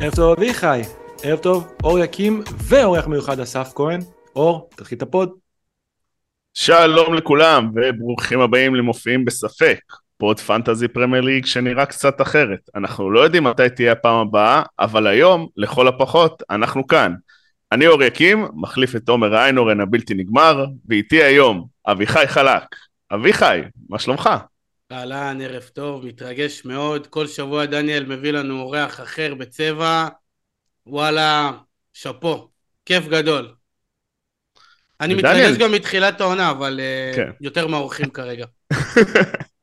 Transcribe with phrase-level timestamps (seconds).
[0.00, 0.80] ערב טוב אביחי,
[1.22, 4.00] ערב טוב אור יקים ואורח מיוחד אסף כהן.
[4.36, 5.32] אור, תתחיל את הפוד.
[6.54, 9.80] שלום לכולם וברוכים הבאים למופיעים בספק,
[10.18, 12.58] פוד פנטזי פרמייר ליג שנראה קצת אחרת.
[12.74, 17.14] אנחנו לא יודעים מתי תהיה הפעם הבאה, אבל היום, לכל הפחות, אנחנו כאן.
[17.72, 22.76] אני אור יקים, מחליף את עומר איינורן הבלתי נגמר, ואיתי היום אביחי חלק.
[23.14, 24.30] אביחי, מה שלומך?
[24.92, 27.06] אהלן, ערב טוב, מתרגש מאוד.
[27.06, 30.08] כל שבוע דניאל מביא לנו אורח אחר בצבע.
[30.86, 31.52] וואלה,
[31.92, 32.48] שאפו,
[32.86, 33.52] כיף גדול.
[35.00, 37.30] אני ודניאל- מתרגש גם מתחילת העונה, אבל אה, כן.
[37.40, 38.46] יותר מהאורחים כרגע.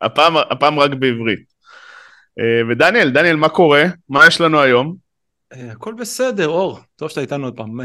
[0.02, 1.54] הפעם, הפעם רק בעברית.
[2.40, 3.84] אה, ודניאל, דניאל, מה קורה?
[4.10, 4.96] מה יש לנו היום?
[5.54, 7.80] אה, הכל בסדר, אור, טוב שאתה איתנו עוד פעם.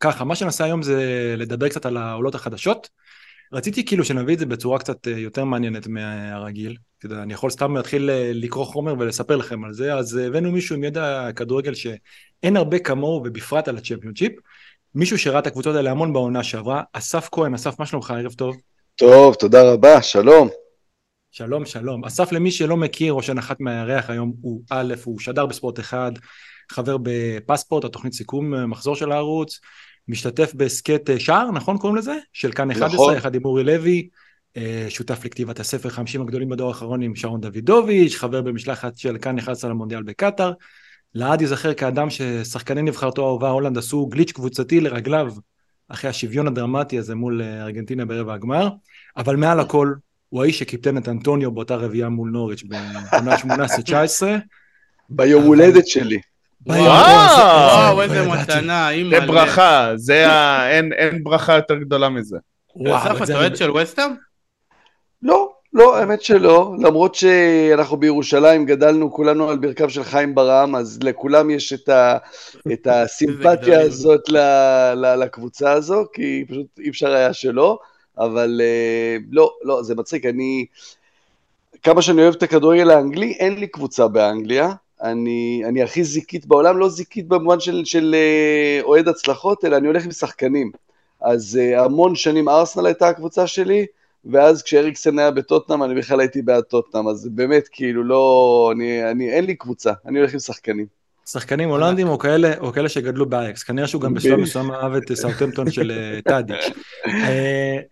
[0.00, 1.04] ככה, מה שנעשה היום זה
[1.38, 2.88] לדבר קצת על העולות החדשות.
[3.52, 6.76] רציתי כאילו שנביא את זה בצורה קצת אה, יותר מעניינת מהרגיל.
[7.04, 10.76] יודע, אני יכול סתם להתחיל אה, לקרוא חומר ולספר לכם על זה, אז הבאנו מישהו
[10.76, 14.32] עם ידע כדורגל שאין הרבה כמוהו ובפרט על הצ'מפיונשיפ.
[14.94, 18.10] מישהו שראה את הקבוצות האלה המון בעונה שעברה, אסף כהן, אסף, מה שלומך?
[18.10, 18.56] ערב טוב.
[18.96, 20.48] טוב, תודה רבה, שלום.
[21.30, 22.04] שלום, שלום.
[22.04, 26.12] אסף, למי שלא מכיר או שנחת מהירח היום, הוא א', הוא שדר בספורט אחד,
[26.70, 29.60] חבר בפספורט, התוכנית סיכום מחזור של הערוץ,
[30.08, 32.14] משתתף בהסכת אה, שער, נכון קוראים לזה?
[32.32, 33.14] של כאן 11, נכון.
[33.14, 34.08] יחד עם אורי לוי,
[34.56, 39.38] אה, שותף לכתיבת הספר 50 הגדולים בדור האחרון עם שרון דוידוביץ', חבר במשלחת של כאן
[39.38, 40.52] 11 למונדיאל בקטאר.
[41.14, 45.32] לעד ייזכר כאדם ששחקני נבחרתו האהובה הולנד עשו גליץ' קבוצתי לרגליו
[45.88, 48.68] אחרי השוויון הדרמטי הזה מול אה, ארגנטינה ברבע הגמר,
[49.16, 49.94] אבל מעל הכל
[50.28, 54.22] הוא האיש שקיפטן את אנטוניו באותה רביעייה מול נוריץ' בעונה 18-19.
[55.08, 56.20] ביום הולדת שלי.
[56.66, 58.28] וואו, איזה.
[58.28, 59.26] מתנה, זה אימא.
[59.26, 60.70] ברכה, זה ה...
[60.70, 62.38] אין, ברכה יותר גדולה מזה.
[62.76, 64.10] וואו, אסף, את זה אתה אוהד של וסטאם?
[65.22, 66.74] לא, לא, האמת שלא.
[66.78, 72.16] למרות שאנחנו בירושלים גדלנו כולנו על ברכיו של חיים ברעם, אז לכולם יש את, ה,
[72.72, 73.80] את הסימפתיה.
[73.80, 74.38] הזאת ל,
[74.94, 77.78] ל, לקבוצה הזו, כי פשוט אי אפשר היה שלא,
[78.18, 80.26] אבל אה, לא, לא, זה מצחיק.
[80.26, 80.66] אני,
[81.82, 84.72] כמה שאני אוהב את הכדורגל האנגלי, אין לי קבוצה באנגליה.
[85.02, 89.86] אני, אני הכי זיקית בעולם, לא זיקית במובן של, של אה, אוהד הצלחות, אלא אני
[89.86, 90.70] הולך עם שחקנים.
[91.20, 93.86] אז אה, המון שנים ארסנל הייתה הקבוצה שלי,
[94.24, 99.30] ואז כשאריקסן היה בטוטנאם, אני בכלל הייתי בעד טוטנאם, אז באמת, כאילו, לא, אני, אני,
[99.30, 100.86] אין לי קבוצה, אני הולך עם שחקנים.
[101.26, 104.38] שחקנים הולנדים או כאלה, או כאלה שגדלו באייקס, כנראה שהוא גם בשלב.
[104.38, 106.70] מסוים אהב את סאוטמפטון של אה, טאדיץ'.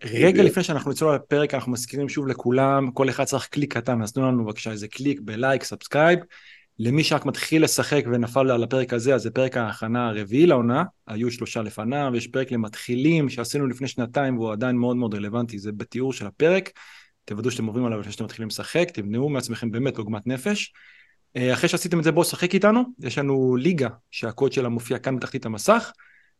[0.03, 4.11] רגע לפני שאנחנו נצלול לפרק, אנחנו מזכירים שוב לכולם, כל אחד צריך קליק קטן, אז
[4.11, 6.19] תנו לנו בבקשה איזה קליק ב like, subscribe.
[6.79, 11.31] למי שרק מתחיל לשחק ונפל על הפרק הזה, אז זה פרק ההכנה הרביעי לעונה, היו
[11.31, 16.13] שלושה לפניו, יש פרק למתחילים שעשינו לפני שנתיים והוא עדיין מאוד מאוד רלוונטי, זה בתיאור
[16.13, 16.69] של הפרק.
[17.25, 20.73] תוודאו שאתם עוברים עליו לפני שאתם מתחילים לשחק, תמנעו מעצמכם באמת עוגמת נפש.
[21.35, 25.15] אה, אחרי שעשיתם את זה בואו לשחק איתנו, יש לנו ליגה שהקוד שלה מופיע כאן
[25.15, 25.91] בתחתית המסך,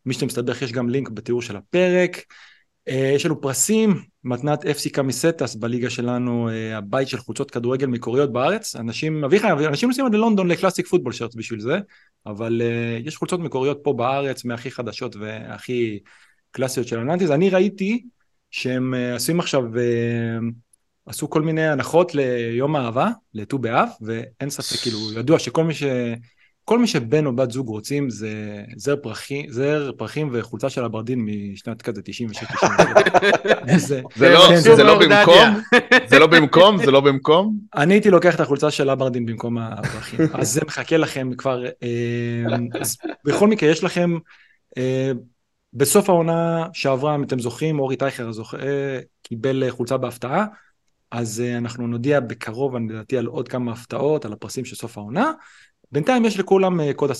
[0.06, 2.16] מי שאתם מסתבך יש גם לינק בתיאור של הפרק.
[2.88, 8.32] אה, יש לנו פרסים, מתנת אפסי קמיסטס בליגה שלנו, אה, הבית של חולצות כדורגל מקוריות
[8.32, 11.78] בארץ, אנשים, אביחי, אנשים נוסעים עד ללונדון ל classic football shirts בשביל זה,
[12.26, 15.98] אבל אה, יש חולצות מקוריות פה בארץ, מהכי חדשות והכי
[16.50, 18.04] קלאסיות של ה nineties, אני ראיתי
[18.50, 19.62] שהם עושים עכשיו,
[21.06, 25.82] עשו כל מיני הנחות ליום האהבה, לט"ו באב, ואין ספק, כאילו, ידוע שכל מי ש...
[26.64, 28.32] כל מי שבן או בת זוג רוצים זה
[28.76, 32.00] זר פרחים, זר פרחים וחולצה של אברדין משנת כזה
[32.54, 32.66] 96-97.
[33.76, 35.60] זה- לא, כן, לא במקום?
[36.06, 36.84] זה לא במקום?
[36.84, 37.58] זה לא במקום?
[37.74, 41.64] אני הייתי לוקח את החולצה של אברדין במקום הפרחים, אז זה מחכה לכם כבר.
[41.82, 42.44] אה,
[42.80, 44.18] אז בכל מקרה, יש לכם,
[44.78, 45.12] אה,
[45.74, 48.30] בסוף העונה שעברה, אם אתם זוכרים, אורי טייכר
[48.62, 50.46] אה, קיבל חולצה בהפתעה,
[51.10, 55.32] אז אנחנו נודיע בקרוב, לדעתי, על עוד כמה הפתעות, על הפרסים של סוף העונה.
[55.92, 57.14] בינתיים יש לכולם אה, קוד 10%.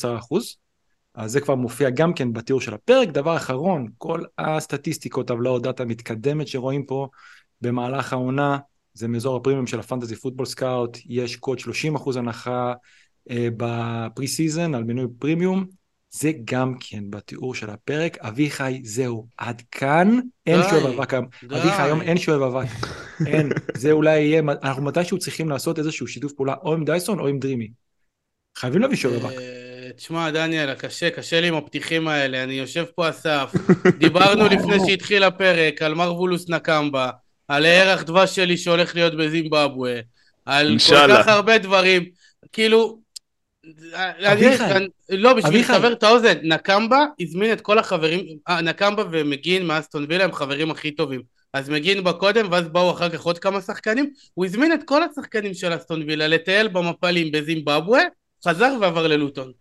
[1.14, 3.08] אז זה כבר מופיע גם כן בתיאור של הפרק.
[3.08, 7.08] דבר אחרון, כל הסטטיסטיקות, טבלאות דאטה מתקדמת שרואים פה
[7.60, 8.58] במהלך העונה,
[8.94, 12.72] זה מאזור הפרימיום של ה Fantasy Football Scout, יש קוד 30% הנחה
[13.30, 15.64] אה, ב pre-season על מינוי פרימיום,
[16.10, 18.18] זה גם כן בתיאור של הפרק.
[18.18, 21.12] אביחי, זהו, עד כאן, אין שואב אבק.
[21.44, 22.68] אביחי, היום אין שואב אבק.
[23.26, 27.26] אין, זה אולי יהיה, אנחנו מתישהו צריכים לעשות איזשהו שיתוף פעולה או עם דייסון או
[27.26, 27.81] עם דרימי.
[28.56, 29.32] חייבים להביא שואב אבק.
[29.38, 32.42] אה, תשמע, דניאל, קשה, קשה לי עם הפתיחים האלה.
[32.42, 33.52] אני יושב פה אסף,
[33.98, 37.10] דיברנו לפני שהתחיל הפרק על מרבולוס נקמבה,
[37.48, 40.00] על הירח דבש שלי שהולך להיות בזימבבואה,
[40.46, 40.94] על כל.
[41.08, 42.04] כך הרבה דברים.
[42.52, 42.98] כאילו,
[43.94, 44.64] אני- אביחי,
[45.10, 45.60] לא, בשביל.
[45.60, 50.70] לסבר את האוזן, נקמבה הזמין את כל החברים, אה, נקמבה ומגין מאסטון וילה הם חברים
[50.70, 51.20] הכי טובים.
[51.52, 54.10] אז מגין בא קודם, ואז באו אחר כך עוד כמה שחקנים.
[54.34, 58.02] הוא הזמין את כל השחקנים של אסטון וילה לטייל במפלים בזימבבואה,
[58.48, 59.52] חזר ועבר ללוטון.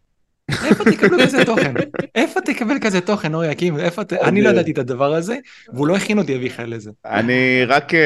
[0.65, 1.73] איפה תקבלו כזה תוכן?
[2.15, 3.49] איפה תקבל כזה תוכן, אורי?
[3.79, 4.13] איפה ת...
[4.13, 5.37] אני לא ידעתי את הדבר הזה,
[5.73, 6.91] והוא לא הכין אותי אביחי לזה.
[7.05, 7.99] אני רק, אה,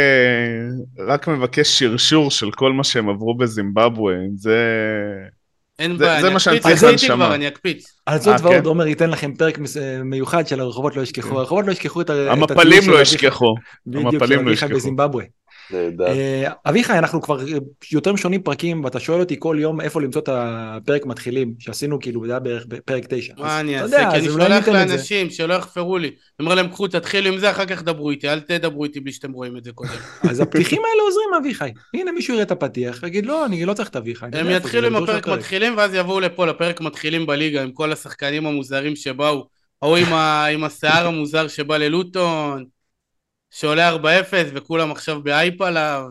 [1.07, 4.57] רק מבקש שרשור של כל מה שהם עברו בזימבבואה, זה...
[5.79, 7.35] אין בעיה, זה אני מה שאני אקפיץ, צריך לנשמה.
[7.35, 7.85] אני אקפיץ.
[8.05, 8.65] על זאת אה, ועוד כן?
[8.65, 9.59] עומר ייתן לכם פרק
[10.03, 11.39] מיוחד של הרחובות לא ישכחו.
[11.39, 13.01] הרחובות לא ישכחו את ה- את הטיול המפלים לא.
[13.01, 13.55] ישכחו.
[13.87, 14.75] בדיוק, של המפלים לא אביחי ישכחו.
[14.79, 15.25] בזימבבואה.
[16.07, 17.39] אה, אביחי, אנחנו כבר
[17.91, 22.25] יותר משונים פרקים, ואתה שואל אותי כל יום איפה למצוא את הפרק מתחילים, שעשינו כאילו,
[22.25, 23.33] זה היה בערך בפרק תשע.
[23.33, 24.11] אז מה אני אעשה?
[24.11, 24.67] כי אני שולח.
[24.67, 26.07] לאנשים שלא יחפרו לי.
[26.07, 26.15] אני
[26.45, 29.31] אומר להם, קחו, תתחילו עם זה, אחר כך דברו איתי, אל תדברו איתי בלי שאתם
[29.31, 29.89] רואים את זה קודם.
[30.29, 31.69] אז הפתיחים האלה עוזרים, אביחי.
[31.93, 34.25] הנה, מישהו יראה את הפתיח, יגיד, לא, אני לא צריך את אביחי.
[34.33, 38.45] הם יתחילו עם בראש הפרק מתחילים, ואז יבואו לפה, לפרק מתחילים בליגה, עם כל השחקנים
[38.45, 39.47] המוזרים שבאו.
[39.81, 42.65] ההוא ה- עם השיער המוזר שבא ללוטון,
[43.55, 43.97] שעולה 4-0,
[44.53, 46.03] וכולם עכשיו באייפ עליו,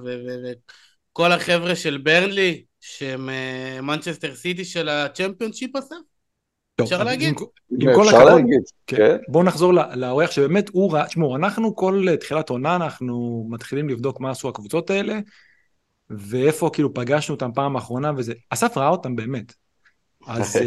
[1.12, 5.94] וכל החבר'ה של ברנלי, שהם אה, מנצ'סטר סיטי של הצ'מפיונשיפ הזה.
[6.76, 7.28] טוב, אפשר להגיד?
[7.28, 7.46] עם-
[7.80, 8.96] עם כל אפשר הכבוד, להגיד, כן.
[8.96, 9.16] כן.
[9.28, 14.30] בואו נחזור לאורח שבאמת הוא ראה, תשמעו, אנחנו כל תחילת עונה אנחנו מתחילים לבדוק מה
[14.30, 15.18] עשו הקבוצות האלה,
[16.10, 19.63] ואיפה כאילו פגשנו אותם פעם האחרונה וזה, אסף ראה אותם באמת.
[20.26, 20.62] אז אה,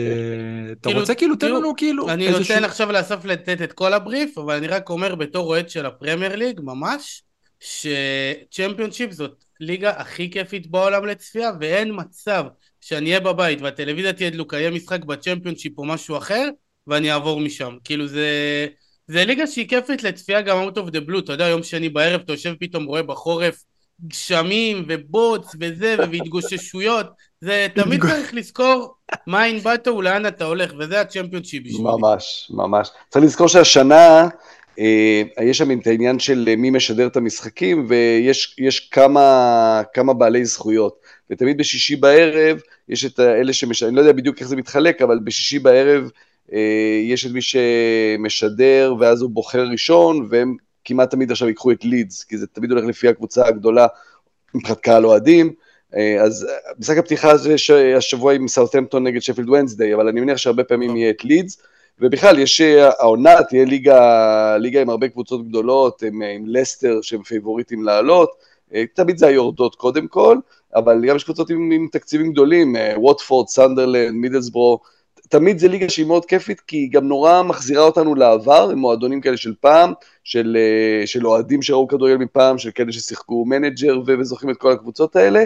[0.72, 2.32] אתה כאילו, רוצה כאילו, תן לנו כאילו אני.
[2.32, 6.36] נותן עכשיו לאסף לתת את כל הבריף, אבל אני רק אומר בתור אוהד של הפרמייר
[6.36, 7.24] ליג, ממש,
[7.60, 12.44] שצ'מפיונשיפ זאת ליגה הכי כיפית בעולם לצפייה, ואין מצב
[12.82, 16.50] שאני אהיה בבית והטלוויזיה תהיה דלוקה, יהיה משחק בצ'מפיונשיפ או משהו אחר,
[16.88, 17.76] ואני אעבור משם.
[17.84, 18.68] כאילו זה...
[19.08, 22.22] זה ליגה שהיא כיפית לצפייה גם out of the blue, אתה יודע, יום שני בערב
[22.22, 23.64] אתה יושב פתאום רואה בחורף
[24.08, 27.08] גשמים ובוץ וזה והתגוששויות,
[27.42, 28.94] זה תמיד צריך לזכור
[29.28, 31.84] מאין באת ולאן אתה הולך, וזה הצ'מפיונשיפ בשבילי.
[31.84, 32.90] ממש, ממש.
[33.10, 34.28] צריך לזכור שהשנה,
[34.80, 40.14] אה, יש שם את העניין של אה, מי משדר את המשחקים, ויש יש כמה, כמה
[40.14, 41.00] בעלי זכויות.
[41.30, 45.20] ותמיד בשישי בערב, יש את אלה שמשדרים, אני לא יודע בדיוק איך זה מתחלק, אבל
[45.24, 46.10] בשישי בערב
[46.54, 50.56] אה, יש את מי שמשדר, ואז הוא בוחר ראשון, והם
[50.86, 53.88] כמעט תמיד עכשיו ייקחו את לידס, כי זה תמיד הולך לפי הקבוצה הגדולה
[54.56, 55.54] מבחינת קהל אוהדים.
[55.96, 60.38] אה, אז אה, משחק הפתיחה הזה שהשבוע עם סאות'המפטון נגד שפילד ונסדיי, אבל אני מניח
[60.38, 61.62] שהרבה פעמים יהיה את לידס,
[62.00, 67.24] ובכלל יש, אה, העונה תהיה ליגה, ליגה עם הרבה קבוצות גדולות, עם, עם לסטר שהם
[67.24, 68.30] פייבוריטים לעלות,
[68.94, 70.38] תמיד זה היורדות קודם כל,
[70.76, 74.80] אבל גם יש קבוצות עם, עם תקציבים גדולים, ווטפורד, סנדרלנד, מידלסבורו,
[75.30, 79.22] תמיד זה ליגה שהיא מאוד כיפית, כי היא גם נורא מחזירה אותנו לעבר, עם מועדונים
[79.22, 79.94] כאלה של פעם,
[80.24, 80.58] של,
[81.06, 85.44] של אוהדים שראו כדורגל מפעם, של כאלה ששיחקו מנג'ר וזוכרים את כל הקבוצות האלה,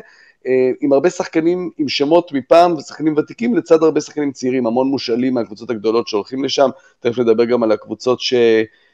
[0.82, 5.70] עם הרבה שחקנים עם שמות מפעם ושחקנים ותיקים, לצד הרבה שחקנים צעירים, המון מושאלים מהקבוצות
[5.70, 8.34] הגדולות שהולכים לשם, תכף נדבר גם על הקבוצות ש...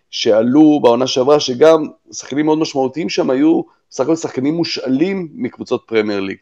[0.09, 6.19] שעלו בעונה שעברה, שגם שחקנים מאוד משמעותיים שם היו בסך הכל שחקנים מושאלים מקבוצות פרמייר
[6.19, 6.37] ליג.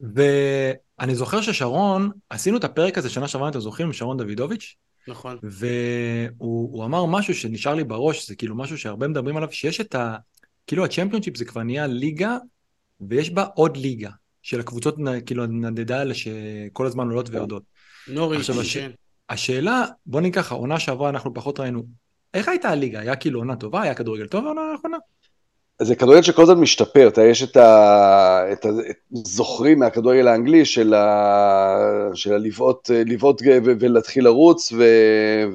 [0.00, 4.76] ואני זוכר ששרון, עשינו את הפרק הזה שנה שעברה, אתם זוכרים, עם שרון דוידוביץ',
[5.08, 5.38] נכון.
[5.42, 9.94] והוא הוא אמר משהו שנשאר לי בראש, זה כאילו משהו שהרבה מדברים עליו, שיש את
[9.94, 10.16] ה...
[10.66, 12.36] כאילו הצ'מפיונשיפ זה כבר נהיה ליגה,
[13.08, 14.10] ויש בה עוד ליגה,
[14.42, 14.96] של הקבוצות,
[15.26, 17.62] כאילו הנדדה האלה שכל הזמן עולות ויורדות.
[18.08, 18.90] נוריץ', עכשיו, הש- כן.
[19.30, 21.82] השאלה, בוא נגיד ככה, עונה שעברה אנחנו פחות ראינו,
[22.34, 23.00] איך הייתה הליגה?
[23.00, 23.82] היה כאילו עונה טובה?
[23.82, 24.96] היה כדורגל טוב העונה האחרונה?
[25.82, 28.52] זה כדורגל שכל הזמן משתפר, אתה יש את ה...
[28.52, 28.68] את ה...
[28.90, 28.96] את...
[29.12, 31.78] זוכרים מהכדורגל האנגלי של, ה...
[32.14, 33.60] של הלבעוט, לבעוט ו...
[33.80, 34.84] ולהתחיל לרוץ, ו...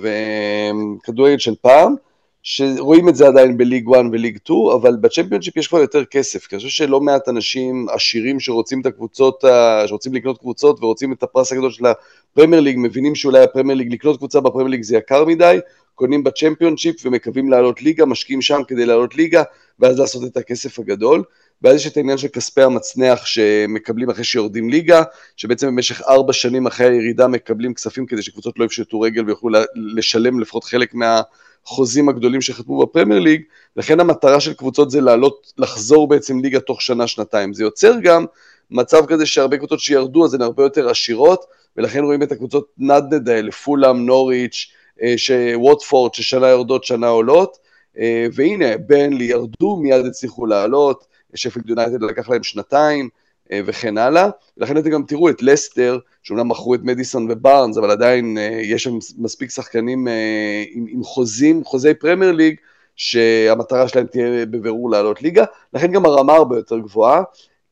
[0.02, 1.96] וכדורגל של פעם,
[2.44, 6.56] שרואים את זה עדיין בליג 1 וליג 2, אבל בצ'מפיונשיפ יש כבר יותר כסף, כי
[6.56, 9.44] אני חושב שלא מעט אנשים עשירים שרוצים את הקבוצות,
[9.88, 14.18] שרוצים לקנות קבוצות ורוצים את הפרס הגדול של הפרמייר ליג, מבינים שאולי הפרמייר ליג, לקנות
[14.18, 15.60] קבוצה בפרמייר ליג זה יקר מדי,
[15.96, 19.44] קונים בצ'מפיונשיפ ומקווים לעלות ליגה, משקיעים שם כדי לעלות ליגה,
[19.80, 21.24] ואז לעשות את הכסף הגדול.
[21.62, 25.04] ואז יש את העניין של כספי המצנח שמקבלים אחרי שיורדים ליגה,
[25.36, 30.40] שבעצם במשך ארבע שנים אחרי הירידה מקבלים כספים כדי שקבוצות לא יפשטו רגל ויוכלו לשלם
[30.40, 33.42] לפחות חלק מהחוזים הגדולים שחתמו בפרמייר ליג,
[33.76, 37.54] לכן המטרה של קבוצות זה לעלות, לחזור בעצם ליגה תוך שנה-שנתיים.
[37.54, 38.26] זה יוצר גם
[38.72, 41.46] מצב כזה שהרבה קבוצות שירדו אז הן הרבה יותר עשירות,
[41.78, 45.14] ולכן רואים את הקבוצות נדנד האלה, פולאם, נוריץ', אה,
[45.56, 47.58] ווטפורד, ששנה יורדות, שנה עולות,
[48.00, 53.10] אה, והנה, ברנלי ירדו, מיד הצליחו לעלות, שפילד יונייטד לקח להם שנתיים,
[53.52, 54.30] אה, וכן הלאה.
[54.58, 58.84] ולכן אתם גם תראו את לסטר, שאומנם מכרו את מדיסון ובארנס, אבל עדיין אה, יש
[58.84, 62.56] שם מספיק שחקנים אה, עם, עם חוזים, חוזי פרמייר ליג,
[62.96, 65.46] שהמטרה שלהם תהיה בבירור לעלות ליגה.
[65.74, 67.24] לכן גם הרמה הרבה יותר גבוהה,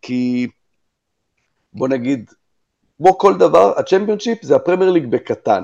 [0.02, 0.48] כי
[1.74, 2.32] בוא נגיד,
[2.98, 5.64] כמו כל דבר, הצ'מפיונשיפ זה הפרמייר ליג בקטן.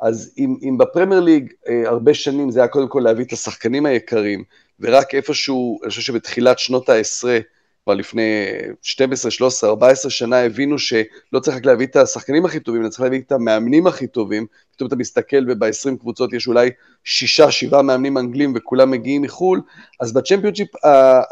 [0.00, 3.86] אז אם, אם בפרמייר ליג אה, הרבה שנים זה היה קודם כל להביא את השחקנים
[3.86, 4.44] היקרים,
[4.80, 7.38] ורק איפשהו, אני חושב שבתחילת שנות העשרה,
[7.84, 8.46] כבר לפני
[8.82, 13.00] 12, 13, 14 שנה הבינו שלא צריך רק להביא את השחקנים הכי טובים, אלא צריך
[13.00, 16.70] להביא את המאמנים הכי טובים, פתאום אתה מסתכל וב-20 קבוצות יש אולי
[17.04, 19.60] שישה, שבעה מאמנים אנגלים וכולם מגיעים מחו"ל,
[20.00, 20.68] אז בצ'מפיונשיפ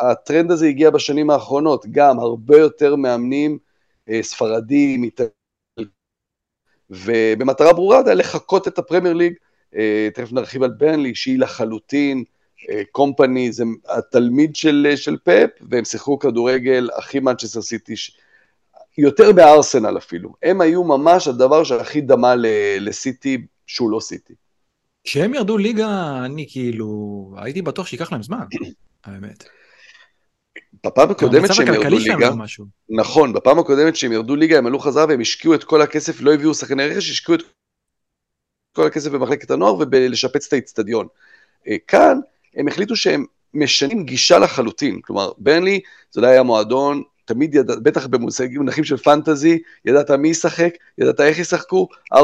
[0.01, 3.59] הטרנד הזה הגיע בשנים האחרונות, גם הרבה יותר מאמנים
[4.09, 5.11] אה, ספרדים,
[6.91, 9.35] ובמטרה ברורה לחקות את הפרמייר ליג,
[9.77, 12.25] אה, תכף נרחיב על ברנלי, שהיא לחלוטין
[12.93, 17.95] קומפני זה התלמיד של, של פפ, והם שיחקו כדורגל הכי מנצ'סטר סיטי,
[18.99, 20.35] יותר בארסנל אפילו.
[20.43, 22.35] הם היו ממש הדבר שהכי דמה
[22.81, 24.35] לסיטי, שהוא לא סיטי.
[25.05, 28.45] כשהם ירדו ליגה, אני כאילו, הייתי בטוח שייקח להם זמן,
[29.05, 29.45] האמת.
[30.87, 32.31] בפעם הקודמת שהם ירדו ליגה,
[32.89, 36.35] נכון, בפעם הקודמת שהם ירדו ליגה הם עלו חזרה והם השקיעו את כל הכסף, לא
[36.35, 37.43] הביאו שחקני רכש, השקיעו את
[38.73, 41.07] כל הכסף במחלקת הנוער ובלשפץ את האיצטדיון.
[41.69, 42.21] אה, כאן
[42.57, 43.25] הם החליטו שהם
[43.55, 49.59] משנים גישה לחלוטין, כלומר ברנלי זה לא היה מועדון, תמיד ידע, בטח במונחים של פנטזי,
[49.85, 52.19] ידעת מי ישחק, ידעת איך ישחקו, 4-4-2,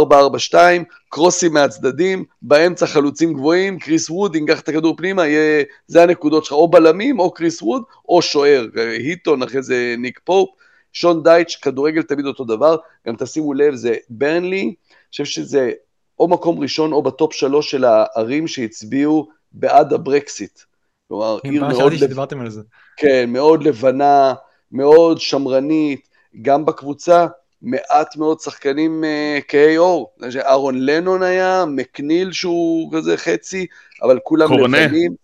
[1.08, 6.52] קרוסים מהצדדים, באמצע חלוצים גבוהים, קריס ווד ייקח את הכדור פנימה, יהיה, זה הנקודות שלך,
[6.52, 8.66] או בלמים, או קריס ווד, או שוער,
[8.98, 10.48] היטון, אחרי זה ניק פופ,
[10.92, 12.76] שון דייץ', כדורגל תמיד אותו דבר,
[13.08, 14.74] גם תשימו לב, זה ברנלי, אני
[15.10, 15.70] חושב שזה
[16.18, 20.60] או מקום ראשון או ב top שלוש של הערים שהצביעו בעד הברקסיט.
[21.08, 21.92] כלומר, עיר מאוד...
[21.92, 22.40] לב...
[22.40, 22.62] על זה.
[22.96, 24.34] כן, מאוד לבנה,
[24.72, 26.08] מאוד שמרנית,
[26.42, 27.26] גם בקבוצה,
[27.62, 30.12] מעט מאוד שחקנים אה, כהי עור.
[30.36, 33.66] אהרון לנון היה, מקניל שהוא כזה חצי,
[34.02, 34.84] אבל כולם קורנה.
[34.84, 35.14] לבנים.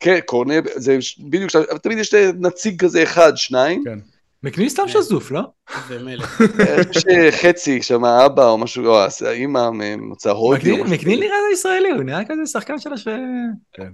[0.00, 3.84] כן, קורנה, זה בדיוק, אבל תמיד יש נציג כזה אחד, שניים.
[3.84, 3.98] כן.
[4.42, 5.42] מקניל סתם שזוף, לא?
[5.88, 6.42] זה מלך.
[6.90, 10.82] יש חצי שם, אבא או משהו, או האמא ממוצא הודי.
[10.82, 13.08] מקניל נראה ישראלי, הוא נראה כזה שחקן של הש...
[13.72, 13.88] כן.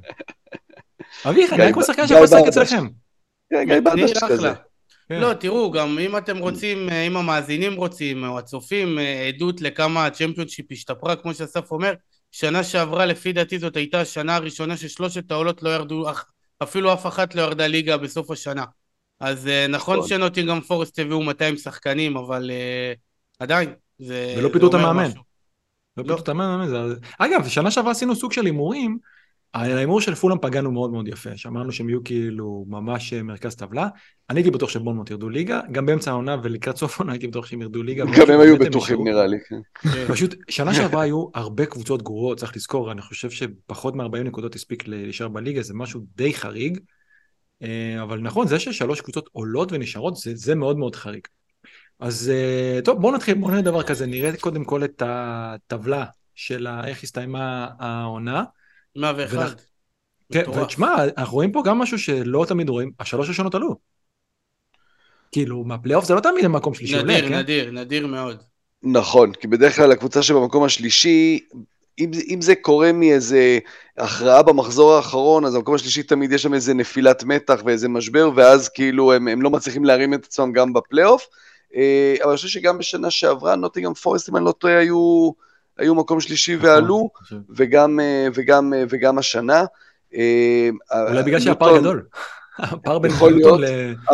[1.27, 2.87] אביך, נראה כמו שחקן שיכול לשחק אצלכם.
[3.53, 4.53] גיא בדש כזה.
[5.09, 5.21] כן.
[5.21, 8.99] לא, תראו, גם אם אתם רוצים, אם המאזינים רוצים, או הצופים,
[9.29, 11.95] עדות לכמה הצ'מפיונשיפ השתפרה, כמו שאסף אומר,
[12.33, 16.05] שנה שעברה, לפי דעתי זאת הייתה השנה הראשונה ששלושת העולות לא ירדו,
[16.63, 18.65] אפילו אף אחת לא ירדה ליגה בסוף השנה.
[19.25, 22.99] אז אה, נכון, נכון שנוטינגרם פורסט הביאו 200 שחקנים, אבל uh,
[23.39, 24.35] עדיין, זה...
[24.39, 25.11] ולא פיתו את המאמן.
[25.97, 26.95] לא פיתו את המאמן.
[27.19, 28.99] אגב, שנה שעברה עשינו סוג של הימורים,
[29.53, 33.55] על ההימור של פולאם פגענו מאוד מאוד יפה, שאמרנו שהם יהיו כאילו ממש אה, מרכז
[33.55, 33.89] טבלה.
[34.31, 37.63] אני הייתי בטוח שבונמוט ירדו ליגה, גם באמצע העונה ולקראת סוף העונה הייתי בטוח שהם
[37.63, 38.05] ירדו ליגה.
[38.05, 39.61] גם הם היו בטוחים נראה לי, כן.
[39.83, 40.07] כן.
[40.09, 44.89] פשוט, שנה שעברה היו הרבה קבוצות גרועות, צריך לזכור, אני חושב שפחות מ-40 נקודות הספיק
[44.89, 46.79] להישאר בליגה, זה משהו די חריג.
[47.63, 51.27] אה, אבל נכון, זה ששלוש קבוצות עולות ונשארות, זה, זה מאוד מאוד חריג.
[52.01, 56.67] אז אה, טוב, בואו נתחיל, בואו נראה דבר כזה, נראה קודם כל את הטבלה של
[56.85, 58.45] איך הסתיימה העונה.
[58.97, 59.63] 101.
[60.33, 63.77] כן, ותשמע, אנחנו רואים פה גם משהו שלא תמיד רואים, השלוש ראשונות עלו.
[65.33, 67.25] כאילו, מהפלייאוף זה לא תמיד המקום שלישי עולה, כן?
[67.25, 68.43] נדיר, נדיר, נדיר מאוד.
[68.83, 71.41] נכון, כי בדרך כלל הקבוצה שבמקום השלישי,
[71.99, 73.59] אם, אם זה קורה מאיזה
[73.99, 78.69] הכרעה במחזור האחרון, אז במקום השלישי תמיד יש שם איזה נפילת מתח ואיזה משבר, ואז
[78.69, 81.27] כאילו הם, הם לא מצליחים להרים את עצמם גם בפלייאוף.
[81.77, 85.31] אה, אבל אני חושב שגם בשנה שעברה, נוטינגרם פורסט, אם אני לא טועה, היו,
[85.79, 87.11] היו מקום שלישי נכון, ועלו,
[87.57, 89.65] וגם, אה, וגם, אה, וגם השנה.
[91.09, 92.07] אולי בגלל שהפער גדול.
[92.59, 93.61] הפער בין לוטון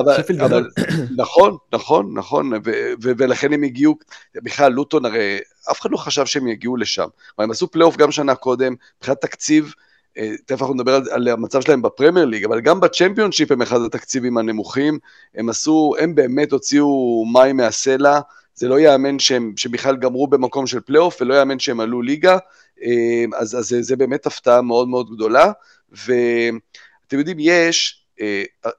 [0.07, 0.71] לשפילד גדול.
[1.17, 2.53] נכון, נכון, נכון,
[3.01, 3.97] ולכן הם הגיעו,
[4.35, 5.39] בכלל לוטון הרי,
[5.71, 7.07] אף אחד לא חשב שהם יגיעו לשם.
[7.39, 9.75] הם עשו פלייאוף גם שנה קודם, מבחינת תקציב,
[10.19, 13.81] אה, תכף אנחנו נדבר על, על המצב שלהם בפרמייר ליג, אבל גם בצ'מפיונשיפ הם אחד
[13.81, 14.99] התקציבים הנמוכים,
[15.35, 18.21] הם עשו, הם באמת הוציאו מים מהסלע,
[18.55, 22.39] זה לא ייאמן שהם, שבכלל גמרו במקום של פלייאוף, ולא ייאמן שהם עלו ליגה,
[22.83, 25.53] אה, אז, אז זה, זה באמת הפתעה מאוד מאוד גדולה,
[25.93, 28.00] ואתם יודעים, יש,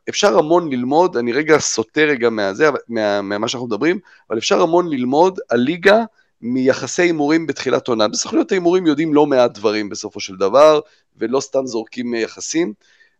[0.10, 4.62] אפשר המון ללמוד, אני רגע סוטה רגע מהזה, מה, מה, מה שאנחנו מדברים, אבל אפשר
[4.62, 6.04] המון ללמוד על ליגה
[6.42, 8.08] מיחסי הימורים בתחילת עונה.
[8.08, 10.80] בסוכניות ההימורים יודעים לא מעט דברים בסופו של דבר,
[11.18, 12.74] ולא סתם זורקים יחסים.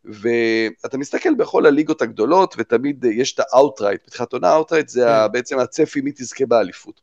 [0.06, 5.32] ואתה מסתכל בכל הליגות הגדולות, ותמיד יש את ה-outright, בתחילת עונה outright זה כן.
[5.32, 7.02] בעצם הצפי מי תזכה באליפות.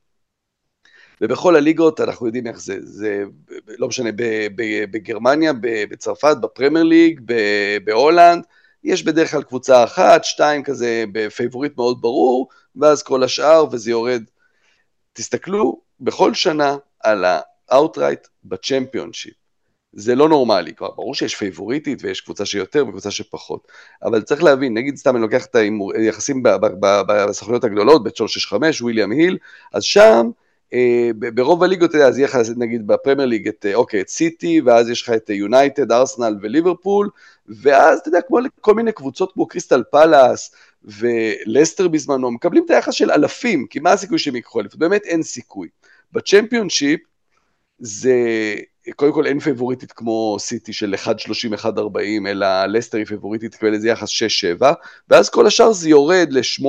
[1.21, 3.25] ובכל הליגות אנחנו יודעים איך זה, זה
[3.79, 4.11] לא משנה,
[4.91, 7.21] בגרמניה, בצרפת, בפרמייר ליג,
[7.85, 8.45] בהולנד,
[8.85, 14.23] יש בדרך כלל קבוצה אחת, שתיים כזה בפייבוריט מאוד ברור, ואז כל השאר וזה יורד.
[15.13, 19.35] תסתכלו בכל שנה על ה-outright בצ'מפיונשיפ.
[19.93, 23.69] זה לא נורמלי, כבר ברור שיש פייבוריטית ויש קבוצה שיותר וקבוצה שפחות,
[24.03, 25.57] אבל צריך להבין, נגיד סתם אני לוקח את
[25.95, 26.43] היחסים
[27.09, 29.39] בסוכניות הגדולות, ב-365, וויליאם היל,
[29.73, 30.31] אז שם
[31.35, 34.61] ברוב הליגות, אתה יודע, אז יהיה לך נגיד בפרמייר ליג את, אה, אוקיי, את סיטי,
[34.61, 37.09] ואז יש לך את יונייטד, ארסנל וליברפול,
[37.49, 42.95] ואז אתה יודע, כמו כל מיני קבוצות כמו קריסטל פאלאס ולסטר בזמנו, מקבלים את היחס
[42.95, 44.79] של אלפים, כי מה הסיכוי שהם ייקחו אליפות?
[44.79, 45.69] באמת אין סיכוי.
[46.13, 47.01] בצ'מפיונשיפ
[47.79, 48.15] זה,
[48.97, 51.09] קודם כל אין פייבוריטית כמו סיטי של 1.30,
[51.57, 51.69] 1.40,
[52.27, 54.09] אלא לסטר היא פייבוריטית, תקבל איזה יחס
[54.61, 54.65] 6-7,
[55.09, 56.65] ואז כל השאר זה יורד ל-8,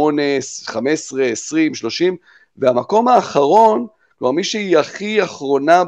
[0.65, 2.17] 15, 20, 30,
[2.59, 3.87] והמקום האחרון,
[4.19, 5.83] כלומר מי שהיא הכי אחרונה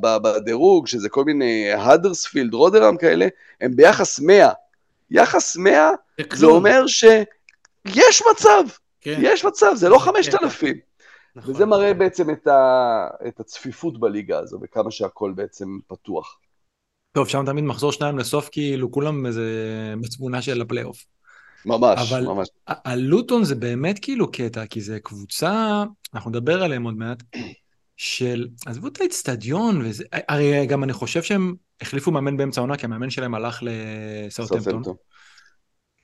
[0.00, 3.26] בדירוג, שזה כל מיני האדרספילד, רודרם כאלה,
[3.60, 4.50] הם ביחס 100.
[5.10, 5.90] יחס 100
[6.32, 6.46] זה.
[6.46, 8.62] אומר שיש מצב,
[9.00, 10.76] כן, יש מצב, זה לא זה 5,000.
[11.36, 11.54] נכון.
[11.54, 16.38] וזה מראה בעצם את, ה, את הצפיפות בליגה הזו, וכמה שהכל בעצם פתוח.
[17.12, 19.44] טוב, שם תמיד מחזור שניים לסוף, כאילו כולם איזה
[20.00, 21.04] בתמונה של הפלייאוף.
[21.66, 22.48] ממש, אבל- ממש.
[22.68, 27.22] ה- הלוטון זה באמת כאילו קטע, כי זה קבוצה, אנחנו נדבר עליהם עוד מעט,
[27.96, 32.86] של, עזבו את האצטדיון, וזה, הרי גם אני חושב שהם החליפו מאמן באמצע העונה, כי
[32.86, 34.94] המאמן שלהם הלך לסאוטהמפטון, סאוטהמפטון.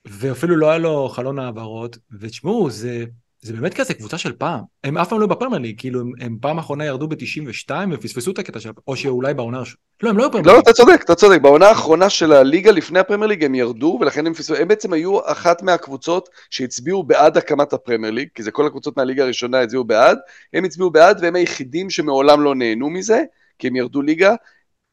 [0.04, 3.04] ואפילו לא היה לו חלון העברות, ותשמעו, זה,
[3.40, 4.60] זה באמת כזה קבוצה של פעם.
[4.84, 8.38] הם אף פעם לא בפרמייר ליג, כאילו הם, הם פעם אחרונה ירדו ב-92 ופספסו את
[8.38, 9.78] הקטע של, או שאולי בעונה הראשונה.
[10.02, 10.60] לא, הם לא היו בפרמייר לא.
[10.60, 11.40] אתה צודק, אתה צודק.
[11.40, 14.54] בעונה האחרונה של הליגה לפני הפרמייר ליג הם ירדו, ולכן הם פספסו.
[14.54, 19.24] הם בעצם היו אחת מהקבוצות שהצביעו בעד הקמת הפרמייר ליג, כי זה כל הקבוצות מהליגה
[19.24, 20.18] הראשונה הצביעו בעד.
[20.52, 23.22] הם הצביעו בעד, והם היחידים שמעולם לא נהנו מזה,
[23.58, 24.34] כי הם ירדו ליגה.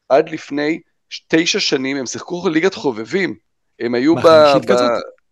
[0.08, 0.80] עד לפני
[1.28, 3.34] תשע שנים הם שיחקו ליגת חובבים.
[3.80, 4.72] הם היו מה, ב...
[4.72, 4.76] ב...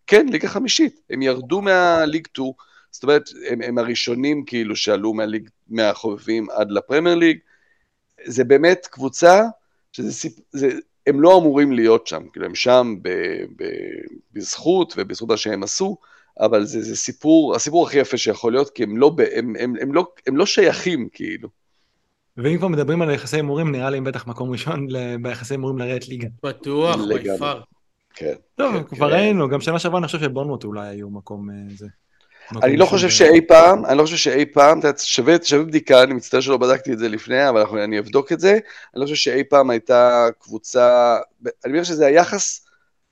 [0.06, 1.00] כן, ליגה חמישית.
[1.10, 2.52] הם ירדו מהליג 2,
[2.94, 7.38] זאת אומרת, הם, הם הראשונים כאילו שעלו מהליג, מהחובבים עד לפרמייר ליג.
[8.24, 9.42] זה באמת קבוצה
[9.92, 10.32] שזה סיפ...
[10.52, 10.68] זה...
[11.06, 13.08] הם לא אמורים להיות שם, כאילו הם שם ב...
[13.56, 13.64] ב...
[14.32, 15.96] בזכות ובזכות מה שהם עשו,
[16.40, 19.20] אבל זה, זה סיפור, הסיפור הכי יפה שיכול להיות, כי הם לא, ב...
[19.20, 21.48] הם, הם, הם, לא, הם לא שייכים כאילו.
[22.36, 25.78] ואם כבר מדברים על יחסי הימורים, נראה לי הם בטח מקום ראשון ל- ביחסי הימורים
[25.78, 26.28] לרדת ליגה.
[26.42, 26.96] בטוח.
[27.08, 27.60] ביפר.
[28.14, 28.34] כן.
[28.54, 29.14] טוב, כן, כבר כן.
[29.16, 31.86] ראינו, גם שנה שעברה אני חושב שבונמוט אולי היו מקום אה, זה.
[32.62, 36.40] אני לא חושב שאי פעם, אני לא חושב שאי פעם, שווה, שווה בדיקה, אני מצטער
[36.40, 38.50] שלא בדקתי את זה לפני, אבל אנחנו, אני אבדוק את זה.
[38.50, 38.60] אני
[39.00, 41.16] לא חושב שאי פעם הייתה קבוצה,
[41.64, 42.66] אני מניח שזה היחס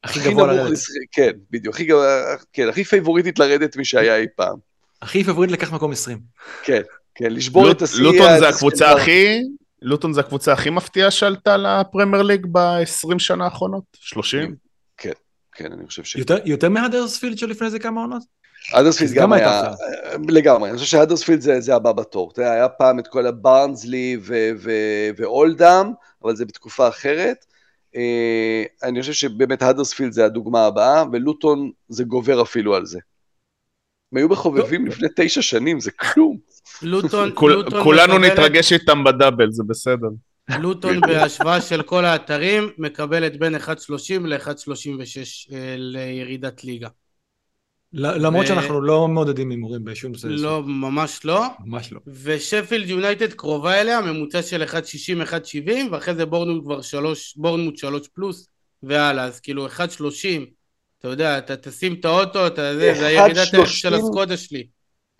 [0.04, 0.78] הכי גבוה לרדת.
[1.12, 4.56] כן, בדיוק, הכי גבוה, כן, הכי פייבוריטית לרדת משהיה אי פעם.
[5.02, 6.18] הכי פבוריט לקח מקום 20.
[6.62, 6.82] כן,
[7.14, 8.02] כן, לשבור את השיא.
[8.02, 9.42] לוטון זה הקבוצה של- הכי...
[9.82, 13.84] לוטון זה הקבוצה הכי מפתיעה שעלתה לפרמייר ליג ב-20 שנה האחרונות?
[14.00, 14.54] 30?
[15.54, 16.16] כן, אני חושב ש...
[16.16, 18.22] יותר- יותר מהדרספילד שלפני זה כמה עונות?
[18.72, 19.62] אדרספילד גם היה,
[20.28, 22.30] לגמרי, אני חושב שהאדרספילד זה, זה הבא בתור.
[22.32, 23.26] אתה יודע, היה פעם את כל
[24.61, 25.87] ו- ואולדאם,
[26.24, 27.44] אבל זה בתקופה אחרת.
[27.96, 32.98] אה, אני חושב שבאמת האדרספילד זה הדוגמה הבאה, ולוטון זה גובר אפילו על זה.
[34.12, 36.38] הם היו בחובבים לפני תשע שנים, זה כלום.
[36.82, 40.08] לוטון, לוטון כולנו מקבלת- נתרגש איתם בדאבל, זה בסדר.
[40.61, 43.61] לוטון בהשוואה של כל האתרים מקבלת בין 1.30
[44.26, 46.88] ל-1.36 אה, לירידת ליגה.
[47.92, 50.26] ל- למרות ו- שאנחנו לא מעודדים הימורים בשום נושא.
[50.26, 51.44] לא, ממש לא.
[51.64, 52.00] ממש לא.
[52.22, 58.09] ושפילד יונייטד קרובה אליה, ממוצע של 1.60, 1.70, ואחרי זה בורנמוט כבר 3, בורנמוט 3
[58.14, 58.48] פלוס,
[58.83, 59.72] והלאה, אז כאילו 1.30,
[60.98, 63.98] אתה יודע, אתה תשים את האוטו, אתה זה, זה הירידת ערך של 1.30?
[63.98, 64.66] הסקודה שלי.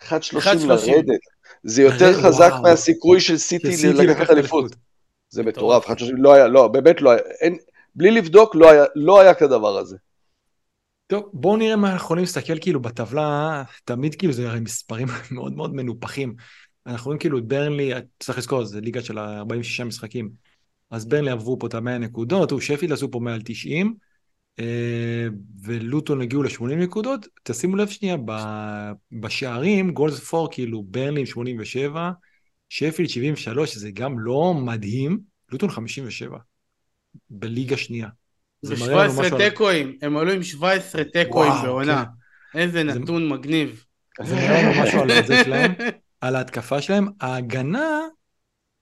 [0.03, 0.05] 1.30
[0.39, 0.67] 1.30.
[0.67, 1.19] לרדת.
[1.63, 2.61] זה יותר הרי, חזק וואו.
[2.61, 4.75] מהסיכוי של סיטי לקחת אליפות.
[5.29, 5.83] זה מטורף.
[5.89, 7.57] מטורף, 1.30 לא היה, לא, באמת לא היה, אין,
[7.95, 9.97] בלי לבדוק לא היה, לא היה כדבר הזה.
[11.13, 15.53] טוב, בואו נראה מה אנחנו יכולים להסתכל כאילו בטבלה, תמיד כאילו זה הרי מספרים מאוד
[15.53, 16.35] מאוד מנופחים.
[16.85, 20.29] אנחנו רואים כאילו את ברנלי, צריך לזכור, זה ליגה של 46 משחקים.
[20.89, 23.95] אז ברנלי עברו פה את ה-100 נקודות, הוא שפילד עשו פה מעל 90,
[24.59, 25.27] אה,
[25.63, 27.27] ולוטון הגיעו ל-80 נקודות.
[27.43, 28.17] תשימו לב שנייה,
[29.11, 32.11] בשערים, גולדס פור כאילו ברנלי עם 87,
[32.69, 35.19] שפילד 73, שזה גם לא מדהים,
[35.51, 36.37] לוטון 57,
[37.29, 38.07] בליגה שנייה.
[38.63, 42.03] זה מראה לנו ו-17 משהו על- תיקואים, הם עלו עם 17 תיקואים בעונה.
[42.55, 43.83] איזה זה- נתון מגניב.
[44.23, 45.71] זה נראה לנו משהו על זה שלהם,
[46.21, 47.07] על ההתקפה שלהם.
[47.21, 47.99] ההגנה,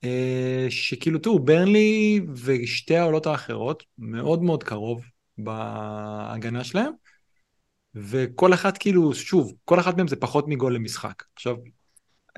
[0.03, 5.01] אה, שכאילו תראו, ברנלי ושתי העולות האחרות, מאוד מאוד קרוב
[5.37, 6.91] בהגנה שלהם,
[7.95, 11.23] וכל אחת כאילו, שוב, כל אחת מהם זה פחות מגול למשחק.
[11.35, 11.55] עכשיו,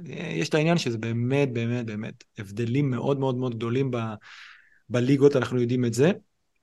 [0.10, 3.98] אה, יש את העניין שזה באמת, באמת, באמת, הבדלים מאוד מאוד מאוד גדולים ב,
[4.90, 6.12] בליגות, אנחנו יודעים את זה.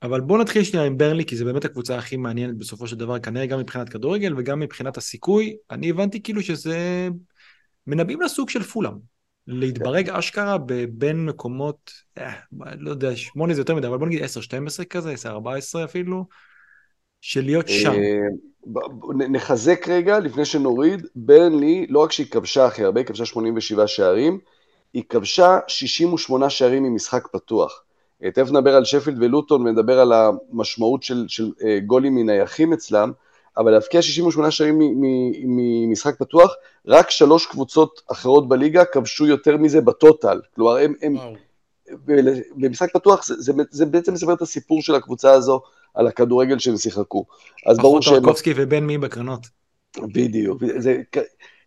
[0.03, 3.19] אבל בואו נתחיל שנייה עם ברנלי, כי זה באמת הקבוצה הכי מעניינת בסופו של דבר,
[3.19, 5.55] כנראה גם מבחינת כדורגל וגם מבחינת הסיכוי.
[5.71, 7.09] אני הבנתי כאילו שזה...
[7.87, 8.93] מנבאים לסוג של פולאם.
[9.47, 10.57] להתברג אשכרה
[10.91, 12.31] בין מקומות, אה,
[12.79, 16.25] לא יודע, שמונה זה יותר מדי, אבל בוא נגיד 10-12 כזה, 10-14 אפילו,
[17.21, 17.91] של להיות שם.
[17.91, 18.19] אה,
[19.17, 23.87] נ- נחזק רגע לפני שנוריד, ברנלי, לא רק שהיא כבשה הכי הרבה, היא כבשה 87
[23.87, 24.39] שערים,
[24.93, 27.83] היא כבשה 68 שערים ממשחק פתוח.
[28.23, 33.11] אה, תכף נדבר על שפילד ולוטון ונדבר על המשמעות של, של אה, גולים מנייחים אצלם,
[33.57, 34.79] אבל להבקיע 68 שערים
[35.43, 36.53] ממשחק פתוח,
[36.87, 40.39] רק שלוש קבוצות אחרות בליגה כבשו יותר מזה בטוטל.
[40.55, 41.15] כלומר, הם, הם
[42.55, 45.61] במשחק פתוח זה, זה, זה בעצם מספר את הסיפור של הקבוצה הזו
[45.93, 47.25] על הכדורגל שהם שיחקו.
[47.65, 48.15] אז ברור שהם...
[48.15, 49.47] טרקובסקי ובן מי בקרנות.
[50.01, 50.63] בדיוק.
[50.77, 51.01] זה,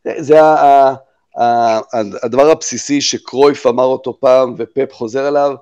[0.04, 0.94] זה, זה ה,
[1.40, 1.78] ה,
[2.22, 5.54] הדבר הבסיסי שקרויף אמר אותו פעם ופפ חוזר עליו,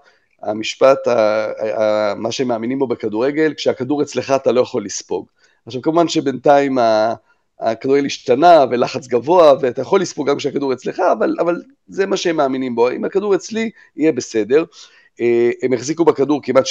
[0.43, 1.47] המשפט, ה,
[1.81, 5.27] ה, מה שהם מאמינים בו בכדורגל, כשהכדור אצלך אתה לא יכול לספוג.
[5.67, 6.79] עכשיו כמובן שבינתיים
[7.61, 12.37] הכדורגל השתנה ולחץ גבוה ואתה יכול לספוג גם כשהכדור אצלך, אבל, אבל זה מה שהם
[12.37, 14.65] מאמינים בו, אם הכדור אצלי יהיה בסדר.
[15.21, 16.69] אה, הם החזיקו בכדור כמעט 65%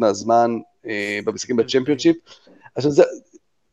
[0.00, 2.16] מהזמן אה, במשחקים בצ'מפיונשיפ.
[2.74, 3.02] עכשיו זה,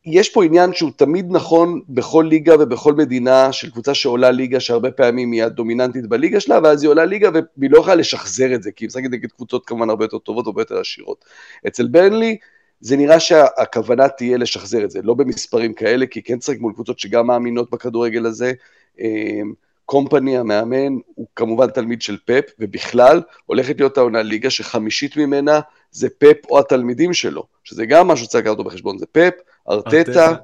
[0.10, 4.92] יש פה עניין שהוא תמיד נכון בכל ליגה ובכל מדינה של קבוצה שעולה ליגה שהרבה
[4.92, 8.72] פעמים היא הדומיננטית בליגה שלה ואז היא עולה ליגה והיא לא יכולה לשחזר את זה
[8.72, 11.26] כי היא משחקת נגד קבוצות כמובן הרבה יותר טובות והרבה יותר עשירות.
[11.68, 12.38] אצל ברנלי
[12.82, 17.00] זה נראה שהכוונה תהיה לשחזר את זה, לא במספרים כאלה כי כן צריך מול קבוצות
[17.00, 18.52] שגם מאמינות בכדורגל הזה.
[19.00, 19.54] אמ,
[19.86, 25.60] קומפני המאמן הוא כמובן תלמיד של פפ ובכלל הולכת להיות העונה ליגה שחמישית ממנה
[25.92, 29.34] זה פפ או התלמידים שלו, שזה גם משהו שצריך לקחת אותו בחשבון, זה פפ,
[29.70, 30.36] ארטטה,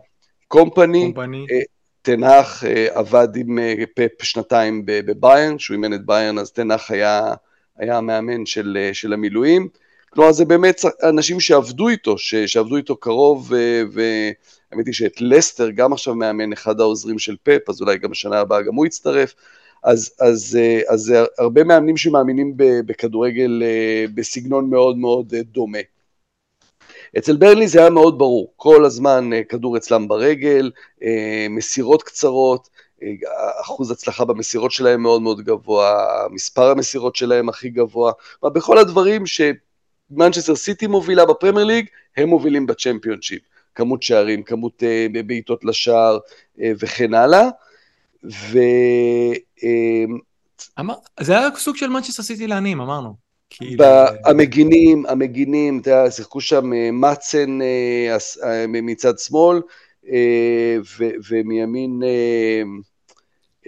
[0.48, 1.14] קומפני,
[1.52, 1.60] אה,
[2.02, 7.34] תנח אה, עבד עם אה, פפ שנתיים בביירן, שהוא אימן את ביירן, אז תנח היה,
[7.78, 9.68] היה המאמן של, של המילואים.
[10.10, 13.52] כלומר, זה באמת אנשים שעבדו איתו, ש, שעבדו איתו קרוב,
[13.92, 18.40] והאמת היא שאת לסטר גם עכשיו מאמן אחד העוזרים של פפ, אז אולי גם בשנה
[18.40, 19.34] הבאה גם הוא יצטרף.
[19.84, 20.58] אז, אז,
[20.88, 23.64] אז, אז הרבה מאמנים שמאמינים בכדורגל
[24.14, 25.80] בסגנון מאוד מאוד דומה.
[27.18, 30.72] אצל ברלי זה היה מאוד ברור, כל הזמן אה, כדור אצלם ברגל,
[31.04, 32.70] אה, מסירות קצרות,
[33.04, 33.08] אה,
[33.62, 38.12] אחוז הצלחה במסירות שלהם מאוד מאוד גבוה, מספר המסירות שלהם הכי גבוה,
[38.44, 41.86] בכל הדברים שמנצ'סטר סיטי מובילה בפרמייר ליג,
[42.18, 43.42] הם מובילים בצ'מפיונשיפ,
[43.76, 44.84] כמות שערים, כמות
[45.26, 46.18] בעיטות לשער
[46.60, 47.50] וכן הלאה,
[48.24, 48.60] ו...
[50.80, 53.33] אמר, זה היה סוג של מנצ'סטר סיטי לעניים, אמרנו.
[53.58, 53.86] כאילו...
[54.26, 59.62] המגינים, המגינים, אתה יודע, שיחקו שם אה, מצן אה, אה, מצד שמאל,
[61.30, 62.02] ומימין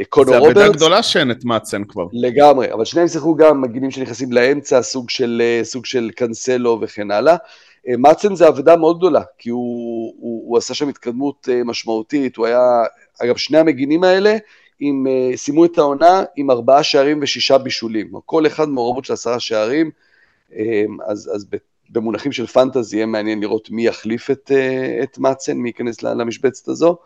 [0.10, 0.58] קונור רוברטס.
[0.58, 2.08] זה אבדה גדולה שאין את מצן כבר.
[2.13, 7.36] לגמרי, אבל שניהם שיחקו גם מגינים שנכנסים לאמצע, סוג של, סוג של קנסלו וכן הלאה.
[7.98, 12.84] מצן זה אבדה מאוד גדולה, כי הוא, הוא, הוא עשה שם התקדמות משמעותית, הוא היה,
[13.24, 14.38] אגב, שני המגינים האלה,
[14.79, 18.11] עם, uh, סיימו את העונה עם ארבעה שערים ושישה בישולים.
[18.25, 19.91] כל אחד מעורבות של עשרה שערים,
[20.49, 20.53] um,
[21.07, 21.45] אז, אז
[21.89, 26.67] במונחים של פנטזי יהיה מעניין לראות מי יחליף את, uh, את מאצן, מי ייכנס למשבצת
[26.67, 26.97] הזו.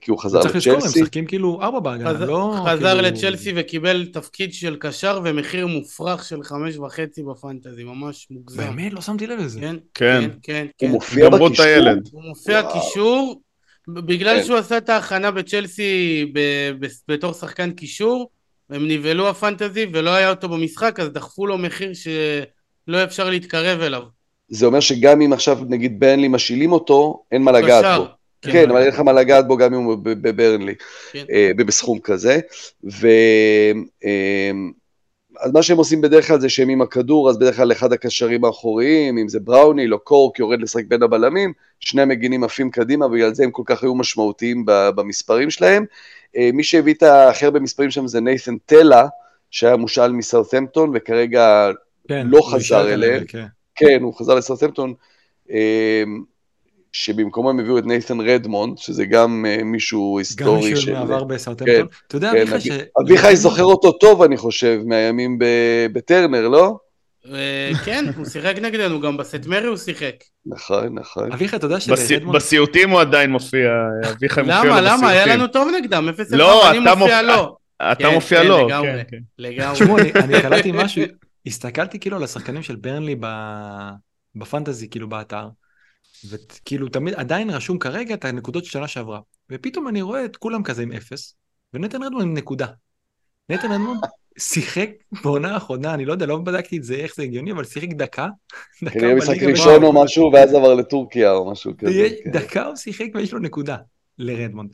[0.00, 0.52] כי הוא חזר לצ'לסי.
[0.52, 2.20] צריך לזכור, הם משחקים כאילו ארבע בהגנה, חז...
[2.20, 2.54] לא...
[2.66, 3.02] חזר כאילו...
[3.02, 8.56] לצ'לסי וקיבל תפקיד של קשר ומחיר מופרך של חמש וחצי בפנטזי, ממש מוגזם.
[8.56, 8.92] באמת?
[8.92, 9.60] לא שמתי לב לזה.
[9.60, 10.66] כן, כן, כן.
[10.78, 10.86] כן.
[10.86, 11.66] הוא מופיע בקישור.
[12.12, 13.40] הוא מופיע קישור,
[13.94, 14.44] בגלל כן.
[14.44, 16.26] שהוא עשה את ההכנה בצ'לסי
[17.08, 18.30] בתור שחקן קישור,
[18.70, 24.02] הם נבהלו הפנטזי ולא היה אותו במשחק, אז דחפו לו מחיר שלא אפשר להתקרב אליו.
[24.48, 28.06] זה אומר שגם אם עכשיו נגיד ברנלי משילים אותו, אין מה לגעת בו.
[28.42, 30.74] כן, כן, אבל אין לך מה לגעת בו גם אם הוא בברנלי,
[31.12, 31.24] כן.
[31.30, 32.40] אה, בסכום כזה.
[32.84, 33.08] ו...
[35.40, 37.92] אה, אז מה שהם עושים בדרך כלל זה שהם עם הכדור, אז בדרך כלל אחד
[37.92, 43.08] הקשרים האחוריים, אם זה בראוני, לא קורק, יורד לשחק בין הבלמים, שני המגינים עפים קדימה,
[43.08, 45.84] בגלל זה הם כל כך היו משמעותיים במספרים שלהם.
[46.36, 49.06] אה, מי שהביא את הכי הרבה מספרים שם זה נייתן טלה,
[49.50, 51.70] שהיה מושאל מסאות'מפטון, וכרגע
[52.08, 53.24] כן, לא חזר אליהם.
[53.24, 53.44] כן.
[53.74, 54.94] כן, הוא חזר לסאות'מפטון.
[56.92, 60.70] שבמקומו הם הביאו את נייתן רדמונד, שזה גם uh, מישהו היסטורי.
[60.70, 61.76] גם מישהו מעבר בסאוטמפטון.
[61.76, 62.70] כן, אתה יודע, כן, אביחי ש...
[63.04, 65.38] אביחי זוכר אותו טוב, אני חושב, מהימים
[65.92, 66.76] בטרנר, לא?
[67.32, 70.14] אה, כן, הוא שיחק נגדנו, גם בסט מרי הוא שיחק.
[70.46, 71.32] נכון, נכון.
[71.32, 72.36] אביחי, אתה יודע שלרדמונד...
[72.36, 73.70] בסיוטים הוא עדיין מופיע,
[74.10, 74.84] אביחי מופיע לו בסיוטים.
[74.84, 74.96] למה?
[74.96, 75.08] למה?
[75.08, 77.56] היה לנו טוב נגדם, 0-1, לא, אני מופיע לו.
[77.82, 78.68] אתה כן, מופיע לו.
[78.68, 79.02] לגמרי,
[79.38, 79.74] לגמרי.
[79.74, 81.02] תשמעו, אני קלטתי משהו,
[81.46, 83.16] הסתכלתי כאילו על השחקנים של ברנלי
[84.34, 85.48] בפנטזי, כאילו באתר.
[86.28, 89.20] וכאילו תמיד עדיין רשום כרגע את הנקודות של שנה שעברה.
[89.50, 91.34] ופתאום אני רואה את כולם כזה עם אפס,
[91.74, 92.66] ונתן רדמון עם נקודה.
[93.48, 93.98] נתן רדמון
[94.38, 94.90] שיחק
[95.24, 98.28] בעונה האחרונה, אני לא יודע, לא בדקתי את זה, איך זה הגיוני, אבל שיחק דקה.
[98.92, 102.08] כנראה משחק ראשון או משהו, ואז עבר לטורקיה או משהו כזה.
[102.24, 102.30] כן.
[102.30, 103.76] דקה הוא שיחק ויש לו נקודה
[104.18, 104.70] לרדמונד.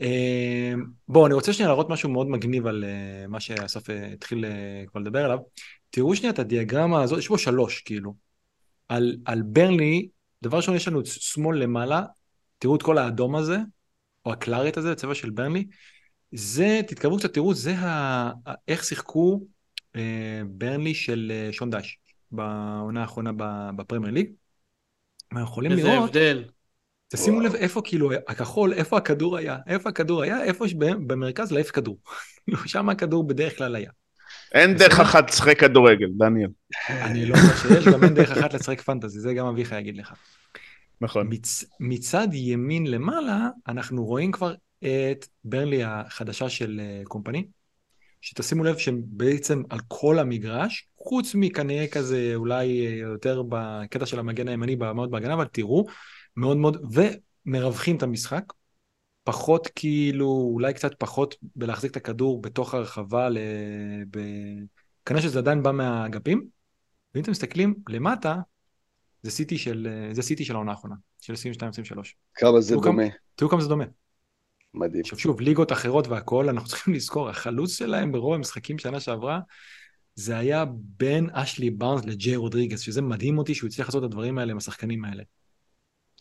[0.00, 0.72] אה,
[1.08, 4.44] בואו, אני רוצה שנייה להראות משהו מאוד מגניב על אה, מה שאסף אה, התחיל
[4.86, 5.38] כבר לדבר עליו.
[5.90, 8.14] תראו שנייה את הדיאגרמה הזאת, יש בו שלוש, כאילו.
[8.88, 10.08] על, על ברנלי,
[10.42, 12.02] דבר ראשון, יש לנו שמאל למעלה,
[12.58, 13.58] תראו את כל האדום הזה,
[14.26, 15.66] או הקלארט הזה, הצבע של ברנלי,
[16.32, 18.30] זה, תתקרבו קצת, תראו, זה ה...
[18.68, 19.40] איך שיחקו
[19.96, 21.98] אה, ברנלי של אה, שון דש
[22.30, 23.30] בעונה האחרונה
[23.76, 24.32] בפרמייר ליג.
[25.32, 26.44] אנחנו יכולים איזה לראות, הבדל.
[27.08, 31.98] תשימו לב איפה כאילו הכחול, איפה הכדור היה, איפה הכדור היה, איפה שבמרכז להעיף כדור.
[32.44, 33.90] כאילו, שם הכדור בדרך כלל היה.
[34.54, 36.50] אין דרך אחת לשחק כדורגל, דניאל.
[36.90, 40.14] אני לא אומר שיש, גם אין דרך אחת לשחק פנטזי, זה גם אביחי יגיד לך.
[41.00, 41.26] נכון.
[41.30, 41.64] מצ...
[41.80, 47.46] מצד ימין למעלה, אנחנו רואים כבר את ברנלי החדשה של אה, קומפני,
[48.20, 54.18] שתשימו לב שהם בעצם על כל המגרש, חוץ מכנראה כזה אולי אה, יותר בקטע של
[54.18, 55.86] המגן הימני, מאוד בהגנה, אבל תראו,
[56.36, 56.94] מאוד מאוד,
[57.46, 58.44] ומרווחים את המשחק,
[59.28, 63.38] פחות כאילו, אולי קצת פחות בלהחזיק את הכדור בתוך הרחבה, ל...
[64.10, 64.18] ב...
[65.06, 66.46] כנראה שזה עדיין בא מהאגפים,
[67.14, 68.36] ואם אתם מסתכלים למטה,
[69.22, 71.36] זה סיטי של, זה סיטי של העונה האחרונה, של 22-23.
[72.34, 73.02] כמה זה תראו דומה.
[73.02, 73.84] כמה- תראו כמה זה דומה.
[74.74, 75.00] מדהים.
[75.04, 79.40] עכשיו שוב, ליגות אחרות והכל, אנחנו צריכים לזכור, החלוץ שלהם ברוב המשחקים שנה שעברה,
[80.14, 84.38] זה היה בין אשלי בארנס לג'יי רודריגז, שזה מדהים אותי שהוא הצליח לעשות את הדברים
[84.38, 85.22] האלה עם השחקנים האלה.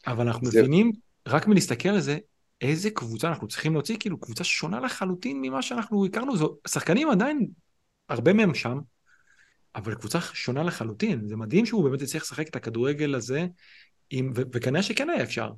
[0.08, 0.92] אבל אנחנו זה- מבינים,
[1.28, 2.18] רק מלהסתכל על זה,
[2.62, 7.48] איזה קבוצה אנחנו צריכים להוציא, כאילו קבוצה שונה לחלוטין ממה שאנחנו הכרנו, זו, שחקנים עדיין,
[8.10, 8.80] הרבה מהם שם,
[9.76, 13.46] אבל קבוצה שונה לחלוטין, זה מדהים שהוא באמת הצליח לשחק את הכדורגל הזה,
[14.10, 15.50] עם, ו- וכנראה שכן היה אפשר.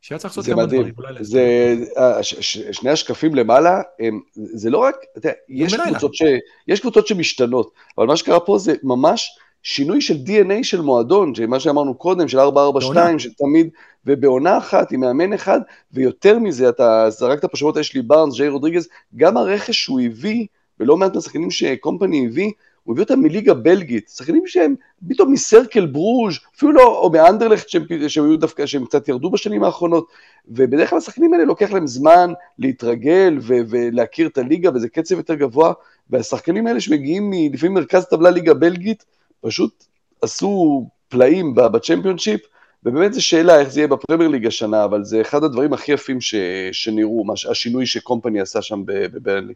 [0.00, 0.88] שהיה צריך לעשות כמה מדהים.
[0.88, 1.22] דברים.
[1.24, 5.74] זה, אה, ש- ש- שני השקפים למעלה, הם, זה לא רק, אתה יודע, יש.
[5.74, 6.22] קבוצות, ש,
[6.68, 11.60] יש קבוצות שמשתנות, אבל מה שקרה פה זה ממש שינוי של DNA של מועדון, מה
[11.60, 13.18] שאמרנו קודם, של 442, בעונה.
[13.18, 13.68] שתמיד,
[14.06, 15.60] ובעונה אחת עם מאמן אחד,
[15.92, 20.46] ויותר מזה, אתה זרקת פה שמות אשלי בארנס, ג'יי רודריגז, גם הרכש שהוא הביא,
[20.80, 22.50] ולא מעט מהשחקנים שקומפני הביא,
[22.84, 24.74] הוא הביא אותם מליגה בלגית, שחקנים שהם
[25.08, 29.64] פתאום מסרקל ברוז', אפילו לא, או מאנדרלכט שהם, שהם היו דווקא, שהם קצת ירדו בשנים
[29.64, 30.06] האחרונות,
[30.48, 35.34] ובדרך כלל השחקנים האלה לוקח להם זמן להתרגל ו- ולהכיר את הליגה, וזה קצב יותר
[35.34, 35.72] גבוה,
[36.10, 39.04] והשחקנים האלה שמגיעים מ- לפעמים מרכז טבלה ליגה בלגית,
[39.46, 39.84] פשוט
[40.22, 42.40] עשו פלאים ב- בצ'מפיונשיפ,
[42.84, 46.20] ובאמת זו שאלה איך זה יהיה בפרמייר ליג השנה, אבל זה אחד הדברים הכי יפים
[46.20, 46.34] ש-
[46.72, 49.54] שנראו, מה ש- השינוי שקומפני עשה שם ב- בברנלי.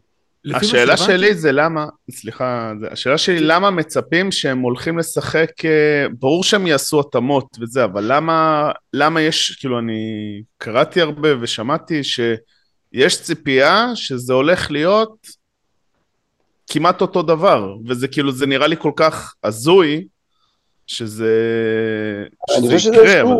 [0.53, 6.43] השאלה שלי זה למה, סליחה, זה- השאלה שלי למה מצפים שהם הולכים לשחק, אה, ברור
[6.43, 10.01] שהם יעשו התאמות וזה, אבל למה, למה יש, כאילו אני
[10.57, 15.27] קראתי הרבה ושמעתי שיש ציפייה שזה הולך להיות
[16.67, 20.07] כמעט אותו דבר, וזה כאילו, זה נראה לי כל כך הזוי,
[20.87, 21.33] שזה,
[22.57, 23.31] אני שזה חושב שזה יקרה, אבל...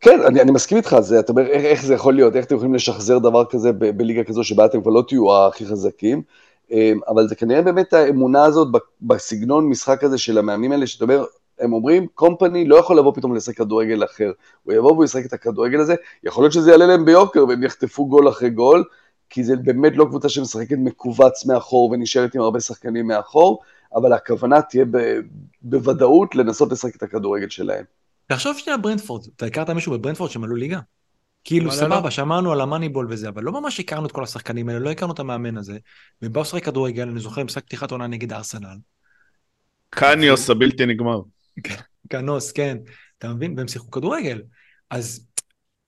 [0.00, 2.54] כן, אני, אני מסכים איתך, זה, אתה אומר, איך, איך זה יכול להיות, איך אתם
[2.54, 6.22] יכולים לשחזר דבר כזה ב, בליגה כזו שבה אתם כבר לא תהיו הכי חזקים,
[6.70, 8.68] אמ, אבל זה כנראה באמת האמונה הזאת
[9.02, 11.24] בסגנון משחק הזה של המאמנים האלה, שאתה אומר,
[11.58, 14.32] הם אומרים, קומפני לא יכול לבוא פתאום לשחק כדורגל אחר,
[14.62, 18.06] הוא יבוא והוא ישחק את הכדורגל הזה, יכול להיות שזה יעלה להם ביוקר והם יחטפו
[18.06, 18.84] גול אחרי גול,
[19.32, 23.62] כי זה באמת לא קבוצה שמשחקת מכווץ מאחור ונשארת עם הרבה שחקנים מאחור,
[23.94, 24.98] אבל הכוונה תהיה ב,
[25.62, 27.84] בוודאות לנסות לשחק את הכדורגל שלהם.
[28.26, 30.80] תחשוב שנייה ברנדפורד, אתה הכרת מישהו בברנדפורד שהם עלו ליגה?
[31.44, 32.10] כאילו וואלה, סבבה, לא.
[32.10, 35.18] שמענו על המאניבול וזה, אבל לא ממש הכרנו את כל השחקנים האלה, לא הכרנו את
[35.18, 35.78] המאמן הזה.
[36.22, 38.76] והם באו לשחק כדורגל, אני זוכר משחק פתיחת עונה נגד ארסנל.
[39.90, 41.20] קניוס הבלתי נגמר.
[42.08, 42.78] קנוס, כן,
[43.18, 43.54] אתה מבין?
[43.56, 44.42] והם שיחקו כדורגל.
[44.90, 45.26] אז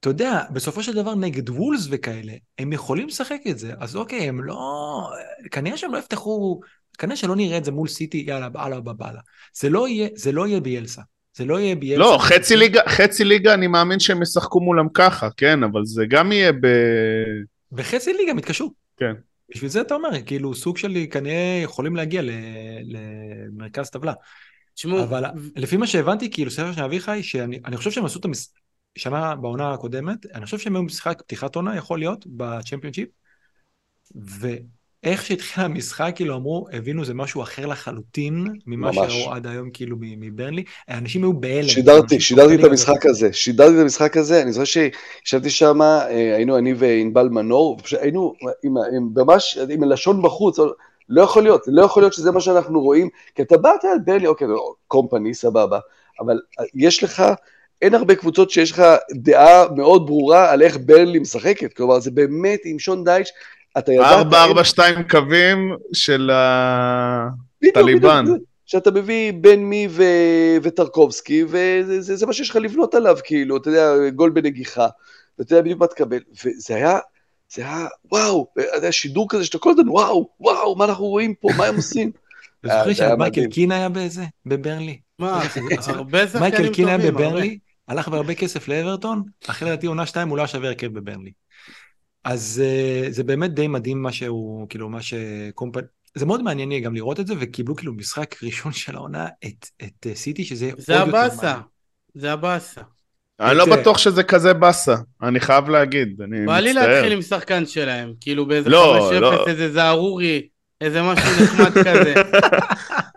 [0.04, 4.28] אתה יודע, בסופו של דבר נגד וולס וכאלה, הם יכולים לשחק את זה, אז אוקיי,
[4.28, 5.10] הם לא...
[5.50, 6.60] כנראה שהם לא יפתחו,
[6.98, 9.20] כנראה שלא נראה את זה מול סיטי, יאללה, באללה בבאללה.
[9.54, 11.02] זה לא יהיה, זה לא יהיה ביאלסה.
[11.36, 12.10] זה לא יהיה ביאלסה.
[12.10, 16.32] לא, חצי ליגה, חצי ליגה אני מאמין שהם ישחקו מולם ככה, כן, אבל זה גם
[16.32, 16.66] יהיה ב...
[17.72, 18.72] בחצי ליגה הם התקשו.
[18.96, 19.12] כן.
[19.50, 22.30] בשביל זה אתה אומר, כאילו, סוג של כנראה יכולים להגיע ל-
[22.84, 24.12] למרכז טבלה.
[24.74, 25.24] תשמעו, אבל
[25.56, 28.54] לפי מה שהבנתי, כאילו, ספר של אביחי, שאני אני חושב שהם עשו את המס...
[28.98, 33.08] שנה בעונה הקודמת, אני חושב שהם היו במשחק פתיחת עונה, יכול להיות, בצ'מפיונשיפ,
[34.14, 38.92] ואיך שהתחיל המשחק, כאילו אמרו, הבינו זה משהו אחר לחלוטין ממה.
[38.92, 40.64] שראו עד היום, כאילו, מברנלי.
[40.88, 41.68] אנשים היו בהלם.
[41.68, 46.58] שידרתי, שידרתי את המשחק הזה, שידרתי את המשחק הזה, אני זוכר שישבתי שם, אה, היינו
[46.58, 50.58] אני וענבל מנור, היינו עם, עם, ממש עם הלשון בחוץ,
[51.08, 54.26] לא יכול להיות, לא יכול להיות שזה מה שאנחנו רואים, כי אתה בא, אתה ברלי,
[54.26, 54.48] אוקיי,
[54.86, 55.78] קומפני, סבבה,
[56.20, 56.40] אבל
[56.74, 57.22] יש לך,
[57.82, 58.82] אין הרבה קבוצות שיש לך
[59.12, 63.28] דעה מאוד ברורה על איך ברלי משחקת, כלומר זה באמת עם שון דייץ',
[63.78, 64.12] אתה ידעת...
[64.12, 67.28] ארבע, ארבע, שתיים קווים של ה...
[67.60, 68.24] בדיוק, טליבן.
[68.24, 70.02] בדיוק, שאתה מביא בן מי ו...
[70.62, 74.86] וטרקובסקי, וזה זה, זה מה שיש לך לבנות עליו, כאילו, אתה יודע, גול בנגיחה,
[75.38, 76.98] ואתה יודע בדיוק מה תקבל, וזה היה,
[77.54, 81.34] זה היה, וואו, זה היה שידור כזה שאתה כל הזמן, וואו, וואו, מה אנחנו רואים
[81.34, 82.10] פה, מה הם עושים?
[82.60, 83.46] אתה זוכר אה, שמייקל.
[83.46, 84.22] קין היה באיזה?
[84.46, 84.98] בברנלי.
[85.18, 85.42] מה,
[85.86, 87.28] הרבה שחקנים מייקל קין היה טובים, הרבה.
[87.28, 91.32] בברנלי, הלך בהרבה כסף לאברטון, אחרי לדעתי עונה שתיים הוא לא היה שווה הרכב בברנלי.
[92.24, 95.82] אז אה, זה באמת די מדהים מה שהוא, כאילו, מה שקומפני...
[96.14, 100.06] זה מאוד מעניין גם לראות את זה, וקיבלו כאילו משחק ראשון של העונה את, את
[100.06, 101.62] אה, סיטי, שזה עוד זה יותר הבאסה, מעניין.
[102.14, 102.80] זה הבאסה.
[103.40, 103.66] אני לא.
[103.76, 106.88] בטוח שזה כזה באסה, אני חייב להגיד, אני בא לי מצטער.
[106.88, 109.46] להתחיל עם שחקן שלהם, כאילו באיזה לא, 5-0, לא.
[109.46, 110.48] איזה זערורי,
[110.80, 112.14] איזה משהו נחמד כזה.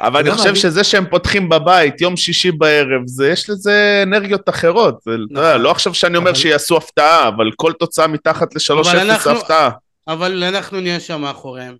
[0.00, 4.98] אבל אני חושב שזה שהם פותחים בבית יום שישי בערב, זה, יש לזה אנרגיות אחרות.
[5.04, 5.60] זה, נכון.
[5.60, 9.30] לא עכשיו שאני אומר אבל- שיעשו הפתעה, אבל כל תוצאה מתחת ל-3-0 אבל זה אנחנו-
[9.30, 9.70] הפתעה.
[10.08, 11.76] אבל אנחנו נהיה שם מאחוריהם.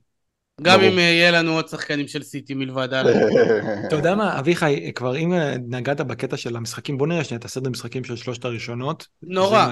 [0.63, 0.81] גם.
[0.81, 3.21] אם אה, יהיה לנו עוד שחקנים של סיטי מלבד אלן.
[3.87, 7.45] אתה יודע מה, אביחי, כבר אם אה, נגעת בקטע של המשחקים, בוא נראה שנייה את
[7.45, 9.07] הסדר משחקים של שלושת הראשונות.
[9.23, 9.67] נורא,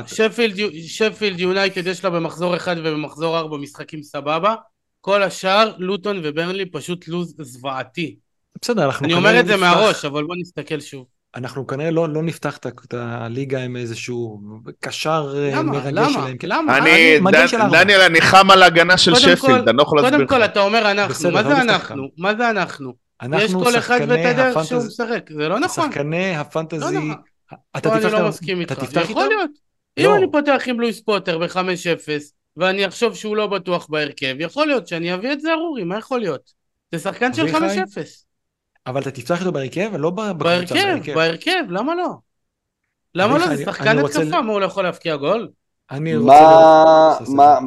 [0.87, 4.55] שפילד יונייטד יש לה במחזור אחד ובמחזור ארבע משחקים סבבה.
[5.01, 8.17] כל השאר, לוטון וברנלי פשוט לוז זוועתי.
[8.63, 11.07] בסדר, אנחנו אני אומר את זה נפתח- מהראש, אבל בוא נסתכל שוב.
[11.35, 14.41] אנחנו כנראה לא, לא נפתח את הליגה עם איזשהו
[14.81, 15.73] קשר אה, למה?
[15.73, 16.13] מרגש למה?
[16.13, 16.37] שלהם.
[16.39, 16.49] כן.
[16.49, 16.79] למה?
[16.79, 17.83] אני, מגן דן- של ארבע.
[17.85, 20.31] דניאל, אני חם על ההגנה של קודם שפילד, כל- אני לא יכול להסביר קודם לך.
[20.31, 22.09] כל אתה אומר אנחנו, בסדר, מה לא זה אנחנו?
[22.19, 22.93] מה זה אנחנו?
[23.23, 25.87] יש אנחנו כל אחד ואת הדרך שהוא הפנטז- משחק, זה לא נכון.
[25.93, 26.81] שחקני הפנטזי...
[26.81, 27.15] לא נכון.
[27.77, 28.85] אתה פה אני תפתח לא איתם- מסכים אתה איתך.
[28.85, 29.35] תפתח יכול איתם?
[29.37, 29.51] להיות.
[29.97, 30.11] לא.
[30.17, 32.09] אם אני פותח עם לואיס פוטר ב-5-0,
[32.57, 36.21] ואני אחשוב שהוא לא בטוח בהרכב, יכול להיות שאני אביא את זה ארורי, מה יכול
[36.21, 36.51] להיות?
[36.93, 37.59] זה שחקן של אביחי?
[37.59, 38.25] 5-0.
[38.87, 42.09] אבל אתה תפתח איתו בהרכב, לא ב- בקבוצה, בהרכב, בהרכב, למה לא?
[43.15, 43.47] למה לא?
[43.57, 45.49] זה שחקן התקפה, מה הוא לא יכול להבקיע גול?
[45.91, 46.33] אני רוצה...
[46.33, 47.59] מה, מה,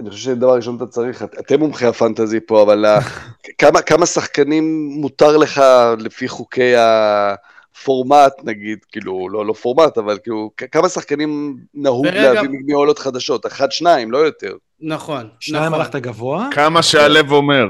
[0.00, 2.98] אני חושב שדבר ראשון אתה צריך, את- אתם מומחי הפנטזי פה, אבל ה-
[3.58, 5.62] כמה, כמה שחקנים מותר לך
[5.98, 12.48] לפי חוקי הפורמט, נגיד, כאילו, לא, לא פורמט, אבל כאילו, כמה שחקנים נהוג ורגע- להביא
[12.66, 13.46] מעולות חדשות?
[13.46, 14.52] אחד, שניים, לא יותר.
[14.80, 15.80] נכון, שניים נכון.
[15.80, 17.66] הלכת גבוה, כמה שהלב אומר.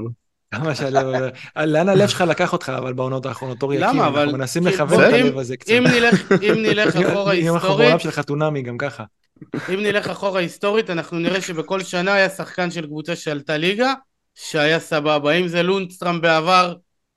[0.54, 1.06] כמה שהלב...
[1.56, 5.12] לאן הלב שלך לקח אותך, אבל בעונות האחרונות, אורי אבל- אנחנו מנסים כי- לכוון את
[5.14, 5.70] הלב הזה קצת.
[5.70, 5.84] אם
[6.62, 9.04] נלך, אחורה אם אנחנו היסטורית, בעולם של חתונמי גם ככה.
[9.74, 13.94] אם נלך אחורה היסטורית, אנחנו נראה שבכל שנה היה שחקן של קבוצה שעלתה ליגה,
[14.34, 15.32] שהיה סבבה.
[15.32, 16.74] אם זה לונסטרם בעבר,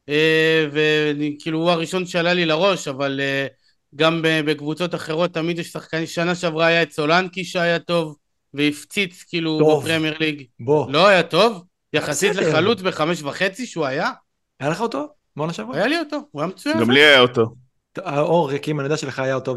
[0.10, 3.48] אה, וכאילו הוא הראשון שעלה לי לראש, אבל אה,
[3.96, 8.16] גם בקבוצות אחרות תמיד יש שחקנים, שנה שעברה היה את סולנקי שהיה טוב,
[8.54, 9.80] והפציץ כאילו.
[9.82, 10.44] בפרמייר ליג.
[10.60, 11.64] בוא, לא היה טוב,
[11.94, 12.36] יחסית.
[12.36, 14.12] לחלוץ בחמש וחצי שהוא היה,
[14.60, 15.08] היה לך אותו?
[15.36, 15.78] בעונה שעברה?
[15.78, 16.80] היה לי אותו, הוא היה מצוין.
[16.80, 17.56] גם לי היה אותו.
[18.08, 19.52] אור ריקים, אני יודע שלך היה אותו.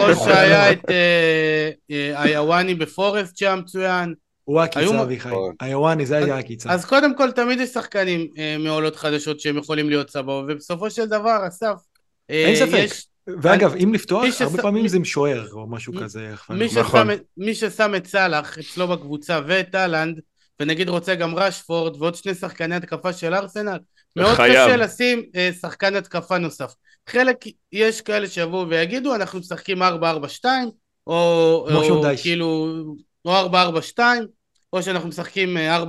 [0.00, 4.14] או שהיה את אה, אה, איוואני בפורסט שהיה מצוין.
[4.44, 5.28] הוא הקיצה, מ- אביחי.
[5.28, 5.54] נכון.
[5.60, 6.70] היוואני, זה היה הקיצה.
[6.72, 11.06] אז קודם כל תמיד יש שחקנים אה, מעולות חדשות שהם יכולים להיות סבבה, ובסופו של
[11.06, 11.74] דבר, אסף,
[12.30, 12.94] אה, אין ספק.
[13.42, 16.32] ואגב, אם לפתוח, הרבה פעמים מי- זה עם שוער או משהו כזה.
[16.50, 17.00] מי נכון.
[17.00, 20.20] ששם, את- מי ששם את סאלח אצלו בקבוצה ואת אהלנד,
[20.60, 23.78] ונגיד רוצה גם רשפורד ועוד שני שחקני התקפה של ארסנל,
[24.16, 24.66] מאוד חייב.
[24.66, 26.72] קשה לשים אה, שחקן התקפה נוסף.
[27.08, 27.36] חלק,
[27.72, 29.84] יש כאלה שיבואו ויגידו, אנחנו משחקים 4-4-2,
[31.06, 32.02] או, או.
[32.22, 32.76] כאילו,
[33.24, 33.48] או
[33.96, 33.98] 4-4-2,
[34.72, 35.86] או שאנחנו משחקים אה, 4-3-3,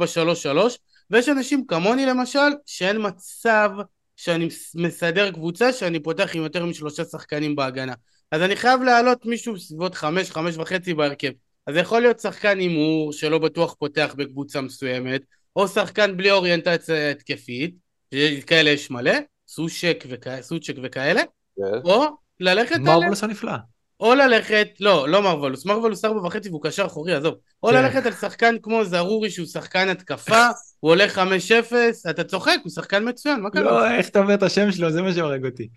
[1.11, 3.69] ויש אנשים כמוני למשל, שאין מצב
[4.15, 7.93] שאני מס- מסדר קבוצה שאני פותח עם יותר משלושה שחקנים בהגנה.
[8.31, 11.31] אז אני חייב להעלות מישהו בסביבות חמש, חמש וחצי בהרכב.
[11.69, 15.21] אז זה יכול להיות שחקן הימור שלא בטוח פותח בקבוצה מסוימת,
[15.55, 17.75] או שחקן בלי אוריינטציה התקפית,
[18.47, 19.13] כאלה יש מלא,
[19.47, 21.21] סושק, וכא, סוצ'ק וכאלה,
[21.57, 21.63] כן.
[21.83, 22.05] או
[22.39, 22.81] ללכת על...
[22.81, 23.51] מרבולוס הנפלא.
[23.99, 27.35] או ללכת, לא, לא מרוולוס, מרוולוס ארבע וחצי והוא קשר אחורי, עזוב.
[27.63, 27.75] או כן.
[27.75, 30.47] ללכת על שחקן כמו זרורי שהוא שחקן התקפה,
[30.79, 33.63] הוא עולה חמש אפס, אתה צוחק, הוא שחקן מצוין, מה קרה?
[33.63, 35.69] לא, איך אתה אומר את השם שלו, זה מה שהורג אותי.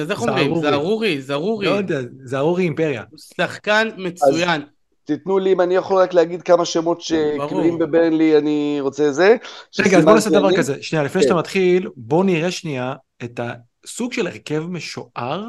[0.00, 0.54] אז איך אומרים?
[0.54, 1.66] זרורי, זרורי.
[1.66, 3.04] לא יודע, זה ארורי אימפריה.
[3.10, 4.62] הוא שחקן מצוין.
[5.06, 7.02] תיתנו לי, אם אני יכול רק להגיד כמה שמות
[7.36, 7.48] ברור.
[7.48, 9.36] שכאילו ברנלי אני רוצה זה.
[9.78, 10.56] רגע, אז בוא נעשה דבר.
[10.56, 10.82] כזה.
[10.82, 11.28] שנייה, לפני כן.
[11.28, 13.40] שאתה מתחיל, בוא נראה שנייה את
[13.84, 15.44] הסוג של הרכב משוער.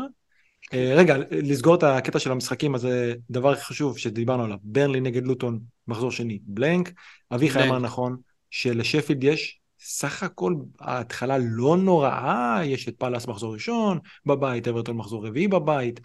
[0.73, 4.57] אה, רגע, לסגור את הקטע של המשחקים, אז זה דבר חשוב שדיברנו עליו.
[4.63, 6.91] ברנלי נגד לוטון, מחזור שני, בלנק.
[7.31, 7.63] אביחי.
[7.63, 8.17] אמר נכון,
[8.49, 15.27] שלשפילד יש סך הכל ההתחלה לא נוראה, יש את פאלאס מחזור ראשון בבית, אברטון מחזור
[15.27, 15.99] רביעי בבית,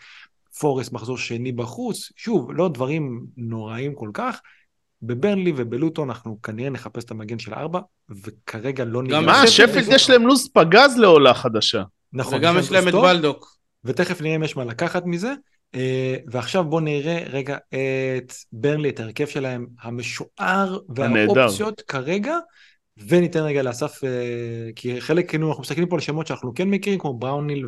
[0.58, 4.40] פורסט מחזור שני בחוץ, שוב, לא דברים נוראים כל כך.
[5.02, 9.20] בברנלי ובלוטון אנחנו כנראה נחפש את המגן של ארבע, וכרגע לא נראה...
[9.20, 11.82] מה, שפילד יש להם לו"ז פגז לעולה חדשה.
[12.12, 13.56] נכון, וגם יש להם את טוב, בלדוק.
[13.84, 15.32] ותכף נראה אם יש מה לקחת מזה.
[15.74, 21.32] אה, ועכשיו בואו נראה רגע את ברנלי, את ההרכב שלהם, המשוער הנהדר.
[21.32, 22.36] והאופציות כרגע,
[23.08, 26.98] וניתן רגע לאסף, אה, כי חלק, כאילו, אנחנו מסתכלים פה על שמות שאנחנו כן מכירים,
[26.98, 27.66] כמו בראוניל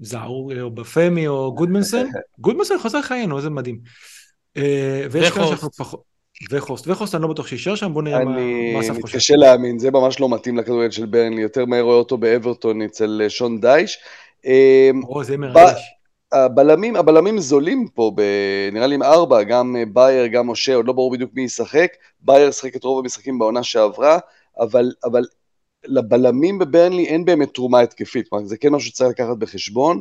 [0.00, 2.06] וזעור, או בפמי, או גודמנסון.
[2.38, 3.78] גודמנסון חוזר חיינו, איזה מדהים.
[4.56, 5.48] אה, ויש כאלה וחוסט.
[5.48, 6.10] שאנחנו פחות...
[6.50, 9.16] וחוסט, וחוסט אני לא בטוח שיישאר שם, בואו נראה מה אסף חושב.
[9.16, 13.20] מתקשה להאמין, זה ממש לא מתאים לכדורגל של ברנלי, יותר מהר רואה אותו באברטון אצל
[13.24, 13.98] אה, שון דייש.
[14.46, 15.80] אה, או, זה מרגש.
[16.32, 18.22] הבלמים, הבלמים זולים פה, ב,
[18.72, 21.92] נראה לי עם ארבע, גם אה, בייר, גם משה, עוד לא ברור בדיוק מי ישחק.
[22.20, 24.18] בייר שחק את רוב המשחקים בעונה שעברה,
[24.60, 25.22] אבל, אבל
[25.84, 30.00] לבלמים בברנלי אין באמת תרומה התקפית, כלומר זה כן משהו שצריך לקחת בחשבון.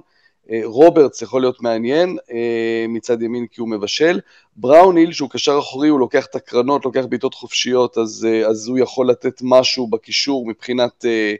[0.52, 4.20] אה, רוברטס יכול להיות מעניין אה, מצד ימין כי הוא מבשל.
[4.56, 9.10] בראוניל שהוא קשר אחורי, הוא לוקח את הקרנות, לוקח בעיטות חופשיות, אז, אז הוא יכול
[9.10, 11.34] לתת משהו בקישור מבחינת אה,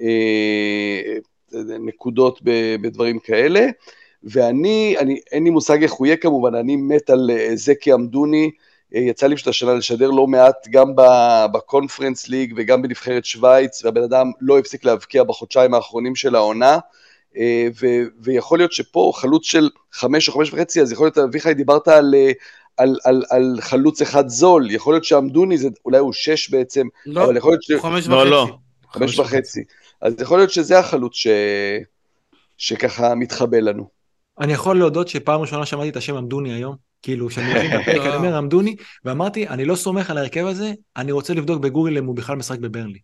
[0.00, 1.18] אה,
[1.78, 2.40] נקודות
[2.80, 3.66] בדברים כאלה.
[4.24, 8.44] ואני, אני, אין לי מושג איך הוא יהיה כמובן, אני מת על אה, זקי עמדוני,
[8.44, 8.50] אה,
[8.94, 10.92] יצא לי פשוט השנה לשדר לא מעט גם
[11.52, 16.78] בקונפרנס ליג וגם בנבחרת שווייץ, והבן אדם לא הפסיק להבקיע בחודשיים האחרונים של העונה,
[17.36, 21.54] אה, ו- ויכול להיות שפה חלוץ של חמש או חמש וחצי, אז יכול להיות, אביחי,
[21.54, 22.14] דיברת על...
[22.76, 27.24] על, על, על חלוץ אחד זול, יכול להיות שעמדוני, זה, אולי הוא שש בעצם, לא,
[27.24, 27.72] אבל יכול להיות ש...
[27.72, 28.30] חמש לא, וחצי.
[28.30, 28.46] לא.
[28.92, 29.64] חמש וחצי.
[30.00, 31.26] אז יכול להיות שזה החלוץ ש...
[32.56, 34.01] שככה מתחבא לנו.
[34.40, 38.06] אני יכול להודות שפעם ראשונה שמעתי את השם עמדוני היום, כאילו, כשאני מכין את הפרק,
[38.06, 42.04] אני אומר עמדוני, ואמרתי, אני לא סומך על ההרכב הזה, אני רוצה לבדוק בגוגל אם
[42.04, 42.98] הוא בכלל משחק בברנלי.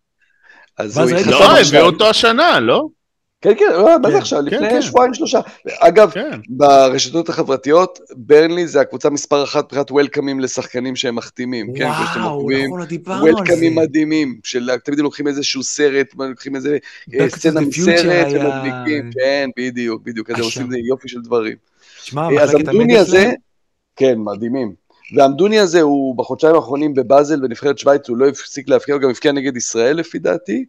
[0.77, 1.59] אז הוא לא.
[1.59, 2.87] הביאו אותו השנה, לא?
[3.41, 4.81] כן, כן, לא, בטח כן, עכשיו, כן, לפני כן.
[4.81, 5.39] שבועיים שלושה.
[5.79, 6.39] אגב, כן.
[6.49, 12.65] ברשתות החברתיות, ברנלי זה הקבוצה מספר אחת מבחינת וולקאמים לשחקנים שהם מחתימים, כן, וואו, עוקבים.
[12.65, 13.35] נכון, לא דיברנו על זה.
[13.35, 16.77] וולקאמים מדהימים, של תמיד הם לוקחים איזשהו סרט, לוקחים איזה
[17.19, 20.39] אה, סצנה מסרט ומדביקים, כן, בדיוק, בדיוק, אז.
[20.39, 21.55] עושים יופי של דברים.
[22.03, 23.33] שמע, אה, אז מחלקת המדיה הזה, שלהם,
[23.95, 24.73] כן, מדהימים.
[25.15, 29.31] והמדוני הזה הוא בחודשיים האחרונים בבאזל, בנבחרת שווייץ, הוא לא הפסיק להבקיע, הוא גם הבקיע
[29.31, 30.65] נגד ישראל לפי דעתי,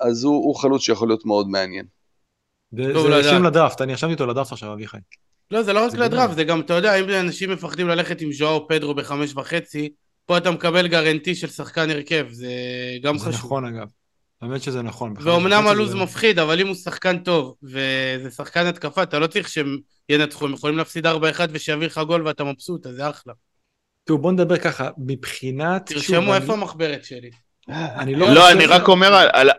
[0.00, 1.84] אז הוא, הוא חלוץ שיכול להיות מאוד מעניין.
[2.94, 3.24] טוב זה לדעת.
[3.34, 4.96] שם לדראפט, אני רשמתי אותו לדראפט עכשיו, אביחי.
[5.50, 6.34] לא, זה לא רק זה לדראפט.
[6.34, 9.92] זה גם, אתה יודע, אם אנשים מפחדים ללכת עם ז'ואר פדרו בחמש וחצי,
[10.26, 12.48] פה אתה מקבל גרנטי של שחקן הרכב, זה
[13.02, 13.34] גם זה חשוב.
[13.40, 13.88] נכון אגב.
[14.42, 15.14] האמת שזה נכון.
[15.20, 19.48] ואומנם הלו"ז זה- מפחיד, אבל אם הוא שחקן טוב, וזה שחקן התקפה, אתה לא צריך
[19.48, 19.78] שהם
[20.08, 21.10] ינצחו, הם יכולים להפסיד 4-1
[21.50, 23.32] ושיביא לך גול ואתה מבסוט, אז זה אחלה.
[24.04, 25.88] תראו, בוא נדבר ככה, מבחינת...
[25.88, 27.30] שוב, תרשמו אני- איפה המחברת שלי.
[27.68, 29.50] אני לא לא, אני רק אומר, על-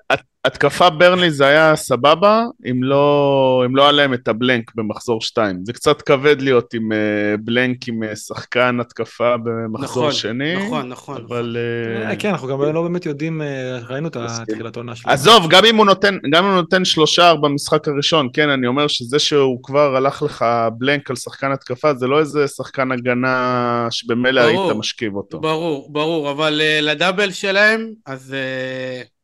[0.46, 5.66] התקפה ברנלי זה היה סבבה, אם לא אם לא היה להם את הבלנק במחזור 2.
[5.66, 6.98] זה קצת כבד להיות עם אה,
[7.40, 10.56] בלנק עם אה, שחקן התקפה במחזור נכון, שני.
[10.66, 11.26] נכון, נכון.
[11.28, 11.58] אבל...
[11.60, 14.16] אה, אה, כן, אנחנו גם לא באמת יודעים, אה, ראינו את.
[14.16, 15.14] התחילת העונה שלנו.
[15.14, 18.88] עזוב, גם אם הוא נותן, גם אם הוא נותן שלושה במשחק הראשון, כן, אני אומר
[18.88, 20.46] שזה שהוא כבר הלך לך
[20.78, 24.66] בלנק על שחקן התקפה, זה לא איזה שחקן הגנה שבמילא ברור.
[24.66, 25.40] היית משכיב אותו.
[25.40, 28.36] ברור, ברור, אבל אה, לדאבל שלהם, אז...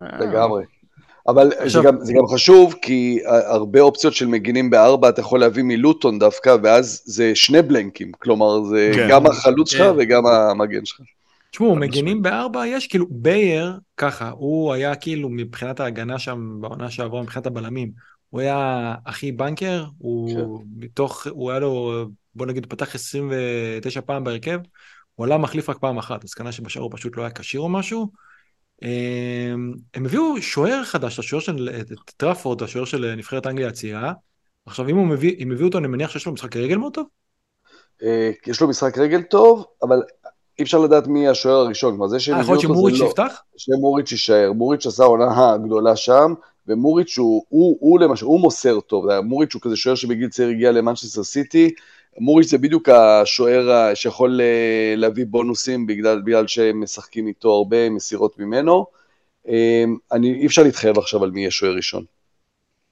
[0.01, 0.63] אה, לגמרי.
[1.31, 5.63] אבל זה גם, זה גם חשוב, כי הרבה אופציות של מגינים בארבע אתה יכול להביא
[5.63, 9.07] מלוטון דווקא, ואז זה שני בלנקים, כלומר זה כן.
[9.09, 9.93] גם החלוץ שלך כן.
[9.97, 10.99] וגם המגן שלך.
[11.51, 17.21] תשמעו, מגנים בארבע יש כאילו, בייר, ככה, הוא היה כאילו מבחינת ההגנה שם בעונה שעברה,
[17.21, 17.91] מבחינת הבלמים,
[18.29, 22.05] הוא היה הכי בנקר, הוא מתוך, הוא היה לו,
[22.35, 24.59] בוא נגיד, פתח 29 פעם בהרכב,
[25.15, 27.69] הוא עלה מחליף רק פעם אחת, אז כנראה שבשאר הוא פשוט לא היה כשיר או
[27.69, 28.11] משהו.
[28.81, 31.69] הם הם הביאו שוער חדש, השוער של
[32.17, 34.13] טראפורד, השוער של נבחרת אנגליה הצעירה.
[34.65, 37.05] עכשיו, אם הוא מביא, אם הביאו אותו, אני מניח שיש לו משחק רגל מאוד טוב?
[38.03, 40.01] אה, יש לו משחק רגל טוב, אבל
[40.59, 42.97] אי אפשר לדעת מי השוער הראשון, כלומר זה שהם אה, יכול הביאו להיות אותו זה
[42.97, 43.23] שמוריץ' לא.
[43.23, 43.41] יפתח?
[43.57, 46.33] שמוריץ' יישאר, מוריץ' עשה עונה גדולה שם,
[46.67, 50.71] ומוריץ' הוא, הוא, הוא למשל, הוא מוסר טוב, מוריץ' הוא כזה שוער שבגיל צעיר הגיע
[50.71, 51.73] למנצ'סטר סיטי,
[52.19, 58.39] מוריץ' זה בדיוק השוער שיכול אה, להביא בונוסים בגלל, בגלל שהם משחקים איתו הרבה, מסירות
[58.39, 58.85] ממנו.
[59.47, 62.03] אה, אני, אי אפשר להתחייב עכשיו על מי יהיה שוער ראשון.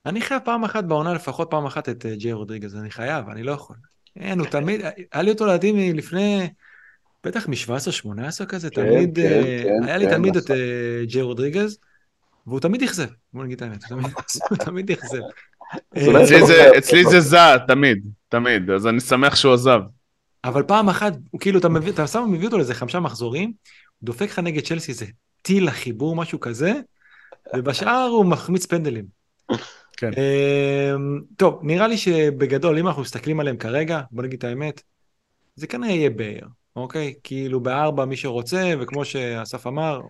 [0.05, 3.43] אני חייב פעם אחת בעונה, לפחות פעם אחת את אה, ג'יי רודריגז, אני חייב, אני
[3.43, 3.75] לא יכול.
[4.19, 6.49] אין, הוא תמיד, היה לי אותו לדעתי מלפני,
[7.23, 10.55] בטח מ-17-18 כזה, כן, תמיד, כן, כן, היה לי כן, תמיד את נכון.
[10.55, 11.77] אה, ג'יי רודריגז,
[12.47, 13.83] והוא תמיד אכזב, בוא נגיד את האמת,
[14.49, 15.21] הוא תמיד- אכזב.
[16.77, 17.05] אצלי.
[17.05, 19.81] זה זע, תמיד, תמיד, אז אני שמח שהוא עזב.
[20.43, 23.53] אבל פעם אחת, הוא כאילו, אתה מביא, אתה שם מביא אותו לאיזה חמישה מחזורים,
[23.99, 25.05] הוא דופק לך נגד צ'לסי איזה
[25.41, 26.73] טיל לחיבור, משהו כזה,
[27.55, 29.05] ובשאר הוא מחמיץ פנדלים.
[29.97, 30.11] כן.
[30.17, 34.81] אמ, טוב, נראה לי שבגדול, אם אנחנו מסתכלים עליהם כרגע, בוא נגיד את האמת,
[35.55, 37.13] זה כנראה יהיה באר, אוקיי?
[37.23, 40.01] כאילו בארבע מי שרוצה, וכמו שאסף אמר,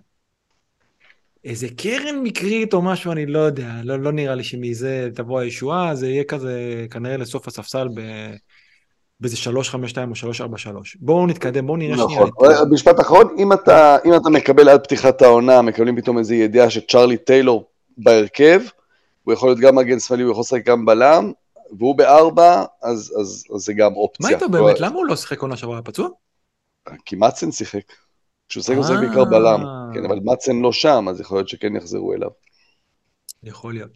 [1.44, 5.96] איזה קרן מקרית או משהו, אני לא יודע, לא, לא נראה לי שמזה תבוא הישועה,
[5.96, 8.02] זה יהיה כזה כנראה לסוף הספסל ב...
[9.20, 10.98] באיזה 352 או 343.
[11.00, 12.22] בואו נתקדם, בואו נראה שנייה.
[12.26, 12.52] נכון.
[12.52, 16.70] את- משפט אחרון, אם אתה, אם אתה מקבל עד פתיחת העונה, מקבלים פתאום איזו ידיעה
[16.70, 18.62] שצ'רלי טיילור בהרכב,
[19.24, 21.32] הוא יכול להיות גם מגן שמאלי, הוא יכול לשחק גם בלם,
[21.78, 24.30] והוא בארבע, אז, אז, אז זה גם אופציה.
[24.30, 24.80] מה איתו באמת?
[24.80, 25.82] למה הוא לא שיחק עונה שעברה?
[25.82, 26.10] פצוע?
[27.06, 27.82] כי מצן שיחק.
[28.56, 29.02] הוא שיחק אה.
[29.02, 32.30] בעיקר בלם, כן, אבל מצן לא שם, אז יכול להיות שכן יחזרו אליו.
[33.44, 33.92] יכול להיות.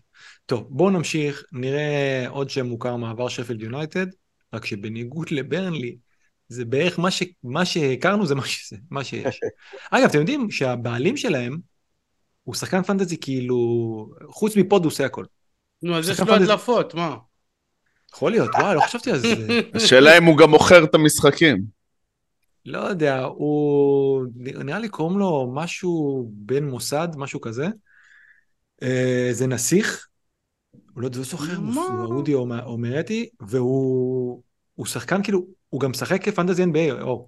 [0.45, 4.07] טוב, בואו נמשיך, נראה עוד שם מוכר מעבר שפילד יונייטד,
[4.53, 5.97] רק שבניגוד לברנלי,
[6.49, 7.23] זה בערך מה, ש...
[7.43, 9.39] מה שהכרנו זה מה שזה, מה שיש.
[9.91, 11.57] אגב, אתם יודעים שהבעלים שלהם
[12.43, 13.57] הוא שחקן פנטזי כאילו,
[14.27, 15.25] חוץ מפוד הוא עושה הכל.
[15.83, 16.33] נו, אז יש לו.
[16.33, 17.15] הדלפות, מה?
[18.13, 19.27] יכול להיות, וואי, לא חשבתי על זה.
[19.75, 21.82] השאלה אם הוא גם מוכר את המשחקים.
[22.65, 24.25] לא יודע, הוא...
[24.35, 27.67] נראה לי קוראים לו משהו בן מוסד, משהו כזה.
[28.83, 30.07] אה, זה נסיך,
[30.93, 31.81] הוא לא לא זוכר, מה?
[31.81, 34.41] הוא אודי או מה- או מאתי, והוא
[34.75, 37.27] הוא שחקן כאילו, הוא גם משחק כפנטזי NBA, או.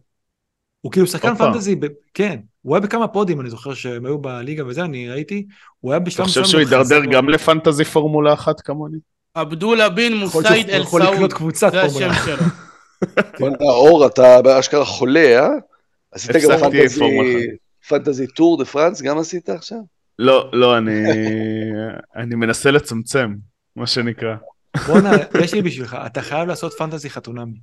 [0.82, 1.36] הוא כאילו שחקן.
[1.36, 5.48] פנטזי, ב- כן, הוא היה בכמה פודים, אני זוכר שהם היו בליגה וזה, אני ראיתי,
[5.80, 6.76] הוא היה אתה בשלב חושב מסוים שהוא
[7.06, 7.16] מאוד.
[7.16, 8.98] גם לפנטזי פורמולה אחת כמוני?
[9.34, 10.84] עבדולה בן מוסייד אל
[11.30, 12.10] קבוצת זה השם.
[12.26, 12.38] שלו.
[13.39, 15.50] בוא'נה, אור, אתה באשכרה חולה, אה?
[16.12, 16.60] עשית גם
[17.88, 19.78] פנטזי, טור דה פרנס, גם עשית עכשיו?
[20.20, 21.04] לא, לא, אני,
[22.16, 23.36] אני מנסה לצמצם,
[23.76, 24.36] מה שנקרא.
[24.88, 25.12] בואנה,
[25.43, 27.60] יש לי בשבילך, אתה חייב לעשות fantasy חתונמי.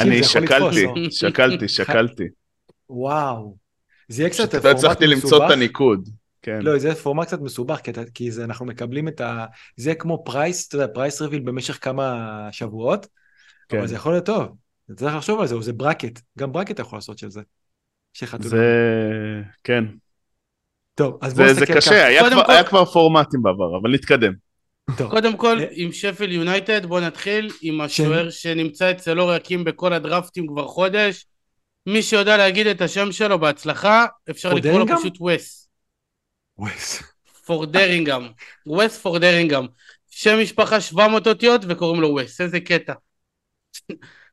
[0.00, 0.86] אני שקלתי?
[1.10, 2.24] שקלתי, שקלתי.
[2.90, 3.56] וואו.
[4.08, 5.50] זה יהיה קצת פשוט לא פורמט הצלחתי למצוא את מסובך.
[5.50, 6.08] הניקוד.
[6.42, 6.58] כן.
[6.62, 9.44] לא, זה פורמט קצת מסובך, כי, אתה, כי זה, אנחנו מקבלים את ה...
[9.76, 13.06] זה כמו price, אתה יודע, price reveal במשך כמה שבועות,
[13.68, 13.78] כן.
[13.78, 14.48] אבל זה יכול להיות טוב.
[14.96, 17.40] צריך לחשוב על זה, או זה bracket, גם bracket אתה יכול לעשות של זה.
[18.12, 18.48] שחתונה.
[18.48, 18.62] זה,
[19.64, 19.84] כן.
[20.94, 22.06] טוב, אז בוא זה, זה נסתכל קשה, ככה.
[22.06, 24.32] היה כבר, כל- היה כבר פורמטים בעבר, אבל נתקדם.
[24.98, 29.64] טוב, קודם כל, אה, עם שפל יונייטד, בוא נתחיל עם השוער שנמצא אצל אור יקים
[29.64, 31.26] בכל הדרפטים כבר חודש.
[31.86, 34.86] מי שיודע להגיד את השם שלו בהצלחה, אפשר לקרוא לו?
[34.98, 35.68] פשוט וס.
[36.58, 37.02] ווייס.
[37.46, 38.28] פורדרינגהם.
[38.78, 39.66] וס פורדרינגהם.
[40.10, 42.92] שם משפחה 700 אותיות וקוראים לו וס, איזה קטע.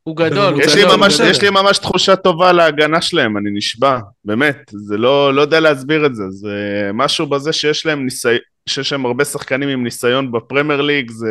[0.04, 1.00] הוא גדול, הוא יש לי, לא, גדול.
[1.00, 1.28] ממש, בסדר.
[1.28, 6.06] יש לי ממש תחושה טובה להגנה שלהם, אני נשבע, באמת, זה לא, לא יודע להסביר
[6.06, 8.38] את זה, זה משהו בזה שיש להם ניסיון,
[8.70, 11.30] שיש להם הרבה שחקנים עם ניסיון בפרמייר ליג, זה...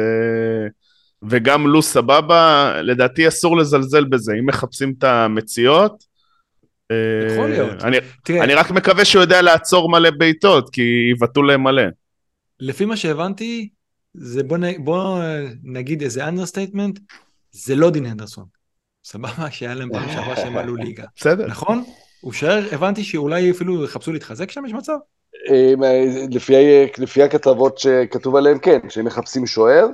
[1.28, 6.04] וגם לו סבבה, לדעתי אסור לזלזל בזה, אם מחפשים את המציאות.
[6.90, 7.84] אה, יכול להיות.
[7.84, 11.82] אני, תראה, אני רק מקווה שהוא יודע לעצור מלא בעיטות, כי יבעטו להם מלא.
[12.60, 13.68] לפי מה שהבנתי,
[14.14, 14.84] זה בוא, נ...
[14.84, 15.22] בוא
[15.62, 16.98] נגיד איזה understatement,
[17.54, 18.44] זה לא דין הנדרסון.
[19.04, 21.04] סבבה, שהיה להם פעם שעברה שהם עלו ליגה.
[21.16, 21.46] בסדר.
[21.46, 21.84] נכון?
[22.20, 24.96] הוא שוער, הבנתי שאולי אפילו יחפשו להתחזק שם, יש מצב?
[25.50, 25.74] אה,
[26.30, 26.54] לפי,
[26.98, 29.86] לפי הכתבות שכתוב עליהם, כן, שהם מחפשים שוער.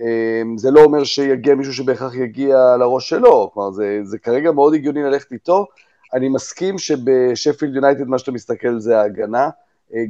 [0.00, 4.74] אה, זה לא אומר שיגיע מישהו שבהכרח יגיע לראש שלו, כלומר זה, זה כרגע מאוד
[4.74, 5.66] הגיוני ללכת איתו.
[6.14, 9.48] אני מסכים שבשפילד יונייטד מה שאתה מסתכל זה ההגנה,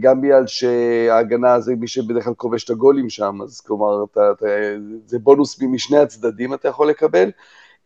[0.01, 4.47] גם בגלל שההגנה זה מי שבדרך כלל כובש את הגולים שם, אז כלומר אתה, אתה,
[5.07, 7.31] זה בונוס משני הצדדים אתה יכול לקבל.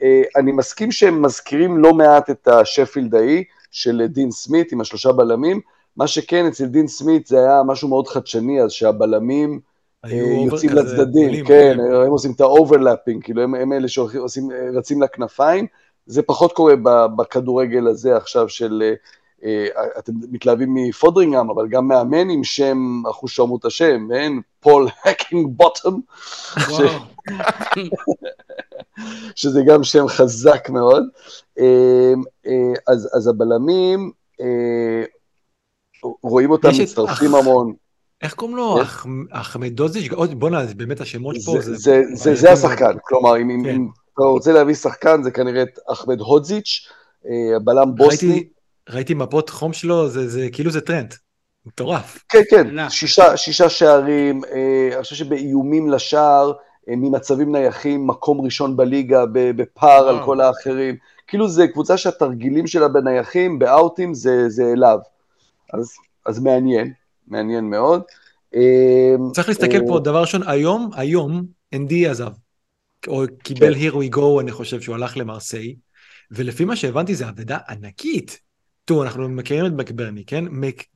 [0.03, 5.12] אה, אני מסכים שהם מזכירים לא מעט את השפילד ההיא של דין סמית עם השלושה
[5.12, 5.61] בלמים,
[5.97, 9.61] מה שכן, אצל דין סמית זה היה משהו מאוד חדשני, אז שהבלמים
[10.05, 10.11] אה,
[10.47, 11.95] יוצאים לצדדים, גולים, כן, כן.
[11.95, 15.66] הם עושים את ה overlapping, כאילו הם, הם אלה שעושים, אה, רצים לכנפיים,
[16.07, 16.74] זה פחות קורה
[17.16, 18.95] בכדורגל הזה עכשיו של, אה, אה,
[19.99, 24.40] אתם מתלהבים מפודרינגהם, אבל גם מאמן עם שם, אחושרמוטה שם, אין?
[24.61, 26.01] פול הקינגבוטום.
[29.34, 31.05] שזה גם שם חזק מאוד.
[31.59, 32.12] אה,
[32.47, 35.05] אה, אז, אז הבלמים, אה,
[36.22, 37.72] רואים אותם את מצטרפים המון.
[38.22, 38.74] איך קוראים לו?
[38.76, 38.82] כן.
[38.82, 40.12] אח- אחמדוזיץ'?
[40.12, 42.03] עוד- בואנה, זה באמת השמות פה, זה,
[42.34, 43.80] זה השחקן, כלומר, אם, כן.
[44.14, 46.88] אתה רוצה להביא שחקן, זה כנראה את אחמד הודזיץ',
[47.26, 48.49] אה, הבלם בוסני.
[48.91, 51.14] ראיתי, מפות חום שלו, זה, זה כאילו זה טרנד.
[51.66, 52.24] מטורף.
[52.28, 52.91] כן, כן.
[52.91, 56.53] שישה, שישה שערים, אה, אני חושב שבאיומים לשער,
[56.89, 60.26] אה, ממצבים נייחים, מקום ראשון בליגה, בפער על וואו.
[60.26, 60.97] כל האחרים.
[61.26, 64.99] כאילו זה קבוצה שהתרגילים שלה בנייחים, באאוטים, זה, זה אליו.
[65.72, 65.93] אז,
[66.26, 66.93] אז מעניין,
[67.28, 68.03] מעניין מאוד.
[68.55, 71.43] אה, צריך להסתכל אה, פה, דבר ראשון, היום, היום,
[71.74, 72.33] אנדי עזב.
[73.09, 73.80] או קיבל כן.
[73.80, 75.74] here we go, אני חושב שהוא הלך למרסיי,
[76.30, 78.39] ולפי מה שהבנתי זה אבדה ענקית.
[78.85, 80.45] תראו, אנחנו מכירים את מקברני, כן?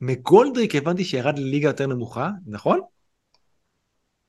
[0.01, 2.79] מקולדריק הבנתי שירד לליגה יותר נמוכה, נכון?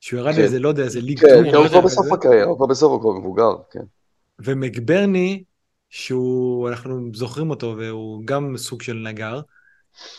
[0.00, 0.40] שהוא ירד כן.
[0.40, 2.12] לאיזה, לא יודע, איזה ליג כן, כן, או הוא כבר בסוף.
[2.12, 3.80] הקריירה, הוא כבר בסוף, הוא כבר מבוגר, כן.
[4.38, 5.44] ומקברני,
[5.90, 9.40] שהוא, אנחנו זוכרים אותו, והוא גם סוג של נגר,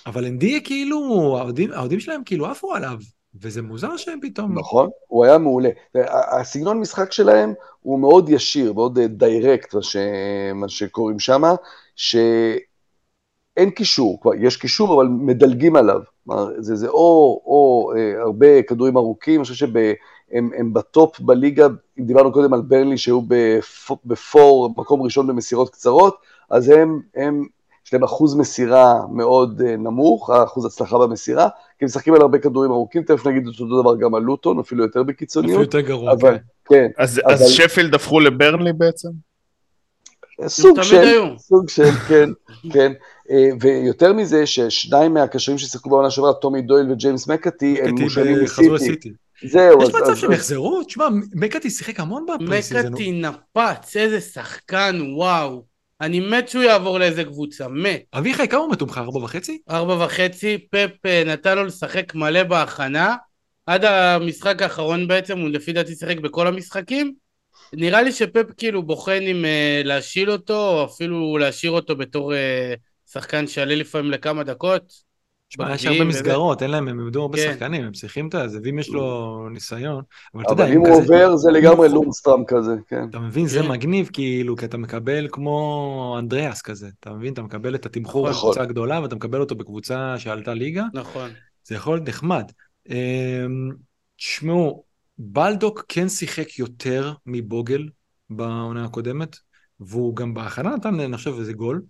[0.06, 1.38] אבל אנדיה כאילו,
[1.74, 2.98] האוהדים שלהם כאילו עפו עליו,
[3.42, 4.60] וזה מוזר שהם פתאום...
[4.60, 5.70] נכון, הוא היה מעולה.
[6.40, 9.96] הסגנון משחק שלהם הוא מאוד ישיר, מאוד דיירקט, מה, ש...
[10.56, 11.20] מה שקוראים
[13.60, 16.02] שם, שאין קישור, כבר יש קישור, אבל מדלגים עליו.
[16.26, 21.68] כלומר, זה, זה או, או אה, הרבה כדורים ארוכים, אני חושב שהם הם בטופ בליגה,
[22.00, 26.18] אם דיברנו קודם על ברנלי שהיו בפ, בפור, מקום ראשון במסירות קצרות,
[26.50, 27.46] אז הם, הם
[27.86, 31.48] יש להם אחוז מסירה מאוד אה, נמוך, אחוז הצלחה במסירה,
[31.80, 34.60] כי הם משחקים על הרבה כדורים ארוכים, תכף נגיד את אותו דבר גם על לוטון,
[34.60, 36.76] אפילו יותר אפילו בקיצוניות, יותר גרוע, אבל כן.
[36.76, 39.10] כן, אז, אבל- אז שפילד הפכו לברנלי בעצם?
[40.48, 41.40] סוג של, היו.
[41.40, 42.30] סוג של, כן,
[42.74, 42.92] כן,
[43.32, 48.74] אה, ויותר מזה, ששניים מהקשרים ששיחקו בעונה שעברה, טומי דויל וג'יימס מקאטי, הם מושאלים חזרו
[48.74, 48.92] מסיטי.
[48.92, 49.10] לסיטי.
[49.48, 50.84] זהו, יש מצב שהם יחזרו?
[50.84, 52.88] תשמע, מקאטי שיחק המון ב preseason.
[52.88, 55.64] מקאטי נפץ, איזה שחקן, וואו.
[56.02, 58.02] אני מת שהוא יעבור לאיזה קבוצה, מת.
[58.14, 58.98] אביחי, כמה הוא מתומחר?
[58.98, 59.62] ארבע וחצי?
[59.70, 63.16] ארבע וחצי, פפ אה, נתן לו לשחק מלא בהכנה.
[63.66, 67.14] עד המשחק האחרון בעצם, הוא לפי דעתי שיחק בכל המשחקים.
[67.74, 72.74] נראה לי שפפ כאילו בוחן אם אה, להשיל אותו, או אפילו להשאיר אותו בתור אה,
[73.12, 75.10] שחקן שיעלה לפעמים לכמה דקות.
[75.50, 76.04] תשמע, יש הרבה.
[76.04, 77.52] מסגרות, אין להם, הם איבדו הרבה כן.
[77.54, 80.04] שחקנים, הם צריכים את זה, ואם יש לו ניסיון,
[80.36, 83.10] אבל אתה יודע, אבל אם הוא עובר, זה לגמרי לונסטראם כזה, כן.
[83.10, 83.68] אתה מבין, זה כן.
[83.68, 88.50] מגניב, כאילו, כי אתה מקבל כמו אנדריאס כזה, אתה מבין, אתה מקבל את התמחור נכון.
[88.50, 91.30] בקבוצה הגדולה, ואתה מקבל אותו בקבוצה שעלתה ליגה, נכון.
[91.64, 92.52] זה יכול להיות נחמד.
[92.90, 92.96] אמ,
[94.18, 94.84] תשמעו,
[95.22, 97.90] בלדוק כן שיחק יותר מבוגל
[98.30, 99.36] בעונה הקודמת,
[99.80, 101.82] והוא גם בהכנה נתן, אני חושב, איזה גול.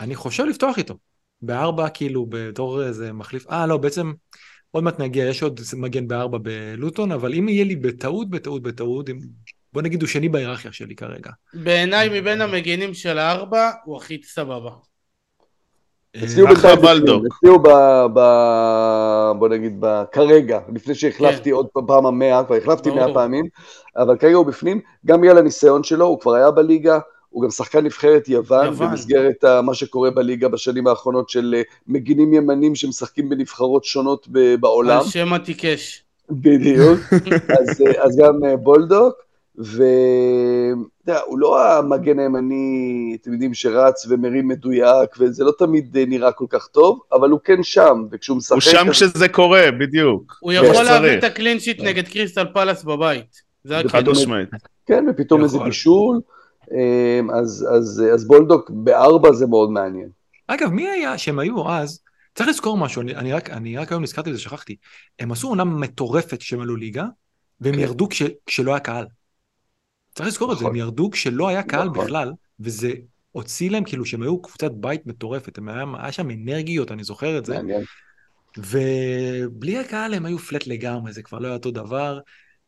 [0.00, 0.98] אני חושב לפתוח איתו.
[1.42, 3.50] בארבע, כאילו, בתור איזה מחליף.
[3.50, 4.12] אה, לא, בעצם,
[4.70, 9.10] עוד מעט נגיע, יש עוד מגן בארבע בלוטון, אבל אם יהיה לי בטעות, בטעות, בטעות,
[9.10, 9.18] אם...
[9.72, 11.30] בוא נגיד הוא שני בהיררכיה שלי כרגע.
[11.54, 14.70] בעיניי מבין המגינים של הארבע, הוא הכי סבבה.
[16.24, 17.22] אצלי הוא אחלה בינתיים בלדוק.
[17.24, 17.68] בפנים, אצלי הוא ב...
[18.14, 18.20] ב...
[19.38, 20.02] בוא נגיד, ב...
[20.12, 22.90] כרגע, לפני שהחלפתי עוד פעם המאה, כבר החלפתי.
[22.90, 23.44] מאה פעמים,
[23.96, 26.98] אבל כרגע הוא בפנים, גם בגלל הניסיון שלו, הוא כבר היה בליגה,
[27.30, 28.90] הוא גם שחקן נבחרת יוון, יוון.
[28.90, 34.54] במסגרת ה- מה שקורה בליגה בשנים האחרונות של אה, מגינים ימנים שמשחקים בנבחרות שונות ב-
[34.60, 34.98] בעולם.
[34.98, 36.02] על שם עתיקש.
[36.30, 36.98] בדיוק,
[37.60, 39.14] אז, אה, אז גם אה, בולדוק,
[39.58, 46.04] ואתה יודע, הוא לא המגן הימני, אתם יודעים, שרץ ומרים מדויק, וזה לא תמיד אה,
[46.06, 48.52] נראה כל כך טוב, אבל הוא כן שם, וכשהוא משחק...
[48.52, 50.36] הוא שם כשזה קורה, בדיוק.
[50.40, 51.18] הוא יכול להביא.
[51.18, 53.42] את הקלין שיט נגד קריסטל פלאס בבית.
[53.64, 54.08] זה חד.
[54.08, 54.48] משמעית.
[54.86, 55.58] כן, ופתאום איזה.
[55.58, 56.20] בישול,
[56.72, 60.08] אה, אז, אז, אז בולדוק בארבע זה מאוד מעניין.
[60.46, 62.00] אגב, מי היה שהם היו אז?
[62.34, 64.76] צריך לזכור משהו, אני, אני, רק, אני רק היום נזכרתי בזה, שכחתי.
[65.18, 67.04] הם עשו עונה מטורפת כשהם עלו ליגה,
[67.60, 67.80] והם כן.
[67.80, 69.06] ירדו כש, כשלא היה קהל.
[70.16, 70.74] צריך לזכור את זה, נכון.
[70.74, 72.04] הם ירדו כשלא היה קהל נכון.
[72.04, 72.92] בכלל, וזה
[73.32, 77.38] הוציא להם כאילו שהם היו קבוצת בית מטורפת, הם היה, היה שם אנרגיות, אני זוכר
[77.38, 77.58] את זה.
[78.56, 82.20] ובלי הקהל הם היו פלט לגמרי, זה כבר לא היה אותו דבר.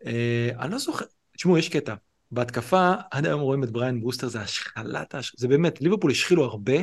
[0.07, 1.05] אה, אני לא זוכר,
[1.36, 1.94] תשמעו, יש קטע.
[2.30, 5.34] בהתקפה, עד היום רואים את בריין ברוסטר, זה השחלת, הש...
[5.36, 6.78] זה באמת, ליברפול השחילו הרבה,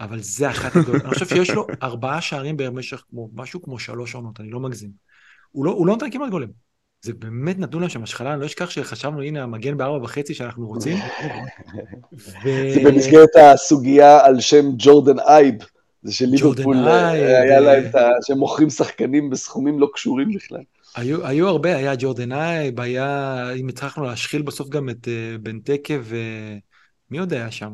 [0.00, 1.02] אבל זה אחת הגדולות.
[1.04, 4.90] אני חושב שיש לו ארבעה שערים במשך כמו, משהו כמו שלוש עונות, אני לא מגזים.
[5.50, 6.65] הוא לא, הוא לא נותן כמעט גולים.
[7.02, 10.66] זה באמת נתנו להם שם השחלה, אני לא אשכח שחשבנו, הנה המגן בארבע וחצי שאנחנו
[10.66, 10.96] רוצים.
[12.44, 12.48] ו...
[12.74, 15.54] זה במסגרת הסוגיה על שם ג'ורדן אייב,
[16.02, 17.60] זה שליברפול ג'ורדן אה, היה אה.
[17.60, 18.08] להם את ה...
[18.26, 20.62] שהם מוכרים שחקנים בסכומים לא קשורים בכלל.
[20.96, 25.94] היו, היו הרבה, היה ג'ורדן אייב, היה, אם הצלחנו להשחיל בסוף גם את uh, בנטקה
[26.04, 27.72] ומי עוד היה שם?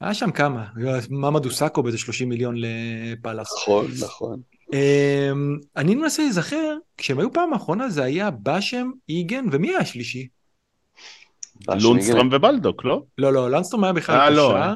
[0.00, 0.66] היה שם כמה,
[1.10, 3.52] ממדו סאקו באיזה 30 מיליון לפאלאס.
[3.56, 4.40] נכון, נכון.
[4.70, 10.28] Um, אני מנסה להיזכר, כשהם היו פעם האחרונה זה היה באשם, איגן, ומי היה השלישי?
[11.82, 13.02] לונסטרם ובלדוק, לא?
[13.18, 14.54] לא, לא, לנסטרום היה בכלל אה, לא.
[14.54, 14.72] קשר.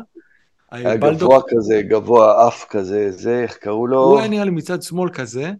[0.70, 4.04] היה בלדוק- גבוה כזה, גבוה אף כזה, זה, איך קראו לו?
[4.04, 5.52] הוא היה נראה לי מצד שמאל כזה,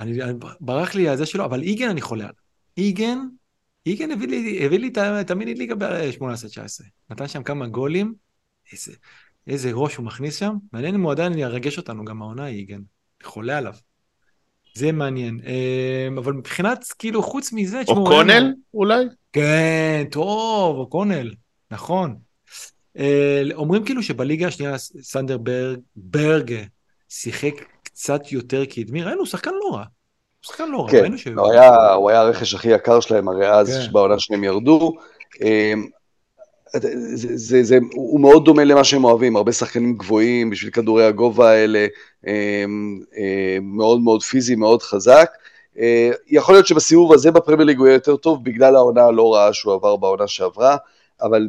[0.00, 2.34] אני, אני- ברח לי הזה שלו, אבל איגן אני חולה עליו.
[2.78, 3.18] איגן,
[3.86, 6.84] איגן הביא לי, הביא לי את המיני ליגה ב-18-19.
[7.10, 8.14] נתן שם כמה גולים,
[8.72, 8.92] איזה,
[9.46, 12.80] איזה ראש הוא מכניס שם, מעניין אם הוא עדיין ירגש אותנו, גם העונה איגן.
[13.22, 13.74] חולה עליו.
[14.74, 15.40] זה מעניין.
[15.46, 19.04] אה, אבל מבחינת, כאילו, חוץ מזה, תשמעו, או היה קונל, לנו- אולי?
[19.32, 21.34] כן, טוב, אוקונל,
[21.70, 22.16] נכון.
[22.98, 26.54] אה, אומרים כאילו שבליגה השנייה סנדרברג, ברג,
[27.08, 29.84] שיחק קצת יותר קדמי, ראינו, שחקן לא רע.
[30.42, 31.40] שחקן לא רע, כן, ראינו שהוא...
[31.40, 33.92] הוא היה, הוא היה הרכש הכי יקר שלהם, הרי אז, כן.
[33.92, 34.92] בעונה שהם ירדו.
[36.76, 41.50] זה, זה, זה, הוא מאוד דומה למה שהם אוהבים, הרבה שחקנים גבוהים בשביל כדורי הגובה
[41.50, 41.86] האלה,
[42.26, 42.32] אמ,
[43.16, 45.30] אמ, מאוד מאוד פיזי, מאוד חזק.
[45.78, 49.52] אה, יכול להיות שבסיבוב הזה בפרמייר ליג הוא יהיה יותר טוב, בגלל העונה הלא רעה
[49.52, 50.76] שהוא עבר בעונה שעברה,
[51.22, 51.48] אבל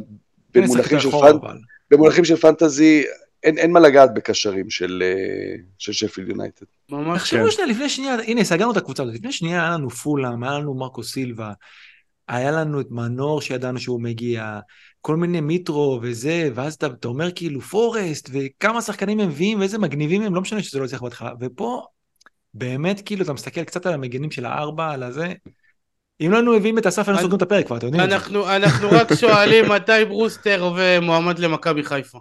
[0.54, 1.16] במונחים של, פנ...
[1.16, 1.58] אבל.
[1.90, 3.04] במונחים של פנטזי,
[3.42, 6.66] אין, אין מה לגעת בקשרים של, אה, של שפילד יונייטד.
[6.90, 7.50] ממש תחשבו כן.
[7.50, 10.74] שנייה, לפני שנייה, הנה, סגרנו את הקבוצה הזאת, לפני שנייה היה לנו פולאם, היה לנו
[10.74, 11.52] מרקו סילבה,
[12.28, 14.60] היה לנו את מנור שידענו שהוא מגיע,
[15.00, 19.78] כל מיני מיטרו וזה, ואז אתה, אתה אומר כאילו פורסט, וכמה שחקנים הם מביאים, ואיזה
[19.78, 21.82] מגניבים הם, לא משנה שזה לא יצליח בהתחלה, ופה,
[22.54, 25.32] באמת, כאילו, אתה מסתכל קצת על המגנים של הארבע, על הזה,
[26.20, 28.16] אם לא היינו מביאים את אסף, היינו סוגרים את הפרק כבר, אתם יודעים את זה.
[28.16, 32.18] אנחנו, אנחנו רק שואלים מתי ברוסטר ומועמד למכבי חיפה.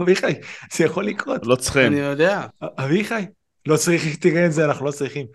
[0.00, 0.32] אביחי,
[0.72, 1.46] זה יכול לקרות.
[1.46, 1.86] לא צריכים.
[1.92, 2.46] אני יודע.
[2.78, 3.26] אביחי,
[3.66, 5.26] לא צריך, תראה את זה, אנחנו לא צריכים.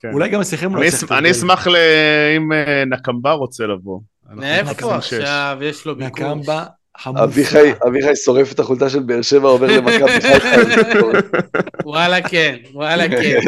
[0.00, 0.12] כן.
[0.12, 1.66] אולי גם אצלכם לא צריך אש- אני אשמח
[2.36, 4.00] אם אה, נקמבה רוצה לבוא.
[4.30, 4.96] מאיפה.
[4.96, 5.58] עכשיו?
[5.60, 5.94] יש לו.
[5.94, 6.64] נקמבה
[7.04, 7.24] המופלא.
[7.24, 11.10] אביחי, אביחי שורף את החולצה של באר שבע, עובר למכבי חיפה.
[11.84, 13.40] וואלה כן, וואלה כן.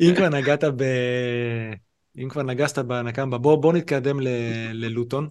[0.00, 0.84] אם כבר נגעת ב...
[2.18, 4.28] אם כבר נגסת בנקמבה, בוא, בוא נתקדם ל...
[4.72, 5.28] ללוטון.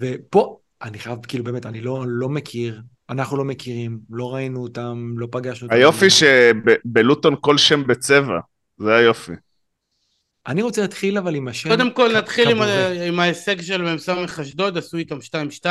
[0.00, 2.80] ופה, אני חייב, כאילו באמת, אני לא, לא מכיר,
[3.10, 5.76] אנחנו לא מכירים, לא ראינו אותם, לא פגשנו אותם.
[5.76, 8.38] היופי שבלוטון כל שם בצבע,
[8.78, 9.32] זה היופי.
[10.48, 11.68] אני רוצה להתחיל אבל עם השם.
[11.68, 12.62] קודם כל נתחיל עם.
[13.08, 15.18] עם ההישג של מ"ס אשדוד, עשו איתם
[15.62, 15.66] 2-2,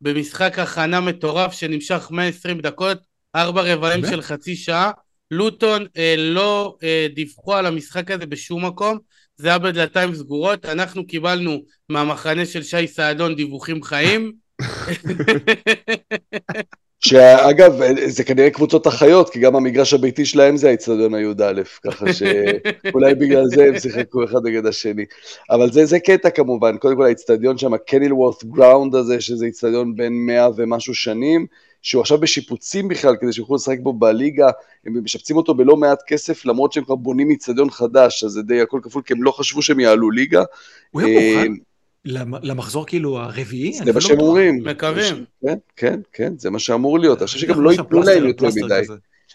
[0.00, 2.98] במשחק הכנה מטורף שנמשך 120 דקות,
[3.36, 4.06] ארבע רבעים?
[4.10, 4.90] של חצי שעה.
[5.30, 8.98] לוטון אה, לא אה, דיווחו על המשחק הזה בשום מקום,
[9.36, 14.32] זה היה בדלתיים סגורות, אנחנו קיבלנו מהמחנה של שי סעדון דיווחים חיים.
[17.04, 17.72] שאגב,
[18.06, 21.52] זה כנראה קבוצות אחיות, כי גם המגרש הביתי שלהם זה האיצטדיון הי"א,
[21.86, 25.04] ככה שאולי בגלל זה הם שיחקו אחד נגד השני.
[25.50, 30.12] אבל זה, זה קטע כמובן, קודם כל האיצטדיון שם, הקנילוורת' גראונד הזה, שזה איצטדיון בין
[30.26, 31.46] מאה ומשהו שנים,
[31.82, 34.50] שהוא עכשיו בשיפוצים בכלל, כדי שיוכלו לשחק בו בליגה,
[34.86, 38.60] הם משפצים אותו בלא מעט כסף, למרות שהם כבר בונים איצטדיון חדש, אז זה די
[38.60, 40.42] הכל כפול, כי הם לא חשבו שהם יעלו ליגה.
[40.90, 41.71] הוא היה אה, מוכן למ-
[42.04, 43.72] למחזור כאילו הרביעי?
[43.72, 44.64] זה מה שהם לא- אומרים.
[44.64, 45.24] מקווים.
[45.46, 47.18] כן, כן, כן, זה מה שאמור להיות.
[47.18, 48.82] אני חושב שגם לא ייתנו להם יותר מדי.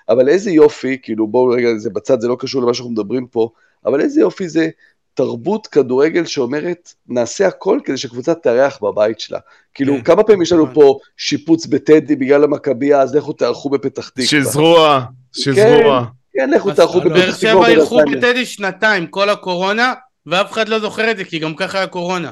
[0.09, 3.49] אבל איזה יופי, כאילו בואו רגע, זה בצד, זה לא קשור למה שאנחנו מדברים פה,
[3.85, 4.69] אבל איזה יופי זה
[5.13, 9.39] תרבות כדורגל שאומרת, נעשה הכל כדי שקבוצה תארח בבית שלה.
[9.73, 10.01] כאילו, כן.
[10.03, 10.73] כמה פעמים יש לנו נכון.
[10.75, 14.25] פה שיפוץ בטדי בגלל המכבייה, אז לכו תארחו בפתח תקווה.
[14.27, 15.01] שזרוע,
[15.31, 16.05] שזרוע.
[16.33, 17.51] כן, לכו אז תארחו לא, באר בפתח תקווה.
[17.53, 18.17] שבע אירחו בנתניה.
[18.17, 19.93] בטדי שנתיים, כל הקורונה,
[20.25, 22.31] ואף אחד לא זוכר את זה, כי גם ככה היה קורונה.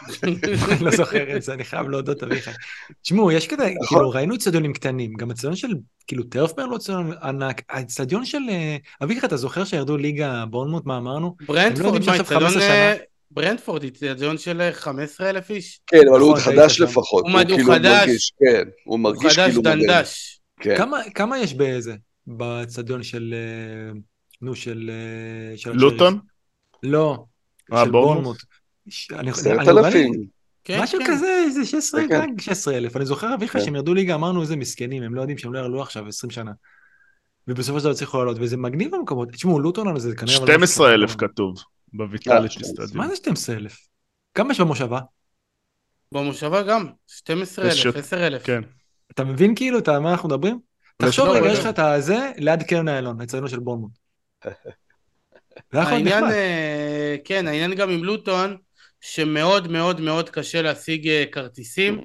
[0.84, 2.50] לא זוכר את זה, אני חייב להודות, אביחי.
[3.02, 3.98] תשמעו, יש כזה, נכון.
[3.98, 5.68] כאילו, ראינו אצטדיונים קטנים, גם אצטדיון של,
[6.06, 10.96] כאילו, טרפפר לא אצטדיון ענק, האצטדיון של, אה, אביחי, אתה זוכר שירדו ליגה בורנמוט, מה
[10.96, 11.36] אמרנו?
[11.46, 12.24] ברנדפורד, אצטדיון...
[12.24, 12.94] 15 אה?
[13.30, 15.80] ברנדפורד, אצטדיון של 15 אלף איש.
[15.86, 16.80] כן, אבל הוא נכון, חדש.
[16.80, 17.24] לפחות.
[17.24, 18.08] הוא הוא כאילו חדש.
[18.08, 19.86] מרגיש, כן, הוא הוא מרגיש חדש כאילו מודרני.
[19.86, 20.40] דנדש.
[20.60, 20.76] כן.
[20.76, 21.94] כמה, כמה יש באיזה?
[22.26, 23.98] באצטדיון של, אה,
[24.42, 24.90] נו, של...
[24.90, 26.18] אה, של לוטון?
[26.82, 27.24] לא,
[27.72, 28.36] אה, של בורנמוט?
[29.30, 30.12] עשרת אלפים.
[30.64, 31.06] כן, משהו כן.
[31.12, 32.32] כזה, איזה 16, כן, כן.
[32.34, 32.96] גג 16 אלף.
[32.96, 33.64] אני זוכר, אביחי, כן.
[33.64, 36.52] שהם ירדו ליגה, אמרנו איזה מסכנים, הם לא יודעים שהם לא יעלו עכשיו 20 שנה.
[37.48, 39.28] ובסופו של דבר הצליחו לעלות, וזה מגניב במקומות.
[39.32, 40.36] תשמעו, לוטון אבל זה כנראה...
[40.36, 41.16] אבל לא 12 אלף.
[41.16, 41.56] כתוב
[41.92, 42.90] בויטליטי אה, סטדיום.
[42.94, 43.78] מה זה 12 אלף?
[44.34, 45.00] כמה יש במושבה?
[46.12, 48.46] במושבה גם, 12 אלף, יש- 10 אלף.
[48.46, 48.62] כן.
[49.12, 50.60] אתה מבין כאילו את מה אנחנו מדברים?
[50.96, 51.52] תחשוב לא, רגע.
[51.52, 53.60] יש לך את הזה ליד קרן איילון, אצלנו של
[55.72, 56.24] להיות העניין.
[56.24, 58.56] אה, כן, העניין גם עם לוטון,
[59.00, 62.00] שמאוד מאוד מאוד קשה להשיג אה, כרטיסים.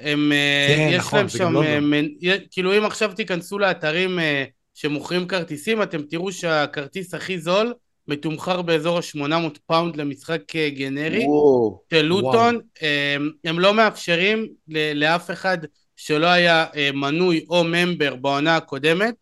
[0.00, 1.64] הם, אה, כן, יש נכון, להם שם, לונדון.
[1.66, 4.44] אה, מנ- י- כאילו אם עכשיו תיכנסו לאתרים אה,
[4.74, 7.74] שמוכרים כרטיסים, אתם תראו שהכרטיס הכי זול
[8.08, 11.24] מתומחר באזור ה-800 פאונד למשחק אה, גנרי.
[11.24, 11.82] וואו.
[11.90, 14.46] של לוטון, הם, הם לא מאפשרים
[14.94, 15.58] לאף אחד
[15.96, 19.14] שלא היה אה, מנוי או member בעונה הקודמת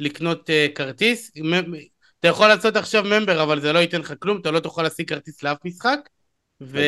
[0.00, 1.30] לקנות אה, כרטיס.
[2.20, 5.08] אתה יכול לעשות עכשיו member אבל זה לא ייתן לך כלום, אתה לא תוכל להשיג
[5.08, 5.98] כרטיס לאף משחק.
[6.60, 6.78] ו...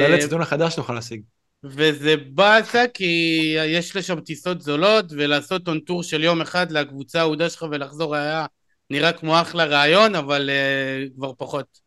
[0.00, 1.22] אולי לאצטדיון החדש נוכל להשיג.
[1.64, 3.04] וזה באסה כי
[3.66, 8.46] יש לשם טיסות זולות ולעשות אונטור של יום אחד לקבוצה האהודה שלך ולחזור היה
[8.90, 11.84] נראה כמו אחלה רעיון אבל uh, כבר פחות.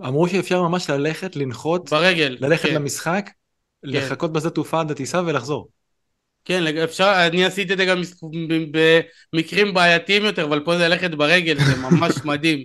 [0.00, 2.36] אמרו שאפשר ממש ללכת, לנחות, ברגל.
[2.40, 2.74] ללכת כן.
[2.74, 3.30] למשחק,
[3.82, 5.68] לחכות בשדה תעופה עד הטיסה ולחזור.
[6.44, 8.02] כן, אפשר, אני עשיתי את זה גם
[9.32, 12.64] במקרים בעייתיים יותר, אבל פה זה ללכת ברגל, זה ממש מדהים.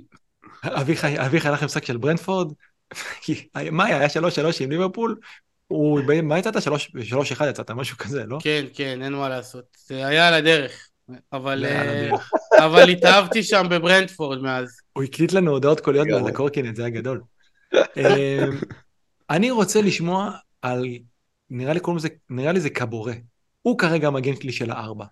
[0.63, 2.55] אביחי הלך למשחק של ברנדפורד, כי
[3.72, 3.98] מה היה?
[3.98, 5.16] היה שלוש שלוש עם ליברפול,
[5.68, 6.62] הוא, מה יצאת?
[6.62, 8.38] שלוש, שלוש אחד יצאת, משהו כזה, לא?
[8.42, 9.66] כן, כן, אין מה לעשות.
[9.88, 10.88] זה היה על הדרך.
[11.34, 12.10] אבל, אה.
[12.66, 14.78] אבל התאהבתי שם בברנדפורד מאז.
[14.94, 16.08] הוא הקליט לנו הודעות קוליות.
[16.08, 17.22] על הקורקינט, זה היה גדול.
[17.76, 18.58] אמ,
[19.30, 20.32] אני רוצה לשמוע
[20.62, 20.86] על,
[21.50, 23.14] נראה לי קוראים לזה, נראה לי זה קבורה.
[23.62, 25.06] הוא כרגע המגן שלי של הארבע.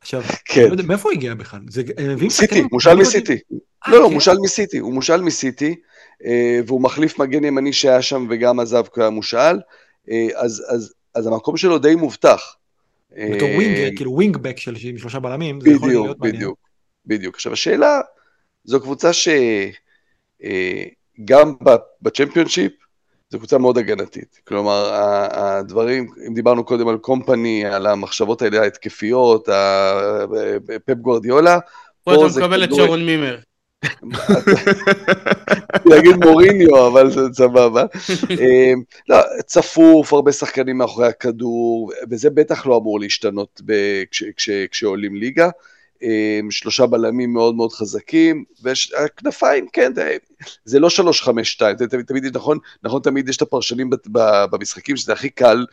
[0.00, 0.66] עכשיו, כן.
[0.66, 1.60] לא יודע, מאיפה הוא הגיע בכלל?
[1.68, 1.82] זה,
[2.28, 3.38] סיטי, מושאל לא מסיטי.
[3.86, 4.14] אה, לא, לא, כן?
[4.14, 5.74] מושאל מסיטי, הוא מושאל מסיטי, אה,
[6.66, 9.58] והוא מחליף מגן ימני שהיה שם וגם עזב כי היה מושאל,
[10.10, 12.56] אה, אז, אז, אז המקום שלו די מובטח.
[13.10, 16.36] בתור אה, ווינג, כאילו ווינגבק של שלושה בלמים, זה יכול בדיוק, להיות מעניין.
[16.36, 16.58] בדיוק,
[17.06, 17.34] בדיוק.
[17.34, 18.00] עכשיו השאלה,
[18.64, 20.48] זו קבוצה שגם
[22.02, 22.72] בצ'מפיונשיפ,
[23.30, 24.40] זו קבוצה מאוד הגנתית.
[24.48, 24.90] כלומר,
[25.32, 29.48] הדברים, אם דיברנו קודם על קומפני, על המחשבות האלה ההתקפיות,
[30.84, 31.58] פפ גוורדיולה,
[32.04, 33.38] פה פה אתה מקבל את כדורגל- שרון מימר.
[35.84, 37.84] להגיד מוריניו, אבל זה סבבה.
[38.30, 38.72] אה,
[39.08, 39.16] לא,
[39.46, 43.62] צפוף, הרבה שחקנים מאחורי הכדור, וזה בטח לא אמור להשתנות
[44.70, 45.50] כשעולים ליגה.
[46.02, 46.08] אה,
[46.50, 50.16] שלושה בלמים מאוד מאוד חזקים, והכנפיים, כן, זה-
[50.64, 53.90] זה לא שלוש, חמש, שתיים, זה תמיד, תמיד נכון, נכון, תמיד יש את הפרשנים
[54.50, 55.64] במשחקים, שזה הכי קל,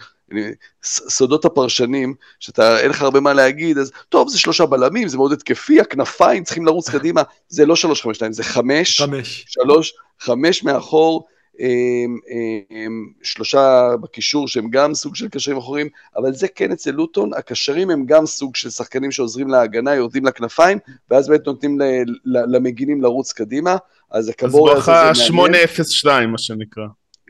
[0.83, 5.31] סודות הפרשנים, שאתה, אין לך הרבה מה להגיד, אז טוב, זה שלושה בלמים, זה מאוד
[5.31, 9.45] התקפי, הכנפיים צריכים לרוץ קדימה, זה לא שלוש, חמש, שתיים, זה חמש, חמש.
[9.47, 11.36] שלוש, חמש מאחור, אמ, אמ,
[13.23, 18.05] שלושה בקישור שהם גם סוג של קשרים אחוריים, אבל זה כן אצל לוטון, הקשרים הם
[18.05, 20.77] גם סוג של שחקנים שעוזרים להגנה, יורדים לכנפיים,
[21.11, 21.83] ואז באמת נותנים ל-
[22.25, 23.77] ל- למגינים לרוץ קדימה,
[24.11, 26.83] אז אז הקבורה הזה ברכה זה מעניין, 802 מה שנקרא.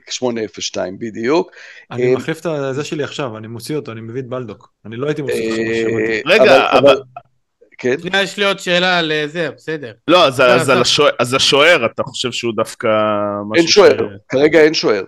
[0.10, 1.52] 802 בדיוק.
[1.92, 4.74] אני אה, מחליף את זה שלי עכשיו, אני מוציא אותו, אני מביא את בלדוק.
[4.86, 6.32] אני לא הייתי לך אה, בשבע.
[6.34, 7.02] רגע, אבל-
[7.78, 9.92] כן, שנייה, יש לי עוד שאלה על אה, זה, בסדר.
[10.08, 10.82] לא, אז- יאללה, אז על.
[10.82, 12.88] השוער- אז השוער, אתה חושב שהוא דווקא...
[13.50, 13.98] משהו אין ש- שוער,
[14.30, 15.04] כרגע אין שוער.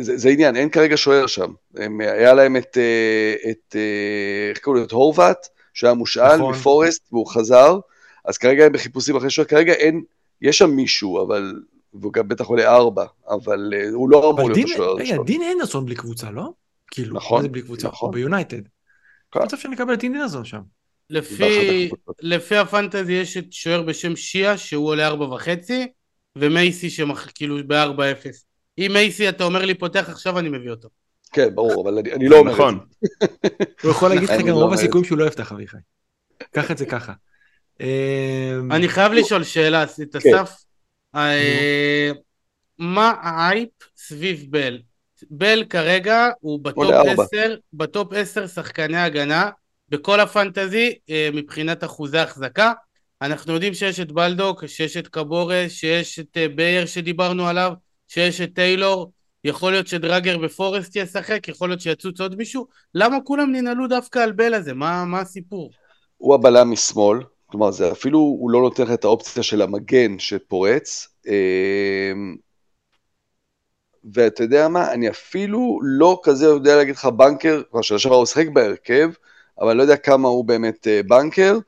[0.00, 1.52] זה, זה עניין, אין כרגע שוער שם.
[1.76, 4.86] הם, היה להם את, אה, את, אה, איך קוראים לו?
[4.86, 6.54] את הורווט, שהיה מושאל נכון.
[6.54, 7.78] מפורסט, והוא חזר,
[8.24, 10.02] אז כרגע הם בחיפושים אחרי שוער, כרגע אין,
[10.42, 11.52] יש שם מישהו, אבל,
[11.94, 15.26] והוא גם בטח עולה ארבע, אבל אה, הוא לא אמור להיות השוער רגע, הראשון.
[15.26, 16.48] דין הנדרסון בלי קבוצה, לא?
[16.90, 17.88] כאילו, נכון, זה בלי קבוצה?
[17.88, 18.10] נכון.
[18.14, 18.62] ביונייטד.
[19.32, 19.40] כן.
[19.42, 20.60] מצב שנקבל את דין הנדרסון שם.
[21.10, 21.90] לפי.
[22.20, 25.86] לפי הפנטזי יש את שוער בשם שיעה, שהוא עולה ארבע וחצי,
[26.36, 27.30] ומייסי שמח...
[27.34, 28.46] כאילו בארבע אפס.
[28.78, 30.88] אם מייסי אתה אומר לי פותח עכשיו, אני מביא אותו.
[31.32, 32.78] כן, ברור, אבל אני, אני לא אומר נכון.
[33.82, 35.76] הוא יכול להגיד לך גם לא רוב הסיכויים שהוא לא יפתח אביחי.
[36.50, 37.12] קח את זה ככה.
[37.80, 40.34] אמ, אני חייב לשאול שאלה, את כן.
[40.34, 40.64] אסף.
[41.14, 42.10] אה,
[42.78, 44.78] מה האייפ סביב בל?
[45.30, 47.24] בל כרגע הוא בטופ עולה ארבע.
[47.24, 49.50] 10, בטופ 10 שחקני הגנה
[49.88, 52.72] בכל הפנטזי אה, מבחינת אחוזי החזקה.
[53.22, 57.72] אנחנו יודעים שיש את בולדוק, שיש את קבורה, שיש את אה, בייר שדיברנו עליו,
[58.08, 59.12] שיש את טיילור,
[59.44, 62.66] יכול להיות שדרגר ופורסט ישחק, יכול להיות שיצוץ עוד מישהו.
[62.94, 64.74] למה כולם ננעלו דווקא על בל הזה?
[64.74, 65.70] מה, מה הסיפור?
[66.16, 71.08] הוא הבלם משמאל, כלומר זה אפילו, הוא לא נותן לך את האופציה של המגן שפורץ.
[71.26, 72.36] אמ,
[74.14, 78.26] ואתה יודע מה, אני אפילו לא כזה יודע להגיד לך בנקר, כבר שנה שעברה הוא
[78.26, 79.10] שיחק בהרכב,
[79.60, 81.58] אבל אני לא יודע כמה הוא באמת אה, בנקר.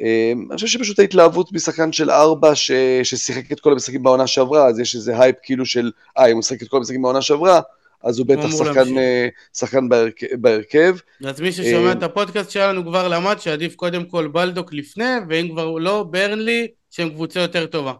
[0.00, 0.06] אמ,
[0.50, 2.70] אני חושב שפשוט ההתלהבות משחקן של ארבע ש...
[3.02, 6.42] ששיחק את כל המשחקים בעונה שעברה, אז יש איזה הייפ כאילו של, אה, אם הוא
[6.42, 7.60] שיחק את כל המשחקים בעונה שעברה,
[8.02, 8.98] אז הוא בטח שחקן.
[8.98, 10.26] אה, שחקן בהרכב.
[10.40, 10.96] בהרכב.
[11.24, 15.48] אז מי ששומע אה, את הפודקאסט שלנו כבר למד שעדיף קודם כל בולדוק לפני, ואם
[15.48, 17.92] כבר לא, ברנלי, שהם קבוצה יותר טובה.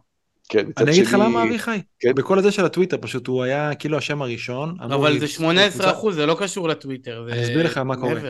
[0.49, 1.79] כן, אני אגיד לך למה אביחי?
[2.01, 2.15] כן.
[2.15, 4.77] בכל הזה של הטוויטר פשוט הוא היה כאילו השם הראשון.
[4.81, 7.27] אבל זה 18 קבוצה- אחוז, זה לא קשור לטוויטר.
[7.33, 8.21] אני אסביר לך מה קורה.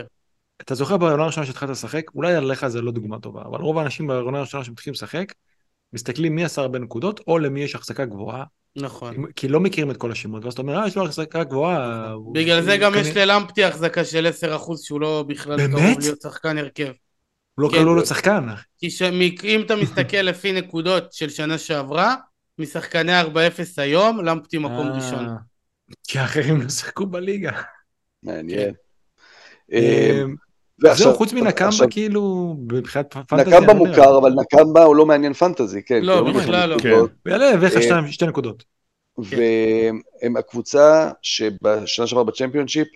[0.61, 2.03] אתה זוכר בעונה הראשונה שהתחלת לשחק?
[2.15, 5.33] אולי עליך זה לא דוגמה טובה, אבל רוב האנשים בעונה הראשונה שמתחילים לשחק,
[5.93, 8.43] מסתכלים מי עשה הרבה נקודות, או למי יש החזקה גבוהה,
[8.75, 9.31] נכון.
[9.35, 12.11] כי לא מכירים את כל השמות, ואז אתה אומר, אה, יש לו החזקה גבוהה.
[12.11, 15.75] הוא- בגלל זה הוא גם יש ללמפטי החזקה של 10 אחוז שהוא לא בכלל באמת?
[15.75, 16.91] קרוב להיות שחקן הרכב.
[17.55, 17.77] הוא לא כן.
[17.77, 18.47] קראו לו שחקן.
[19.43, 22.15] אם אתה מסתכל לפי נקודות של שנה שעברה,
[22.59, 23.25] משחקני 4-0
[23.77, 25.27] היום, למפטי מקום אה, ראשון.
[26.07, 27.61] כי האחרים לא שיחקו בליגה.
[28.23, 28.73] מעניין.
[30.85, 33.57] אה, ועכשיו- זהו, חוץ מנקמבה, כאילו, מבחינת פנטזיה.
[33.59, 35.99] נקמבה מוכר, אבל נקמבה הוא לא מעניין פנטזי, כן.
[36.03, 36.75] לא, הוא בכלל לא.
[36.89, 38.63] הוא יעלה ויביא לך אה, שתיים- שתי נקודות.
[39.17, 42.87] והם הקבוצה שבשנה שעברה בצ'מפיונשיפ,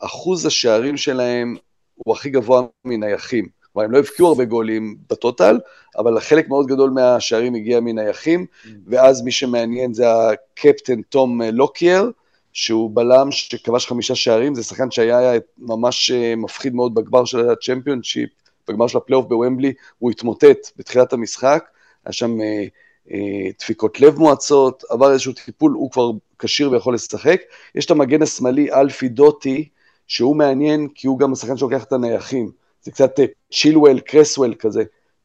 [0.00, 1.56] אחוז השערים שלהם
[1.94, 3.46] הוא הכי גבוה מנייחים.
[3.72, 5.58] כלומר, הם לא הבקיעו הרבה גולים בטוטל,
[5.98, 8.46] אבל חלק מאוד גדול מהשערים הגיע מנייחים,
[8.86, 12.10] ואז מי שמעניין זה הקפטן תום לוקייר,
[12.52, 18.30] שהוא בלם שכבש חמישה שערים, זה שחקן שהיה ממש אה, מפחיד מאוד בגמר של הצ'מפיונשיפ,
[18.68, 21.64] בגמר של הפלייאוף בוומבלי, הוא התמוטט בתחילת המשחק,
[22.04, 22.64] היה שם אה,
[23.10, 27.40] אה, דפיקות לב מואצות, עבר איזשהו טיפול, הוא כבר כשיר ויכול לשחק.
[27.74, 29.68] יש את המגן השמאלי, אלפי דוטי,
[30.06, 32.50] שהוא מעניין כי הוא גם השחקן שלוקח את הנייחים.
[32.82, 34.82] זה קצת אה, צ'ילואל, קרסוול כזה,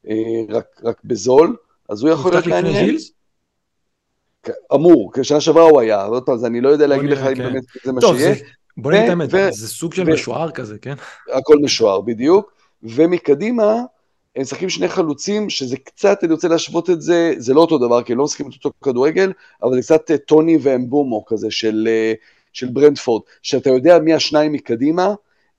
[0.10, 0.16] אה,
[0.50, 1.56] רק, רק בזול,
[1.90, 2.86] אז הוא יכול להיות מעניין.
[2.86, 3.12] ג'ילס?
[4.74, 7.36] אמור, כי שנה שעברה הוא היה, עוד פעם, אז אני לא יודע להגיד לך אם
[7.36, 7.44] כן.
[7.44, 8.36] באמת זה מה שיהיה,
[8.78, 10.94] בוא נגיד את האמת, זה סוג של משוער כזה, כן?
[11.34, 12.52] הכל משוער בדיוק,
[12.84, 13.82] ומקדימה
[14.36, 18.04] הם משחקים שני חלוצים, שזה קצת, אני רוצה להשוות את זה, זה לא אותו דבר,
[18.04, 19.32] כי הם לא משחקים את אותו כדורגל,
[19.64, 22.14] אבל זה קצת אה, טוני ואמבומו כזה של, אה,
[22.54, 25.14] של ברנדפורד, שאתה יודע מי השניים מקדימה,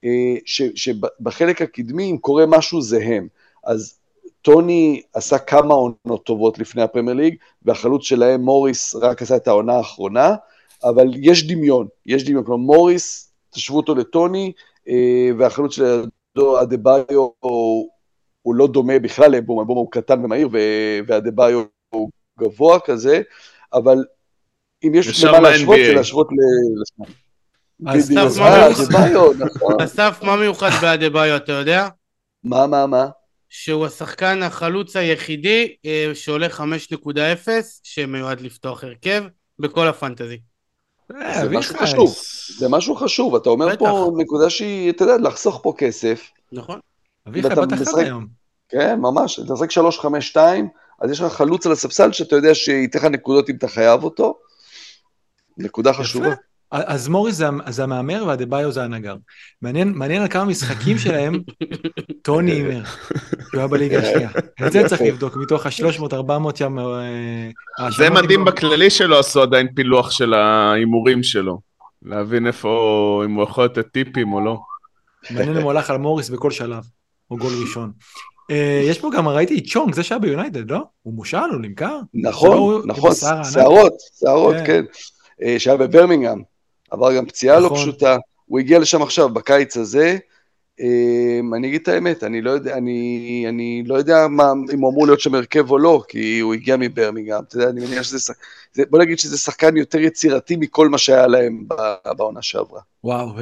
[0.05, 3.29] אה, ש- שבחלק הקדמי, אם קורה משהו, זה הם.
[3.65, 3.98] אז
[4.43, 9.73] טוני עשה כמה עונות טובות לפני הפרמייר ליג, והחלוץ שלהם, מוריס, רק עשה את העונה
[9.73, 10.35] האחרונה,
[10.85, 14.53] אבל יש דמיון, יש דמיון, כלומר מוריס, תשוו אותו לטוני,
[14.89, 16.05] אה, והחלוץ של
[16.63, 17.89] אדה ביו הוא,
[18.43, 21.65] הוא לא דומה בכלל לבומה, בומה הוא קטן ומהיר, ו- ואדה ביו
[22.41, 23.21] גבוה כזה,
[23.73, 24.05] אבל
[24.85, 25.77] אם יש למה להשוות.
[25.87, 27.09] זה להשוות ל- לשמאל.
[27.87, 28.23] אז- בדיוק.
[28.25, 29.81] אז אה, נכון.
[29.81, 31.89] אסף, מה מיוחד באדבאיו, אתה יודע?
[32.45, 33.07] מה, מה, מה?
[33.49, 37.49] שהוא השחקן החלוץ היחידי אה, שעולה 5.0
[37.83, 39.25] שמיועד לפתוח הרכב
[39.59, 40.39] בכל הפנטזי.
[41.23, 41.49] אה, זה.
[41.49, 42.15] משהו חשוב.
[42.59, 43.79] זה משהו חשוב, אתה אומר בטח.
[43.79, 46.81] פה נקודה שהיא, אתה יודע, לחסוך פה כסף, נכון?
[47.29, 48.27] אביחי, אחד משחק- היום.
[48.69, 50.37] כן, ממש, אתה משחק 3-5-2,
[51.01, 54.39] אז יש לך חלוץ על הספסל שאתה יודע שייתן לך נקודות אם אתה חייב אותו.
[55.59, 56.29] נקודה חשובה.
[56.71, 59.17] אז מוריס זה, זה המהמר והדה-ביו זה הנגר.
[59.63, 61.43] מעניין, מעניין על כמה משחקים שלהם
[62.23, 62.83] טוני הימר,
[63.51, 64.31] שהוא היה בליגה השנייה.
[64.67, 66.79] את זה צריך לבדוק, מתוך ה-300-400 שם.
[66.79, 66.85] אה,
[67.79, 68.57] זה האשמות מדהים נגמרו.
[68.57, 71.61] בכללי שלא עשו עדיין פילוח של ההימורים שלו.
[72.03, 74.59] להבין איפה, אם הוא יכול לתת טיפים או לא.
[75.31, 76.85] מעניין אם הוא הלך על מוריס בכל שלב,
[77.31, 77.93] או גול ראשון.
[78.51, 80.83] אה, יש פה גם, ראיתי את צ'ונג, זה שהיה ביונייטד, לא?
[81.03, 81.99] הוא מושל, הוא נמכר?
[82.15, 83.13] נכון, נכון.
[83.53, 84.65] שערות, שערות, כן.
[84.67, 84.85] כן.
[85.43, 86.43] אה, שהיה בברמינגהם,
[86.91, 87.79] עבר גם פציעה לא נכון.
[87.79, 88.17] פשוטה,
[88.47, 90.19] הוא הגיע לשם עכשיו, בקיץ הזה.
[90.81, 94.91] אה, אני אגיד את האמת, אני לא יודע, אני, אני לא יודע מה, אם הוא
[94.91, 98.19] אמור להיות שם הרכב או לא, כי הוא הגיע מברמינגהם, אתה יודע, אני מניח שזה,
[98.21, 98.35] שח-
[98.73, 101.65] זה, בוא נגיד שזה שחקן יותר יצירתי מכל מה שהיה להם
[102.17, 102.81] בעונה שעברה.
[103.05, 103.33] וואו,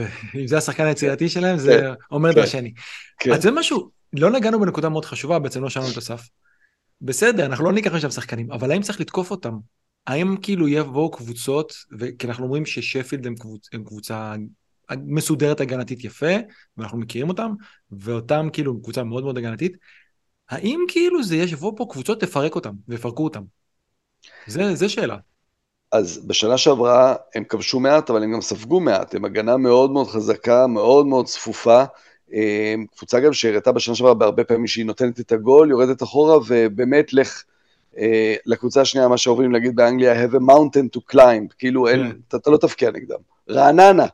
[0.40, 2.72] אם זה השחקן היצירתי שלהם, זה כן, אומר כן, דרשני.
[3.18, 3.32] כן.
[3.32, 6.28] אז זה משהו, לא נגענו בנקודה מאוד חשובה, בעצם לא שאלנו את אסף.
[7.02, 9.52] בסדר, אנחנו לא ניקח לשם שחקנים, אבל האם צריך לתקוף אותם?
[10.06, 11.72] האם כאילו יבואו קבוצות,
[12.18, 14.34] כי אנחנו אומרים ששפילד הם, קבוצ, הם קבוצה
[14.96, 16.34] מסודרת הגנתית יפה,
[16.76, 17.52] ואנחנו מכירים אותם,
[17.90, 19.76] ואותם כאילו קבוצה מאוד מאוד הגנתית,
[20.48, 23.42] האם כאילו זה יבואו פה קבוצות תפרק אותם, ויפרקו אותם?
[24.46, 25.16] זה, זה שאלה.
[25.92, 30.06] אז בשנה שעברה הם כבשו מעט, אבל הם גם ספגו מעט, הם הגנה מאוד מאוד
[30.08, 31.84] חזקה, מאוד מאוד צפופה.
[32.72, 37.12] הם קבוצה גם שהראתה בשנה שעברה בהרבה פעמים שהיא נותנת את הגול, יורדת אחורה, ובאמת
[37.12, 37.55] לך אה,
[38.46, 42.16] לקבוצה השנייה, מה שאומרים להגיד באנגליה, have a mountain to climb, כאילו אין, כן.
[42.28, 43.18] אתה, אתה לא תפקיע נגדם.
[43.50, 44.06] רעננה,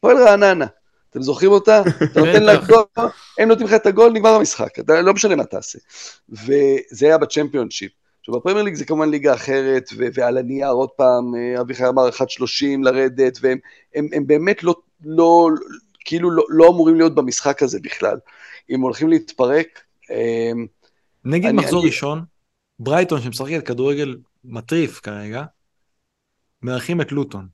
[0.00, 0.66] פועל רעננה,
[1.10, 1.82] אתם זוכרים אותה?
[2.12, 2.56] אתה נותן לה.
[2.66, 2.82] גול,
[3.38, 5.78] הם נותנים לך את הגול, נגמר המשחק, אתה, לא משנה מה תעשה.
[6.28, 7.92] וזה היה בצ'מפיונשיפ.
[8.20, 12.08] עכשיו בפרמייר ליג זה כמובן ליגה אחרת, ו- ועל הנייר עוד פעם, אה, אביחי אמר
[12.08, 12.16] 1.30
[12.84, 13.58] לרדת, והם
[13.94, 14.74] הם, הם באמת לא,
[15.04, 15.48] לא,
[16.04, 18.16] כאילו לא, לא אמורים להיות במשחק הזה בכלל.
[18.70, 19.66] אם הולכים להתפרק,
[20.10, 20.50] אה,
[21.24, 22.22] נגיד אני- מחזור אני- ראשון,
[22.82, 25.44] ברייטון שמשחקת כדורגל מטריף כרגע,
[26.62, 27.48] מארחים את לוטון.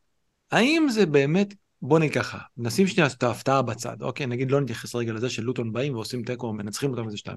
[0.51, 4.27] האם זה באמת, בוא נגיד ככה, נשים שנייה את ההפתעה בצד, אוקיי?
[4.27, 7.31] נגיד לא נתייחס רגע לזה שלוטון באים ועושים תיקו, מנצחים אותם איזה 2-1.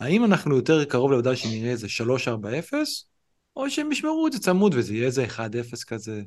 [0.00, 2.74] האם אנחנו יותר קרוב לעובדה שנראה איזה 3-4-0,
[3.56, 6.22] או שהם ישמרו את זה צמוד וזה יהיה איזה 1-0 כזה,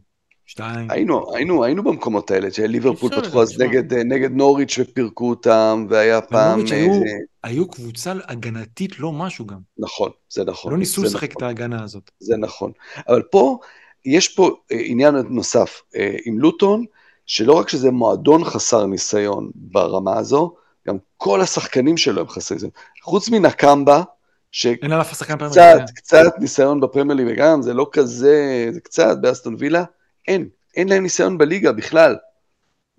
[0.48, 0.88] 2?
[0.92, 3.62] היינו, היינו, היינו במקומות האלה, שליברפול פתחו אז.
[3.62, 6.60] נגד, אה, נגד נוריץ' ופירקו אותם, והיה פעם...
[6.60, 7.06] ונוריץ' אה, היו- זה-
[7.44, 9.58] היו קבוצה הגנתית לא משהו גם.
[9.78, 10.72] נכון, זה נכון.
[10.72, 11.38] לא ניסו לשחק נכון.
[11.38, 12.12] את ההגנה הזאת.
[12.20, 12.72] זה נכון.
[13.08, 13.58] אבל פה,
[14.06, 16.86] יש פה אה, עניין נוסף אה, עם לוטון,
[17.26, 20.56] שלא רק שזה מועדון חסר ניסיון ברמה הזו,
[20.88, 22.72] גם כל השחקנים שלו הם חסרי ניסיון.
[23.04, 24.04] חוץ מנקמבה,
[24.52, 25.86] שקצת, אין על אף שחקן פרמייר.
[25.96, 29.84] קצת ניסיון בפרמייר ליג, וגם זה לא כזה, זה קצת באסטון וילה,
[30.28, 32.16] אין, אין להם ניסיון בליגה בכלל.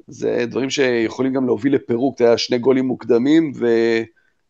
[0.06, 4.04] זה דברים שיכולים גם להוביל לפירוק, יודע, שני גולים מוקדמים, זה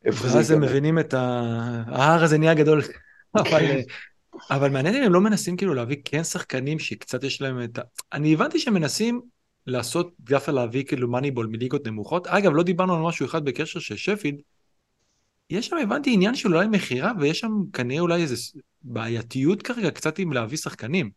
[0.05, 0.71] ואז הם ייגמר.
[0.71, 1.43] מבינים את ה...
[1.87, 2.83] ההר הזה נהיה גדול.
[3.37, 3.81] אבל, אה,
[4.51, 7.83] אבל מעניין אם הם לא מנסים כאילו להביא כן שחקנים שקצת יש להם את ה...
[8.13, 9.21] אני הבנתי שהם מנסים
[9.67, 12.27] לעשות דווקא להביא כאילו מאניבול מליגות נמוכות.
[12.27, 14.39] אגב, לא דיברנו על משהו אחד בקשר של שפילד.
[15.51, 18.53] יש שם, הבנתי, עניין של אולי מכירה, ויש שם כנראה אולי איזו
[18.83, 21.11] בעייתיות כרגע קצת עם להביא שחקנים.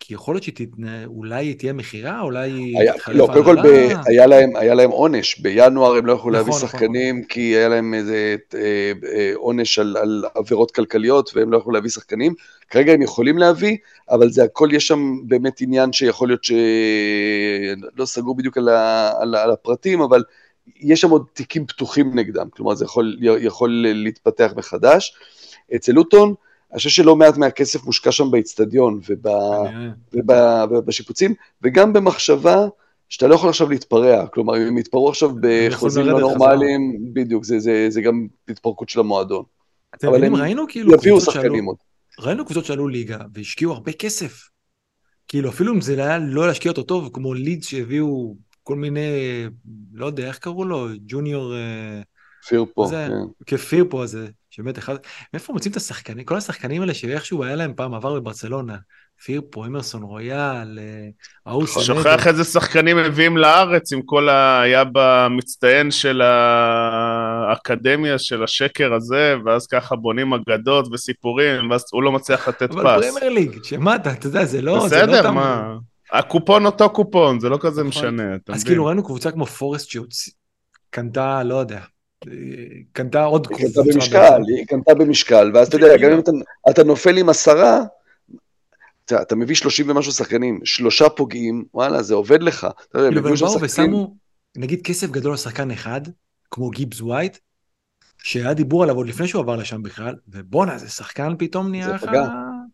[0.00, 3.66] כי יכול להיות שאולי תהיה מכירה, אולי היה, לא, קודם כל ב.
[4.06, 7.94] היה, להם, היה להם עונש, בינואר הם לא יכלו להביא נכון, שחקנים, כי היה להם
[7.94, 12.34] איזה אה, אה, עונש על, על עבירות כלכליות, והם לא יכלו להביא שחקנים.
[12.70, 13.76] כרגע הם יכולים להביא,
[14.10, 16.52] אבל זה הכל, יש שם באמת עניין שיכול להיות ש...
[17.96, 20.24] לא סגור בדיוק על, ה, על, ה- על הפרטים, אבל
[20.80, 25.14] יש שם עוד תיקים פתוחים נגדם, כלומר זה יכול, יכול להתפתח מחדש.
[25.74, 26.34] אצל לוטון,
[26.72, 29.00] אני חושב שלא מעט מהכסף מושקע שם באיצטדיון
[30.70, 32.66] ובשיפוצים, וגם במחשבה
[33.08, 37.58] שאתה לא יכול עכשיו להתפרע, כלומר אם הם יתפרעו עכשיו בחוזים לא נורמליים, בדיוק, זה,
[37.58, 39.44] זה, זה גם התפרקות של המועדון.
[39.94, 41.76] אתם הם ראינו כאילו יביאו שחקנים עוד.
[42.20, 44.48] ראינו קבוצות שעלו ליגה והשקיעו הרבה כסף.
[45.28, 49.08] כאילו אפילו אם זה היה לא להשקיע אותו טוב, כמו לידס שהביאו כל מיני,
[49.92, 52.00] לא יודע איך קראו לו, ג'וניור, אה,
[52.88, 53.44] זה- כן.
[53.46, 54.96] כפיר פה הזה, שבאמת אחד,
[55.32, 58.76] מאיפה מוצאים את השחקנים, כל השחקנים האלה שאיכשהו היה להם פעם עבר בברצלונה,
[59.24, 61.08] פיר פה, אמרסון רויאל, אה,
[61.46, 61.84] ההוא אתה סנדו.
[61.84, 64.60] שוכח איזה שחקנים מביאים לארץ עם כל ה...
[64.60, 66.22] היה במצטיין של
[67.50, 73.00] האקדמיה של השקר הזה, ואז ככה בונים אגדות וסיפורים, ואז הוא לא מצליח לתת אבל
[73.00, 73.04] פס.
[73.04, 74.88] פרמייר ליג, שמעת, אתה יודע, זה לא...
[74.88, 75.74] זה לא בסדר, מה?
[76.12, 77.88] הקופון אותו קופון, זה לא כזה נכון.
[77.88, 78.66] משנה, אתה אז מבין?
[78.66, 80.32] כאילו ראינו קבוצה כמו פורסט שהוציא...
[80.90, 81.82] קנתה, לא יודע, אה,
[82.92, 83.82] קנתה עוד היא קבוצה.
[83.82, 84.42] קנתה במשקל.
[84.56, 86.20] היא קנתה במשקל, ואז אתה יודע, גם אם
[86.70, 87.82] אתה, נופל עם עשרה,
[89.04, 92.66] אתה, אתה מביא 30 ומשהו שחקנים, שלושה פוגעים, וואלה, זה עובד לך.
[92.92, 94.16] כאילו, והם באו ושמו,
[94.56, 96.00] נגיד, כסף גדול על שחקן אחד,
[96.50, 97.38] כמו גיבס ווייט,
[98.22, 101.92] שהיה דיבור עליו עוד לפני שהוא עבר לשם בכלל, ובואנה, זה שחקן פתאום נהיה זה
[101.92, 102.04] לך...
[102.04, 102.22] פגע.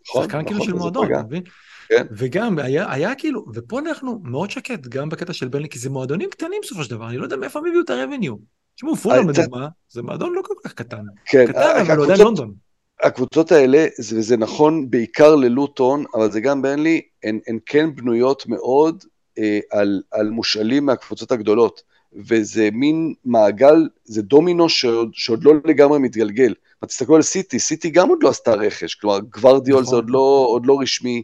[0.09, 1.13] נכון, שחקן כאילו נכון, של זה מועדון.
[1.13, 1.43] אתה מבין?
[1.89, 2.07] כן.
[2.11, 6.31] וגם היה, היה כאילו, ופה אנחנו מאוד שקט, גם בקטע של ברנלי, כי זה מועדונים
[6.31, 8.35] קטנים בסופו של דבר, אני לא יודע מאיפה הם הביאו את הרבניו.
[8.77, 11.03] תשמעו, פולאם לדוגמה, זה מועדון לא כל כך קטן.
[11.25, 12.55] כן, קטן, אבל הוא עדיין לונדון.
[13.03, 18.47] הקבוצות האלה, זה, זה נכון בעיקר ללוטון, אבל זה גם ברנלי, הן, הן כן בנויות
[18.47, 19.05] מאוד
[19.39, 21.83] אה, על, על מושאלים מהקבוצות הגדולות.
[22.17, 26.55] וזה מין מעגל, זה דומינו שעוד, שעוד לא לגמרי מתגלגל.
[26.87, 29.91] תסתכלו על סיטי, סיטי גם עוד לא עשתה רכש, כלומר גוורדיאול נכון.
[29.91, 31.23] זה עוד לא, עוד לא רשמי.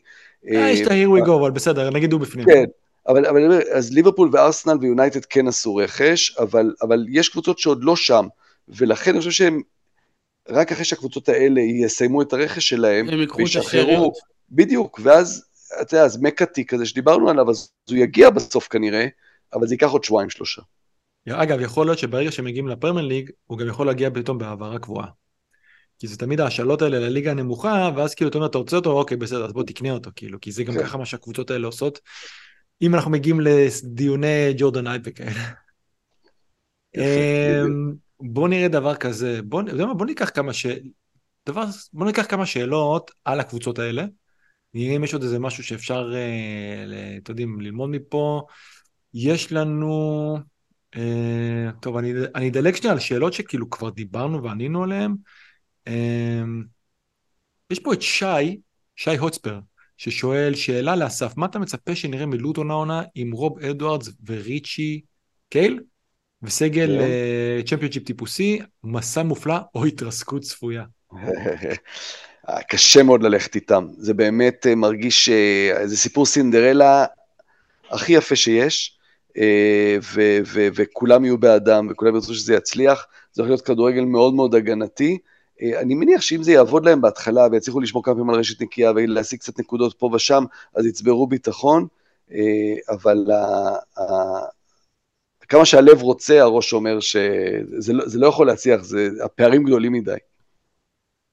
[0.50, 2.46] אה, יש את ה-here we go, אבל בסדר, נגיד הוא בפנים.
[2.46, 2.64] כן,
[3.08, 7.96] אבל, אבל אז ליברפול וארסנל ויונייטד כן עשו רכש, אבל, אבל יש קבוצות שעוד לא
[7.96, 8.26] שם,
[8.68, 9.62] ולכן אני חושב שהם,
[10.48, 14.14] רק אחרי שהקבוצות האלה יסיימו את הרכש שלהם, הם ייקחו את השאריות.
[14.50, 15.44] בדיוק, ואז,
[15.82, 19.06] אתה יודע, אז מקאטי כזה שדיברנו עליו, אז הוא יגיע בסוף כנראה,
[19.52, 20.62] אבל זה ייקח עוד שבועיים שלושה.
[21.28, 25.06] אגב, יכול להיות שברגע שהם מגיעים לפרמייר ליג, הוא גם יכול להגיע פתאום בהעברה קבועה.
[25.98, 29.16] כי זה תמיד ההשאלות האלה לליגה הנמוכה, ואז כאילו אתה אומר, אתה רוצה אותו, אוקיי,
[29.16, 30.82] בסדר, אז בוא תקנה אותו, כאילו, כי זה גם כן.
[30.82, 32.00] ככה מה שהקבוצות האלה עושות.
[32.82, 35.50] אם אנחנו מגיעים לדיוני ג'ורדן אייב וכאלה.
[36.96, 40.66] אמ, בוא נראה דבר כזה, בוא, מה, בוא ניקח כמה ש...
[41.46, 44.04] דבר, בוא ניקח כמה שאלות על הקבוצות האלה.
[44.74, 48.42] נראה אם יש עוד איזה משהו שאפשר, אה, אתם יודעים, ללמוד מפה.
[49.14, 50.38] יש לנו...
[50.96, 55.14] אה, טוב, אני, אני אדלג שנייה על שאלות שכאילו כבר דיברנו וענינו עליהן.
[55.88, 56.42] אה,
[57.70, 58.60] יש פה את שי,
[58.96, 59.58] שי הוצפר,
[60.00, 65.00] ששואל שאלה לאסף, מה אתה מצפה שנראה מלוטון העונה עם רוב אדוארדס וריצ'י
[65.48, 65.80] קייל?
[66.42, 67.00] וסגל כן.
[67.00, 70.84] אה, צ'מפיונצ'יפ טיפוסי, מסע מופלא או התרסקות צפויה.
[72.68, 77.04] קשה מאוד ללכת איתם, זה באמת אה, מרגיש, אה, זה סיפור סינדרלה
[77.90, 78.98] הכי יפה שיש,
[79.38, 79.96] אה,
[80.54, 85.18] וכולם יהיו בעדם, וכולם ירצו שזה יצליח, זה הולך להיות כדורגל מאוד מאוד הגנתי.
[85.62, 88.90] אה, אני מניח שאם זה יעבוד להם בהתחלה ויצליחו לשמור כמה פעמים על רשת נקייה
[88.90, 90.44] ולהשיג קצת נקודות פה ושם,
[90.74, 91.86] אז יצברו ביטחון,
[92.32, 93.26] אה, אבל
[95.48, 100.14] כמה שהלב רוצה, הראש אומר שזה לא, לא יכול להצליח, זה, הפערים גדולים מדי.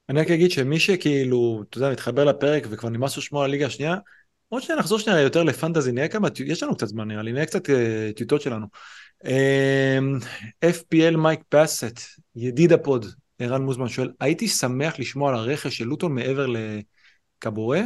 [0.09, 3.95] אני רק אגיד שמי שכאילו, אתה יודע, מתחבר לפרק וכבר נמאס לשמוע על הליגה השנייה,
[4.49, 7.45] עוד שניה נחזור שנייה יותר לפנטזי, נראה כמה, יש לנו קצת זמן נראה לי, נראה
[7.45, 8.65] קצת אה, טיוטות שלנו.
[10.65, 11.99] FPL מייק פאסט,
[12.36, 13.05] ידיד הפוד,
[13.39, 17.81] ערן מוזמן שואל, הייתי שמח לשמוע על הרכש של לוטון מעבר לקבורה,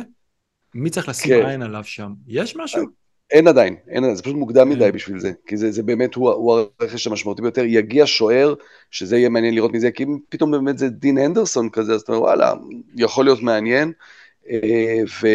[0.75, 1.45] מי צריך לשים כן.
[1.45, 2.13] עין עליו שם?
[2.27, 2.85] יש משהו?
[3.31, 4.75] אין עדיין, אין עדיין, זה פשוט מוקדם כן.
[4.75, 8.53] מדי בשביל זה, כי זה, זה באמת, הוא, הוא הרכש המשמעותי ביותר, יגיע שוער,
[8.91, 12.11] שזה יהיה מעניין לראות מזה, כי אם פתאום באמת זה דין הנדרסון כזה, אז אתה
[12.11, 12.53] אומר, וואלה,
[12.95, 13.91] יכול להיות מעניין,
[14.49, 15.27] אה, ו,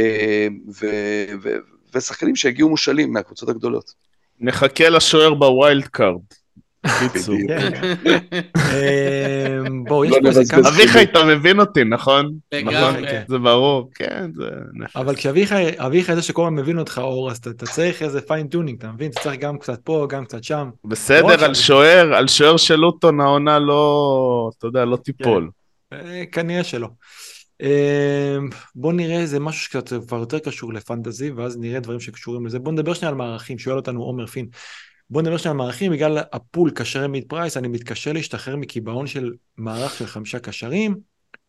[0.80, 0.86] ו,
[1.42, 1.48] ו,
[1.94, 3.94] ושחקנים שהגיעו מושאלים מהקבוצות הגדולות.
[4.40, 6.20] נחכה לשוער ב wild card.
[6.98, 7.34] קיצור.
[7.34, 7.50] בדיוק.
[7.50, 7.72] כן.
[8.56, 9.58] אה,
[9.88, 10.68] בואו, יש לא פה איזה כמה...
[10.68, 12.32] אביחי, אתה מבין אותי, נכון?
[12.52, 12.74] לגמרי.
[12.74, 13.04] נכון?
[13.28, 14.96] זה ברור, כן, זה נפש.
[14.96, 18.78] אבל כשאביחי אביחי זה שכל הזמן מבין אותך אור, אז אתה, צריך איזה fine tuning,
[18.78, 19.10] אתה מבין?
[19.10, 20.70] אתה צריך גם קצת פה, גם קצת שם.
[20.84, 25.50] בסדר, על שוער, על שוער של לוטון העונה לא, אתה יודע, לא תיפול.
[25.92, 26.88] אה, כנראה שלא.
[27.62, 28.36] אה,
[28.74, 32.58] בוא נראה איזה משהו שקצת כבר יותר קשור לפנטזי, ואז נראה דברים שקשורים לזה.
[32.58, 34.46] בוא נדבר שנייה על מערכים, שואל אותנו עומר פין.
[35.10, 39.32] בוא נדבר שנייה על מערכים, בגלל הפול קשרי מיד פרייס, אני מתקשה להשתחרר מקיבעון של
[39.56, 40.96] מערך של חמישה קשרים.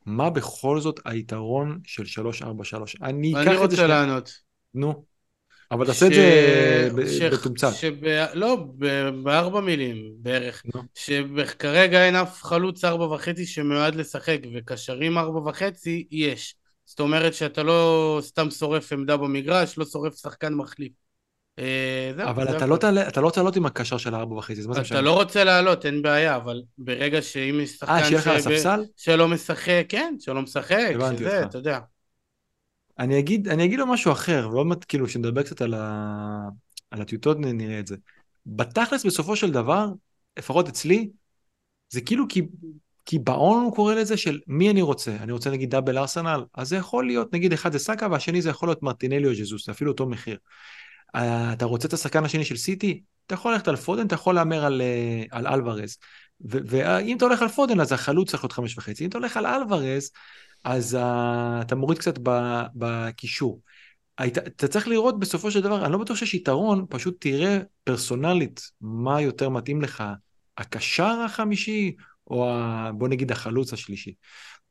[0.05, 2.95] מה בכל זאת היתרון של 343?
[3.01, 3.88] אני אקח אני את זה רוצה שנייה.
[3.88, 4.31] לענות.
[4.73, 5.03] נו.
[5.71, 6.89] אבל תעשה את זה
[7.19, 7.73] ש- בתומצת.
[7.73, 10.63] שב- לא, ב- בארבע מילים בערך.
[10.75, 10.81] נו.
[10.95, 16.55] שכרגע אין אף חלוץ ארבע וחצי שמיועד לשחק, וקשרים ארבע וחצי יש.
[16.85, 20.91] זאת אומרת שאתה לא סתם שורף עמדה במגרש, לא שורף שחקן מחליף.
[21.59, 22.65] אה, אבל אתה.
[22.65, 22.75] לא
[23.07, 24.99] אתה לא תעלות עם הקשר של הארבע וחצי, אז מה זה משנה?
[24.99, 28.35] אתה לא רוצה לעלות, אין בעיה, אבל ברגע שאם יש אה, שיהיה שחקן לך על
[28.35, 28.84] הספסל?
[28.97, 31.45] שלא משחק, כן, שלא משחק, שזה.
[31.45, 31.79] אתה יודע.
[32.99, 36.49] אני אגיד, אני אגיד לו משהו אחר, ועוד מעט כאילו שנדבר קצת על, ה...
[36.91, 37.95] על הטיוטות נראה את זה.
[38.45, 39.88] בתכלס בסופו של דבר,
[40.38, 41.09] לפחות אצלי,
[41.89, 42.41] זה כאילו כי,
[43.07, 46.75] קיבעון הוא קורא לזה של מי אני רוצה, אני רוצה נגיד דאבל ארסנל, אז זה
[46.75, 49.91] יכול להיות נגיד אחד זה סאקה והשני זה יכול להיות מרטינלי או ז'זוס, זה אפילו
[49.91, 50.38] אותו מחיר.
[51.15, 53.01] אה, אתה רוצה את השחקן השני של סיטי?
[53.25, 55.97] אתה יכול ללכת על פודן, אתה יכול להמר על, אה, על אלוורז.
[56.41, 59.03] ואם אתה הולך על פודן, אז החלוץ צריך להיות חמש וחצי.
[59.03, 60.11] אם אתה הולך על אלוורז,
[60.63, 60.97] אז uh,
[61.61, 62.19] אתה מוריד קצת
[62.75, 63.61] בקישור.
[64.17, 68.61] היית, אתה צריך לראות בסופו של דבר, אני לא בטוח שיש יתרון, פשוט תראה פרסונלית
[68.81, 70.03] מה יותר מתאים לך,
[70.57, 71.95] הקשר החמישי,
[72.27, 74.13] או ה, בוא נגיד החלוץ השלישי.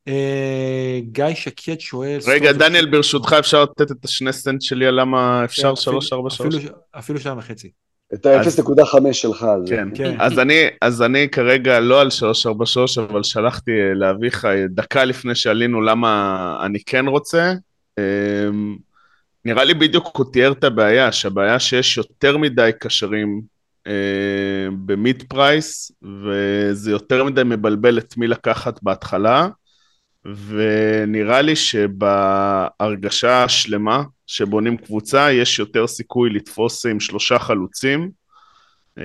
[0.08, 2.18] אה, גיא שקט שואל...
[2.26, 6.70] רגע, דניאל, ברשותך אפשר לתת את השני סנט שלי על למה אפשר 343?
[6.98, 7.70] אפילו שעה וחצי.
[8.14, 9.46] את ה-0.5 שלך.
[9.68, 10.16] כן, כן.
[10.18, 15.80] אז, אני, אז אני כרגע לא על 343, אבל שלחתי אה, לאביחי דקה לפני שעלינו
[15.80, 17.52] למה אני כן רוצה.
[17.98, 18.76] אמ,
[19.44, 23.42] נראה לי בדיוק הוא תיאר את הבעיה, שהבעיה שיש יותר מדי קשרים
[23.86, 23.92] אה,
[24.86, 29.48] במיד פרייס, וזה יותר מדי מבלבל את מי לקחת בהתחלה.
[30.34, 38.10] ונראה לי שבהרגשה השלמה שבונים קבוצה יש יותר סיכוי לתפוס עם שלושה חלוצים
[38.98, 39.04] אה,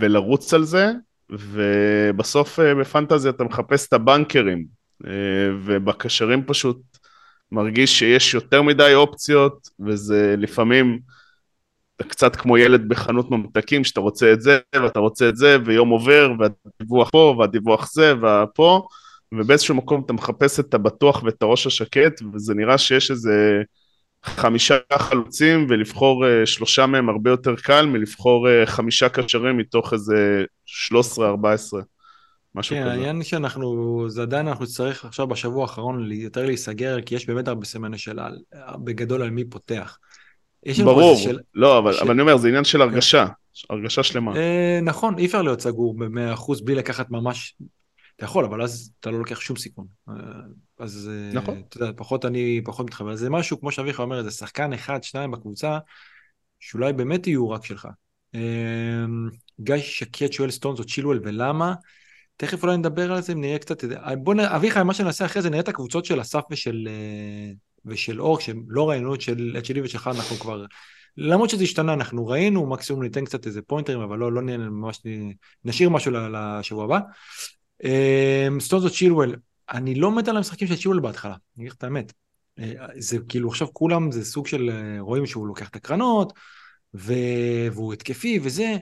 [0.00, 0.92] ולרוץ על זה,
[1.30, 4.66] ובסוף אה, בפנטזיה אתה מחפש את הבנקרים,
[5.06, 5.10] אה,
[5.64, 6.80] ובקשרים פשוט
[7.52, 10.98] מרגיש שיש יותר מדי אופציות, וזה לפעמים
[12.08, 16.32] קצת כמו ילד בחנות ממתקים, שאתה רוצה את זה, ואתה רוצה את זה, ויום עובר,
[16.38, 18.86] והדיווח פה, והדיווח זה, ופה,
[19.38, 23.62] ובאיזשהו מקום אתה מחפש את הבטוח ואת הראש השקט, וזה נראה שיש איזה
[24.24, 30.44] חמישה חלוצים, ולבחור uh, שלושה מהם הרבה יותר קל מלבחור uh, חמישה קשרים מתוך איזה
[30.92, 31.20] 13-14.
[32.54, 32.92] משהו כן, כזה.
[32.92, 37.66] העניין שאנחנו, זה עדיין אנחנו נצטרך עכשיו בשבוע האחרון יותר להיסגר, כי יש באמת הרבה
[37.66, 38.28] סימני שאלה,
[38.84, 39.98] בגדול על מי פותח.
[40.84, 41.38] ברור, של...
[41.54, 42.02] לא, אבל, ש...
[42.02, 43.74] אבל אני אומר, זה עניין של הרגשה, כן.
[43.74, 44.36] הרגשה שלמה.
[44.36, 47.54] אה, נכון, אי אפשר להיות סגור ב-100% בלי לקחת ממש
[48.16, 49.86] אתה יכול, אבל אז אתה לא לוקח שום סיכון.
[50.08, 50.14] אה,
[50.78, 51.62] אז אה, נכון.
[51.68, 53.16] אתה יודע, פחות אני, פחות מתחבר.
[53.16, 55.78] זה משהו, כמו שאביך אומר, זה שחקן אחד, שניים בקבוצה,
[56.60, 57.88] שאולי באמת יהיו רק שלך.
[58.34, 58.40] אה,
[59.60, 61.74] גיא שקט שואל סטונס או צ'ילואל ולמה?
[62.36, 63.84] תכף אולי נדבר על זה, נראה קצת,
[64.22, 64.40] בוא נ...
[64.40, 66.88] אביחי, מה שנעשה אחרי זה, נראה את הקבוצות של אסף ושל,
[67.84, 70.64] ושל אור, שלא ראינו את, של, את שלי ושלך, אנחנו כבר,
[71.16, 75.00] למרות שזה השתנה, אנחנו ראינו, מקסימום ניתן קצת איזה פוינטרים, אבל לא, לא נהיה ממש,
[75.64, 76.98] נשאיר משהו לשבוע הבא.
[77.84, 79.36] אמ, סטונזו צ'ילואל,
[79.70, 82.12] אני לא מת על המשחקים של צ'ילואל בהתחלה, אני אגיד לך את האמת.
[82.58, 86.32] אה, זה כאילו עכשיו כולם זה סוג של אה, רואים שהוא לוקח את הקרנות
[86.94, 87.12] ו...
[87.72, 88.76] והוא התקפי וזה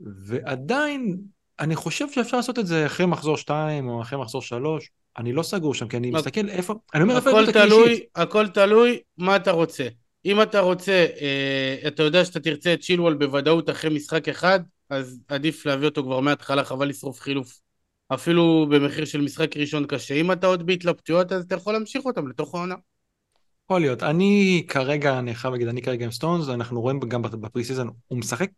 [0.00, 1.18] ועדיין
[1.60, 5.42] אני חושב שאפשר לעשות את זה אחרי מחזור 2 או אחרי מחזור 3 אני לא
[5.42, 9.50] סגור שם כי אני מסתכל איפה אני אומר איפה הכל תלוי הכל תלוי מה אתה
[9.50, 9.88] רוצה.
[10.24, 14.60] אם אתה רוצה אה, אתה יודע שאתה תרצה את צ'ילואל בוודאות אחרי משחק אחד
[14.90, 17.58] אז עדיף להביא אותו כבר מההתחלה חבל לשרוף חילוף
[18.14, 20.14] אפילו במחיר של משחק ראשון קשה.
[20.14, 22.74] אם אתה עוד בהתלבטויות, אז אתה יכול להמשיך אותם לתוך העונה.
[23.64, 24.02] יכול להיות.
[24.02, 28.18] אני כרגע, אני חייב להגיד, אני כרגע עם סטונס, אנחנו רואים גם בפרי סיזון, הוא
[28.18, 28.50] משחק,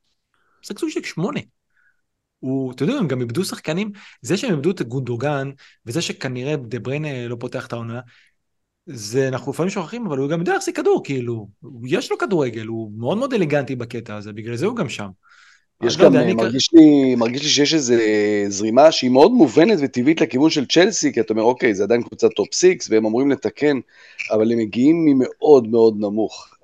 [0.62, 1.40] משחק סוג של שמונה.
[2.38, 5.50] הוא, אתה יודע, הם גם איבדו שחקנים, זה שהם איבדו את גונדוגן,
[5.86, 8.00] וזה שכנראה דה בריינה לא פותח את העונה,
[8.86, 11.48] זה אנחנו לפעמים שוכחים, אבל הוא גם יודע להחזיק כדור, כאילו,
[11.84, 15.08] יש לו כדורגל, הוא מאוד מאוד אלגנטי בקטע הזה, בגלל זה הוא גם שם.
[15.82, 16.74] יש גם, יודע, מרגיש, כ...
[16.74, 17.94] לי, מרגיש לי שיש איזו
[18.48, 22.28] זרימה שהיא מאוד מובנת וטבעית לכיוון של צ'לסי, כי אתה אומר, אוקיי, זה עדיין קבוצת
[22.36, 23.80] top six, והם אמורים לתקן,
[24.30, 26.54] אבל הם מגיעים ממאוד מאוד נמוך.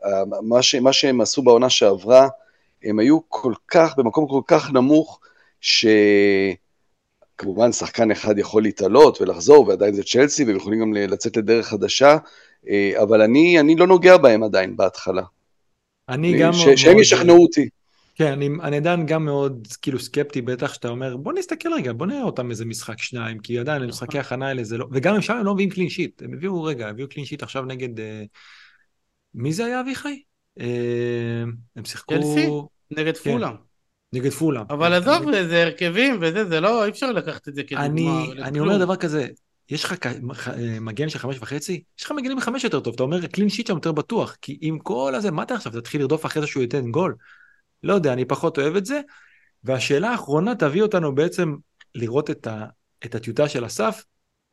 [0.42, 2.28] מה, ש, מה שהם עשו בעונה שעברה,
[2.84, 5.20] הם היו כל כך, במקום כל כך נמוך,
[5.60, 6.52] שכמובן
[7.72, 12.16] שחקן אחד יכול להתעלות ולחזור, ועדיין זה צ'לסי, והם יכולים גם לצאת לדרך חדשה,
[12.68, 15.22] אה, אבל אני, אני לא נוגע בהם עדיין בהתחלה.
[16.08, 16.52] אני גם...
[16.52, 17.68] ש, שהם ישכנעו אותי.
[18.18, 22.06] כן, אני, אני עדיין גם מאוד כאילו סקפטי, בטח שאתה אומר, בוא נסתכל רגע, בוא
[22.06, 25.36] נראה אותם איזה משחק שניים, כי עדיין למשחקי הכנה האלה זה לא, וגם אם שם
[25.36, 28.22] הם לא מביאים קלין שיט, הם הביאו, רגע, הביאו קלין שיט עכשיו נגד, אה,
[29.34, 30.22] מי זה היה אביחי?
[30.60, 31.44] אה,
[31.76, 32.14] הם שיחקו...
[32.14, 32.48] אלסי?
[32.90, 33.52] נגד כן, פולה.
[34.12, 34.62] נגד פולה.
[34.70, 35.48] אבל עזוב, אני...
[35.48, 37.86] זה הרכבים וזה, זה לא, אי אפשר לקחת את זה כדוגמה.
[37.86, 39.28] אני, אני אומר דבר כזה,
[39.70, 39.94] יש לך
[40.80, 43.74] מגן של חמש וחצי, יש לך מגנים מחמש יותר טוב, אתה אומר קלין שיט שם
[43.74, 46.90] יותר בטוח, כי עם כל הזה, מה אתה עכשיו, תתחיל לרדוף אחרי זה שהוא ייתן
[46.90, 47.14] גול?
[47.82, 49.00] לא יודע, אני פחות אוהב את זה.
[49.64, 51.54] והשאלה האחרונה תביא אותנו בעצם
[51.94, 52.64] לראות את, ה,
[53.04, 54.04] את הטיוטה של אסף.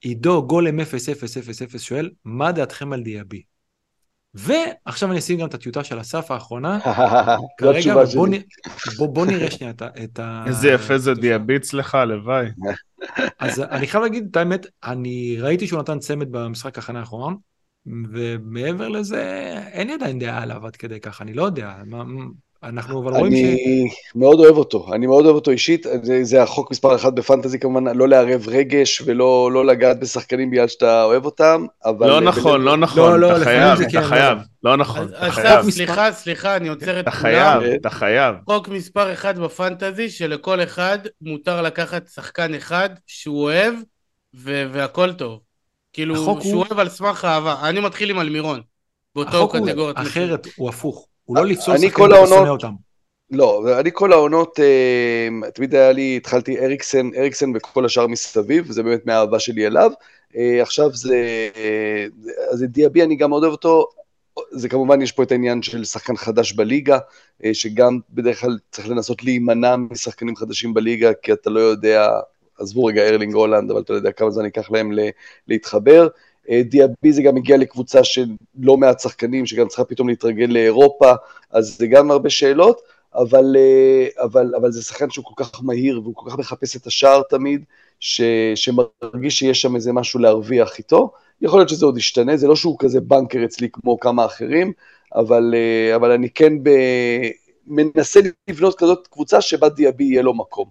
[0.02, 3.44] עידו גולם 0000 שואל, מה דעתכם על דיאבי?
[4.34, 6.80] ועכשיו אני אשים גם את הטיוטה של אסף האחרונה.
[7.58, 8.28] כרגע בוא,
[8.98, 9.74] בוא, בוא נראה שנייה
[10.04, 10.44] את ה...
[10.48, 12.48] איזה יפה זה דיאבי אצלך, הלוואי.
[13.40, 17.38] אז אני חייב להגיד את האמת, אני ראיתי שהוא נתן צמד במשחק הכנה האחרון,
[17.86, 21.76] ומעבר לזה, אין לי עדיין דעה עליו עד כדי כך, אני לא יודע.
[21.86, 22.04] מה,
[22.64, 23.36] אנחנו אבל רואים ש...
[23.36, 27.60] אני מאוד אוהב אותו, אני מאוד אוהב אותו אישית, זה, זה החוק מספר אחת בפנטזי
[27.60, 32.08] כמובן, לא לערב רגש ולא לא לגעת בשחקנים בגלל שאתה אוהב אותם, אבל...
[32.08, 35.32] לא נכון, לא נכון, לא, אתה לפעמים חייב, אתה כן, חייב, לא נכון, אז אתה
[35.32, 37.22] חייב, סליחה, סליחה, אני עוצר את אתה כולם.
[37.22, 38.36] חייב, אתה חייב.
[38.46, 43.74] חוק מספר אחד בפנטזי, שלכל אחד מותר לקחת שחקן אחד שהוא אוהב,
[44.36, 45.40] ו- והכל טוב.
[45.94, 47.56] כאילו, שהוא הוא- אוהב על סמך אהבה.
[47.70, 48.62] אני מתחיל עם אלמירון.
[49.16, 49.98] באותו החוק הוא קטגוריית.
[49.98, 51.08] אחרת, הוא הפוך.
[51.26, 52.72] הוא לא לפסול שחקנים שאתה שונא אותם.
[53.32, 58.84] לא, אני כל העונות, אה, תמיד היה לי, התחלתי אריקסן, אריקסן וכל השאר מסביב, זה
[58.84, 59.92] באמת מהאהבה שלי אליו.
[60.38, 62.06] אה, עכשיו זה, אה,
[62.52, 63.88] אז את דיאבי אני גם מאוד אוהב אותו,
[64.52, 67.00] זה כמובן יש פה את העניין של שחקן חדש בליגה,
[67.46, 72.10] אה, שגם בדרך כלל צריך לנסות להימנע משחקנים חדשים בליגה, כי אתה לא יודע,
[72.60, 74.92] עזבו רגע ארלינג הולנד, אבל אתה לא יודע כמה זמן ייקח להם
[75.48, 76.08] להתחבר.
[76.50, 78.26] אה, דיאבי זה גם הגיע לקבוצה של
[78.60, 81.12] לא מעט שחקנים, שגם צריכה פתאום להתרגל לאירופה,
[81.52, 82.82] אז זה גם הרבה שאלות.
[83.16, 86.88] אבל, אה, אבל, אבל זה שחקן שהוא כל כך מהיר והוא כל כך מחפש את
[86.88, 87.64] השער תמיד,
[88.00, 88.22] ש,
[88.56, 91.12] שמרגיש שיש שם איזה משהו להרוויח איתו.
[91.42, 94.74] יכול להיות שזה עוד ישתנה, זה לא שהוא כזה בנקר אצלי כמו כמה אחרים,
[95.16, 96.70] אבל, אה, אבל אני כן ב,
[97.68, 100.70] מנסה לבנות כזאת קבוצה שבה דיאבי יהיה לו מקום.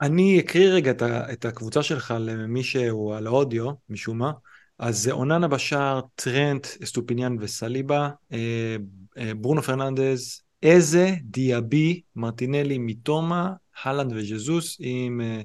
[0.00, 0.92] אני אקריא רגע
[1.32, 4.32] את, הקבוצה שלך למי שהוא על האודיו, משום מה.
[4.78, 8.76] אז זה אוננה בשער, טרנט, אסטופיניאן וסליבה, אה,
[9.18, 13.52] אה, ברונו פרננדז, איזה, דיאבי, מרטינלי, מיטומה,
[13.82, 15.40] הלנד וז'זוס עם אה,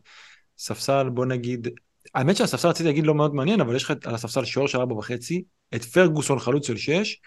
[0.57, 1.68] ספסל, בוא נגיד,
[2.14, 4.95] האמת שהספסל רציתי להגיד לא מאוד מעניין, אבל יש לך על הספסל שוער של ארבע
[4.95, 5.43] וחצי,
[5.76, 7.22] את פרגוסון חלוץ של שש,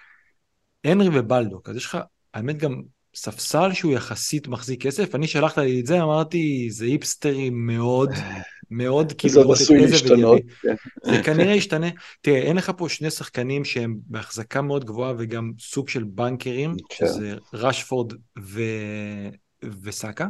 [0.84, 1.98] הנרי ובלדוק, אז יש לך,
[2.34, 2.82] האמת גם
[3.14, 8.10] ספסל שהוא יחסית מחזיק כסף, אני שלחת לי את זה, אמרתי, זה היפסטרי מאוד,
[8.70, 10.42] מאוד, כאילו, זה עשוי להשתנות.
[10.62, 10.74] כן.
[11.02, 11.86] זה כנראה ישתנה.
[12.20, 17.06] תראה, אין לך פה שני שחקנים שהם בהחזקה מאוד גבוהה וגם סוג של בנקרים, כן.
[17.06, 18.62] שזה רשפורד ו...
[19.82, 20.26] וסאקה,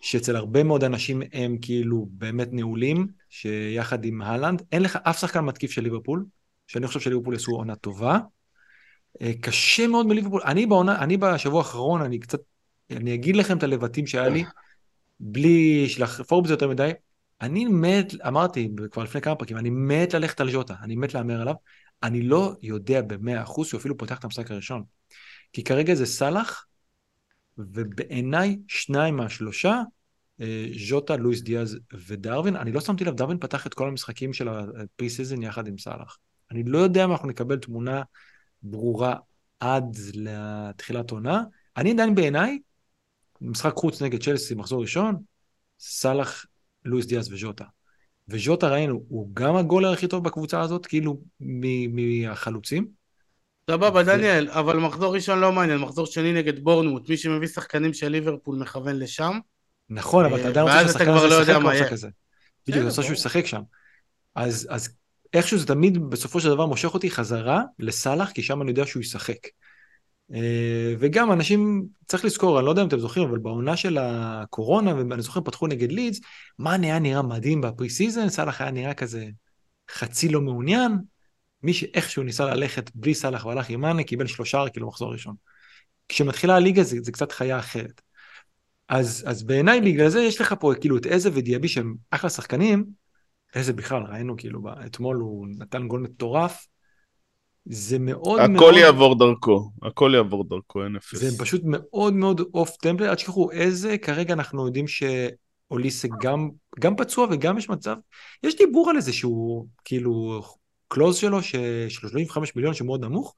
[0.00, 5.40] שאצל הרבה מאוד אנשים הם כאילו באמת נעולים, שיחד עם הלנד, אין לך אף שחקן
[5.40, 6.24] מתקיף של ליברפול,
[6.66, 8.18] שאני חושב שליברפול יעשו עונה טובה.
[9.22, 12.40] אה, קשה מאוד מליברפול, אני בעונה, אני בשבוע האחרון, אני קצת,
[12.90, 14.44] אני אגיד לכם את הלבטים שהיה לי,
[15.20, 16.90] בלי לחפור בזה יותר מדי,
[17.40, 21.40] אני מת, אמרתי כבר לפני כמה פרקים, אני מת ללכת על ז'וטה, אני מת להמר
[21.40, 21.54] עליו,
[22.02, 24.82] אני לא יודע במאה אחוז שהוא אפילו פותח את המשחק הראשון.
[25.52, 26.66] כי כרגע זה סאלח,
[27.58, 29.82] ובעיניי שניים מהשלושה,
[30.40, 34.48] אה, ז'וטה, לואיס דיאז ודרווין, אני לא שמתי לב, דרווין פתח את כל המשחקים של
[34.48, 36.18] ה pre season יחד עם סאלח.
[36.50, 38.02] אני לא יודע אם אנחנו נקבל תמונה
[38.64, 39.16] ברורה
[39.60, 41.42] עד לתחילת עונה.
[41.76, 42.58] אני עדיין בעיניי,
[43.40, 45.16] משחק חוץ נגד צ'לסי, מחזור ראשון,
[45.80, 46.46] סאלח,
[46.84, 47.64] לואיס דיאז וז'וטה.
[48.28, 52.88] וז'וטה ראינו, הוא גם הגולר הכי טוב בקבוצה הזאת, כאילו מ- מהחלוצים.
[53.70, 58.08] סבבה, דניאל, אבל מחזור ראשון לא מעניין, מחזור שני נגד בורנמוט, מי שמביא שחקנים של
[58.08, 59.38] ליברפול מכוון לשם.
[59.90, 61.92] נכון, אבל אתה אה, עדיין רוצה ואז אתה שהשחקן הזה לא ישחק במשחק.
[61.92, 62.08] הזה.
[62.66, 63.12] בדיוק, אתה רוצה שהוא.
[63.14, 63.62] ישחק שם.
[64.34, 64.96] אז, אז
[65.34, 69.00] איכשהו זה תמיד בסופו של דבר מושך אותי חזרה לסאלח, כי שם אני יודע שהוא
[69.00, 69.38] ישחק.
[70.34, 74.94] אה, וגם אנשים, צריך לזכור, אני לא יודע אם אתם זוכרים, אבל בעונה של הקורונה,
[74.94, 76.20] ואני זוכר, פתחו נגד לידס,
[76.58, 79.26] מאן היה נראה מדהים ב pre season, סאלח היה נראה כזה
[79.90, 80.92] חצי לא מעוניין,
[81.62, 85.34] מי שאיכשהו ניסה ללכת בלי סאלח והלך עם מאנה, קיבל שלושה כאילו מחזור ראשון.
[86.08, 88.02] כשמתחילה הליגה זה, זה קצת חיה אחרת.
[88.88, 92.84] אז, אז בעיניי בגלל זה יש לך פה כאילו את איזה ודיאבי שהם אחלה שחקנים,
[93.54, 96.66] איזה בכלל, ראינו כאילו, אתמול הוא נתן גול מטורף,
[97.66, 98.62] זה מאוד מאוד...
[98.64, 101.18] הכל יעבור דרכו, הכל יעבור דרכו, אין אפס.
[101.18, 106.50] זה פשוט מאוד מאוד אוף טמפלר, אל תשכחו איזה, כרגע אנחנו יודעים שאוליסה גם,
[106.80, 107.96] גם פצוע וגם יש מצב,
[108.42, 110.42] יש דיבור על איזה שהוא כאילו
[110.88, 111.56] קלוז שלו ש-
[111.88, 113.34] של 35 מיליון שמאוד נמוך,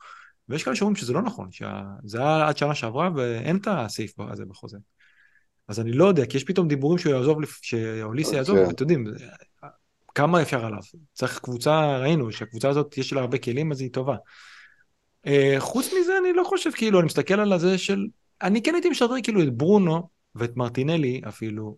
[0.48, 4.44] ויש כאלה שאומרים שזה לא נכון, שזה היה עד שנה שעברה ואין את הסעיף הזה
[4.44, 4.78] בחוזה.
[5.68, 8.68] אז אני לא יודע, כי יש פתאום דיבורים שהוא יעזוב, שאוליסה יעזוב, אוקיי.
[8.68, 9.06] ואתם יודעים,
[10.16, 10.80] כמה אפשר עליו?
[11.12, 14.16] צריך קבוצה, ראינו שהקבוצה הזאת יש לה הרבה כלים, אז היא טובה.
[15.26, 18.06] אה, חוץ מזה, אני לא חושב, כאילו, אני מסתכל על הזה של...
[18.42, 21.76] אני כן הייתי משדרג כאילו את ברונו ואת מרטינלי אפילו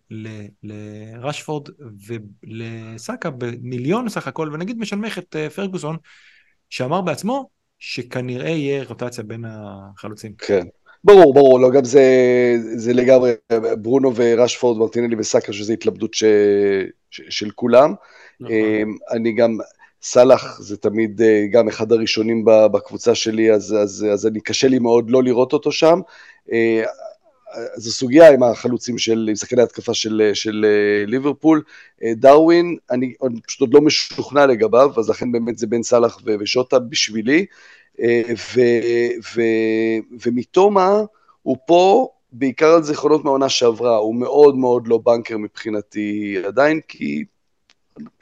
[0.62, 1.68] לרשפורד
[2.06, 5.96] ולסאקה במיליון סך הכל, ונגיד משנמך את אה, פרגוסון,
[6.70, 10.34] שאמר בעצמו שכנראה יהיה רוטציה בין החלוצים.
[10.38, 10.66] כן.
[11.04, 12.02] ברור, ברור, לא, גם זה,
[12.76, 13.32] זה לגמרי,
[13.78, 16.24] ברונו ורשפורד, מרטינלי וסאקה, שזו התלבטות ש,
[17.10, 17.94] ש, של כולם.
[18.40, 18.52] נכון.
[18.54, 19.58] אמ, אני גם,
[20.02, 24.78] סאלח זה תמיד אה, גם אחד הראשונים בקבוצה שלי, אז, אז, אז אני קשה לי
[24.78, 26.00] מאוד לא לראות אותו שם.
[26.52, 26.82] אה,
[27.76, 31.62] זו סוגיה עם החלוצים של, עם שחקני התקפה של, של אה, ליברפול.
[32.16, 36.78] דרווין, אני עוד- פשוט עוד לא משוכנע לגביו, אז לכן באמת זה בין סאלח ושוטה
[36.78, 37.46] בשבילי.
[38.00, 38.22] אה,
[38.54, 41.02] ו- ו- ומתומה,
[41.42, 47.24] הוא פה בעיקר על זיכרונות מהעונה שעברה, הוא מאוד מאוד לא בנקר מבחינתי עדיין, כי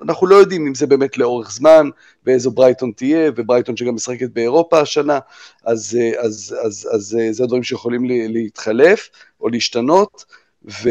[0.03, 1.89] אנחנו לא יודעים אם זה באמת לאורך זמן,
[2.25, 5.19] ואיזו ברייטון תהיה, וברייטון שגם משחקת באירופה השנה,
[5.65, 10.25] אז, אז, אז, אז, אז זה הדברים שיכולים להתחלף או להשתנות.
[10.65, 10.89] ו,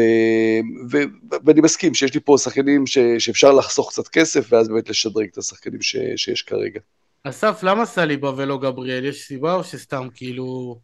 [0.90, 0.98] ו,
[1.44, 5.38] ואני מסכים שיש לי פה שחקנים ש, שאפשר לחסוך קצת כסף, ואז באמת לשדרג את
[5.38, 6.80] השחקנים ש, שיש כרגע.
[7.28, 9.04] אסף, למה סליבה ולא גבריאל?
[9.04, 10.76] יש סיבה או שסתם כאילו...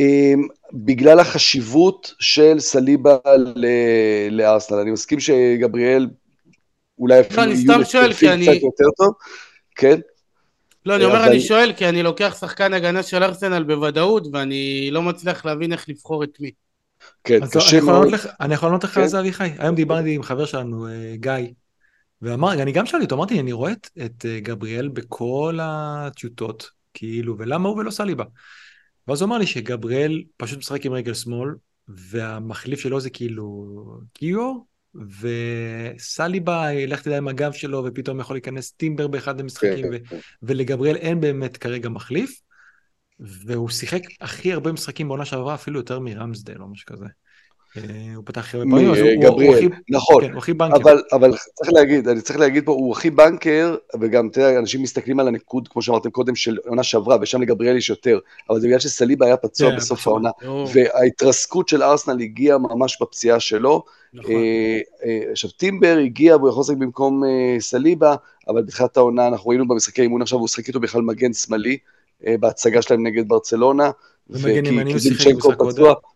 [0.00, 3.16] Um, בגלל החשיבות של סליבה
[4.30, 4.78] לארסנל.
[4.78, 6.08] אני מסכים שגבריאל
[6.98, 8.44] אולי אפילו לא, אני סתם שואל, כי אני...
[8.46, 9.14] קצת יותר טוב,
[9.76, 10.00] כן?
[10.86, 11.26] לא, אני אומר.
[11.26, 15.88] אני שואל, כי אני לוקח שחקן הגנה של ארסנל בוודאות, ואני לא מצליח להבין איך
[15.88, 16.50] לבחור את מי.
[17.24, 18.08] כן, קשה מאוד.
[18.40, 19.00] אני יכול לענות לך כן.
[19.00, 19.50] על זה, אביחי.
[19.58, 21.32] היום דיברתי עם חבר שלנו, אה, גיא,
[22.22, 27.38] ואמר, אני גם שאלתי אותו, אמרתי, אני רואה את, את אה, גבריאל בכל הטיוטות, כאילו,
[27.38, 28.24] ולמה הוא ולא סליבה?
[29.08, 31.54] ואז הוא אמר לי שגבריאל פשוט משחק עם רגל שמאל,
[31.88, 33.66] והמחליף שלו זה כאילו
[34.12, 34.66] קיור,
[35.20, 40.18] וסליבה ילך תדע עם הגב שלו, ופתאום יכול להיכנס טימבר באחד המשחקים, כן, ו- כן.
[40.42, 42.40] ולגבריאל אין באמת כרגע מחליף.
[43.20, 47.06] והוא שיחק הכי הרבה משחקים בעונה שעברה, אפילו יותר מרמסדל או משהו כזה.
[47.78, 49.68] אה, הוא פתח הרבה פעמים, אז הוא הכי...
[49.88, 50.96] נכון, כן, הכי בנקר.
[51.12, 55.28] אבל, צריך להגיד, אני צריך להגיד פה, הוא הכי בנקר, וגם, תראה, אנשים מסתכלים על
[55.28, 58.18] הנקוד, כמו שאמרתם קודם, של עונה שעברה, ושם לגבריאל יש יותר,
[58.50, 60.30] אבל זה בגלל שסליבה היה פצוע כן, בסוף העונה,
[60.74, 63.82] וההתרסקות של ארסנל הגיעה ממש בפציעה שלו.
[64.14, 64.30] נכון.
[64.34, 67.22] אה, אה, עכשיו, טימבר הגיע, והוא יכול לשחק במקום
[67.58, 68.14] סליבה,
[68.48, 71.78] אבל בתחילת העונה, אנחנו ראינו במשחקי אימון עכשיו, הוא שחק איתו בכלל מגן שמאלי.
[72.40, 73.90] בהצגה שלהם נגד ברצלונה.
[74.30, 76.15] ומגן ימני הוא שיחק במשחק.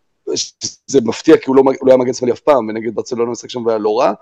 [0.87, 3.49] זה מפתיע כי הוא לא, הוא לא היה מגן שמאלי אף פעם, ונגד ברצלונה משחק
[3.49, 4.13] שם והיה לא רע.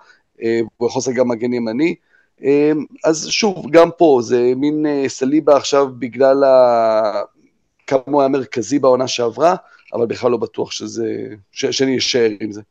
[0.43, 1.95] אה, הוא יכול לשחק גם מגן ימני.
[2.43, 2.71] אה,
[3.05, 7.21] אז שוב, גם פה זה מין סליבה עכשיו בגלל ה...
[7.87, 9.55] כמה הוא היה מרכזי בעונה שעברה,
[9.93, 11.27] אבל בכלל לא בטוח שזה...
[11.51, 11.65] ש...
[11.65, 12.61] שאני אשאר עם זה.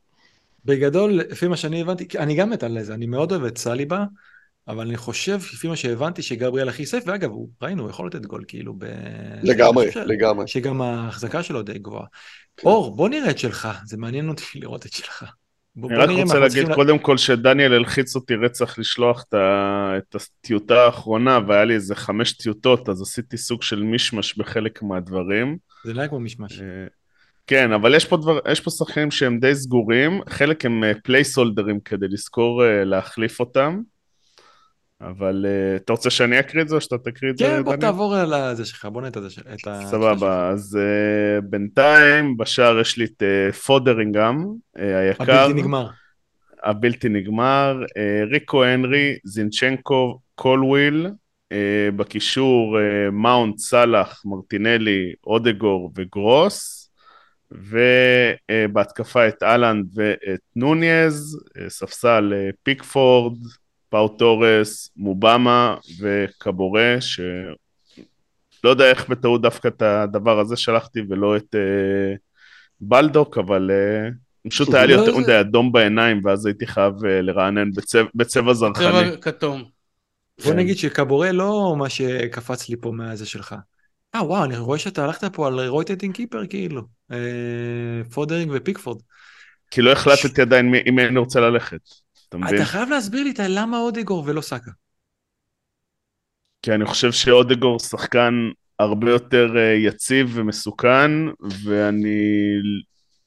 [0.65, 4.05] בגדול, לפי מה שאני הבנתי, אני גם מת על זה, אני מאוד אוהב את סליבה.
[4.69, 8.27] אבל אני חושב, לפי מה שהבנתי, שגבריאל הכי סייף, ואגב, הוא, ראינו, הוא יכול לתת
[8.27, 8.85] גול כאילו ב...
[9.43, 10.49] לגמרי, לגמרי.
[10.49, 12.07] שגם ההחזקה שלו די גבוהה.
[12.57, 12.69] כן.
[12.69, 15.25] אור, בוא נראה את שלך, זה מעניין אותי לראות את שלך.
[15.85, 21.65] אני רק רוצה להגיד קודם כל שדניאל הלחיץ אותי רצח לשלוח את הטיוטה האחרונה והיה
[21.65, 25.57] לי איזה חמש טיוטות אז עשיתי סוג של מישמש בחלק מהדברים.
[25.85, 26.61] זה לא היה כמו מישמש.
[26.61, 26.87] אה,
[27.47, 31.81] כן, אבל יש פה, דבר, יש פה שחקנים שהם די סגורים, חלק הם placeholderים אה,
[31.85, 33.81] כדי לזכור אה, להחליף אותם.
[35.01, 37.45] אבל uh, אתה רוצה שאני אקריא את זה או שאתה תקריא את זה?
[37.45, 39.21] כן, בוא תעבור על זה שלך, בוא נתן
[39.55, 39.81] את ה...
[39.87, 45.23] סבבה, אז uh, בינתיים בשער יש לי את uh, פודרינגהאם, uh, היקר.
[45.23, 45.89] הבלתי נגמר.
[46.65, 51.57] הבלתי נגמר, uh, ריקו הנרי, זינצ'נקו, קולוויל, uh,
[51.97, 56.91] בקישור uh, מאונט, סאלח, מרטינלי, אודגור וגרוס,
[57.51, 61.39] ובהתקפה את אהלנד ואת נוניז,
[61.69, 63.39] ספסל פיקפורד,
[63.89, 71.55] פאו תורס, מובמה וקבורה, שלא יודע איך בטעות דווקא את הדבר הזה שלחתי ולא את
[71.55, 72.19] uh,
[72.81, 77.07] בלדוק, אבל uh, פשוט היה לי יותר לא מדי אדום בעיניים, ואז הייתי חייב uh,
[77.07, 78.87] לרענן בצבע, בצבע זרחני.
[78.87, 79.65] צבע כתום.
[80.45, 83.55] בוא נגיד שקבורה לא מה שקפץ לי פה מהזה שלך.
[84.15, 86.83] אה וואו, אני רואה שאתה הלכת פה על rotating keeper כאילו.
[88.11, 89.01] פודרינגהאם ופיקפורד.
[89.71, 91.81] כי לא החלטתי עדיין אם אני רוצה ללכת.
[92.29, 92.57] אתה מבין?
[92.57, 94.71] אתה חייב להסביר לי למה אודגור ולא סאקה.
[96.63, 98.35] כי אני חושב שאודגור שחקן
[98.79, 101.11] הרבה יותר אה, יציב ומסוכן,
[101.65, 102.19] ואני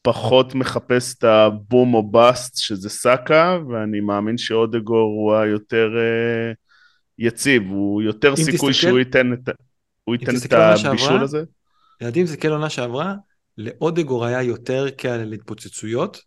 [0.02, 6.56] פחות מחפש את ה boom or bust שזה סאקה, ואני מאמין שאודגור הוא היותר uh,
[7.18, 9.50] יציב, הוא יותר סיכוי תסתכל, שהוא ייתן את,
[10.04, 11.44] הוא ייתן את הבישול הזה.
[12.02, 13.16] ילדים, תסתכל עונה שעברה,
[13.58, 16.22] לאודגור היה יותר קל להתפוצצויות,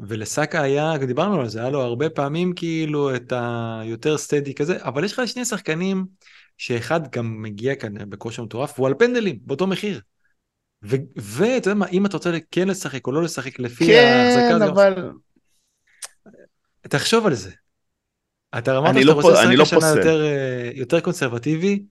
[0.00, 5.04] ולסאקה היה, דיברנו על זה, היה לו הרבה פעמים כאילו את היותר סטדי כזה, אבל
[5.04, 6.06] יש לך שני שחקנים
[6.56, 10.00] שאחד גם מגיע כאן בכושר מטורף, והוא על פנדלים, באותו מחיר.
[11.16, 14.68] ואתה יודע מה, אם אתה רוצה כן לשחק או לא לשחק לפי כן, ההחזקה הזאת,
[14.68, 15.10] אבל...
[16.80, 17.50] תחשוב על זה.
[18.58, 21.82] אתה אמרת שאתה לא רוצה לשחק לא השנה יותר, אה, יותר קונסרבטיבי,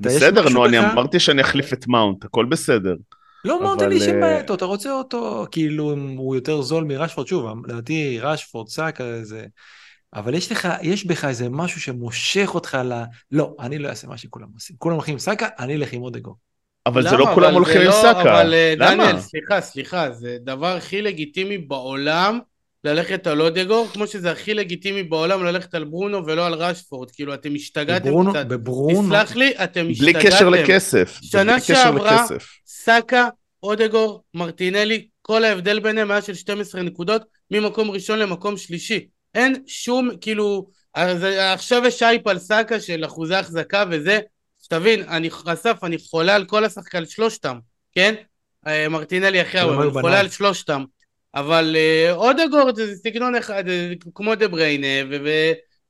[0.00, 2.94] בסדר, נו, אני אמרתי שאני אחליף את מאונט, הכל בסדר.
[3.44, 7.66] לא מאוד לי שם בעיה איתו, אתה רוצה אותו, כאילו הוא יותר זול מרשפורד, שוב,
[7.66, 9.44] לדעתי רשפורד, סאקה, זה...
[10.14, 13.02] אבל יש לך, יש בך איזה משהו שמושך אותך ל...
[13.32, 14.76] לא, אני לא אעשה מה שכולם עושים.
[14.78, 16.34] כולם הולכים עם סאקה, אני אלך עם אודגו.
[16.86, 18.20] אבל זה לא כולם הולכים עם לא- סאקה.
[18.20, 22.38] אבל אה, דניאל, סליחה, סליחה, זה דבר הכי לגיטימי בעולם
[22.84, 27.10] ללכת על אודגו, כמו שזה הכי לגיטימי בעולם ללכת על ברונו ולא על רשפורד.
[27.10, 28.46] כאילו, אתם השתגעתם בברונו, קצת.
[28.46, 29.08] בברונו.
[29.08, 30.18] תסלח לי, אתם השתגעתם.
[30.18, 31.18] בלי קשר לכסף.
[31.22, 32.26] שנה שעברה,
[32.66, 33.28] סאקה
[33.62, 39.06] אודגור, מרטינלי, כל ההבדל ביניהם היה של 12 נקודות ממקום ראשון למקום שלישי.
[39.34, 44.20] אין שום, כאילו, אז עכשיו יש שייפ על סאקה של אחוזי החזקה וזה,
[44.62, 47.58] שתבין, אני, אסף, אני חולה על כל השחקן, שלושתם,
[47.92, 48.14] כן?
[48.66, 50.20] אה, מרטינלי אחרי ההוא, אני חולה.
[50.20, 50.84] על שלושתם.
[51.34, 55.16] אבל אה, אודגורד זה סגנון אחד, זה כמו דה בריינה,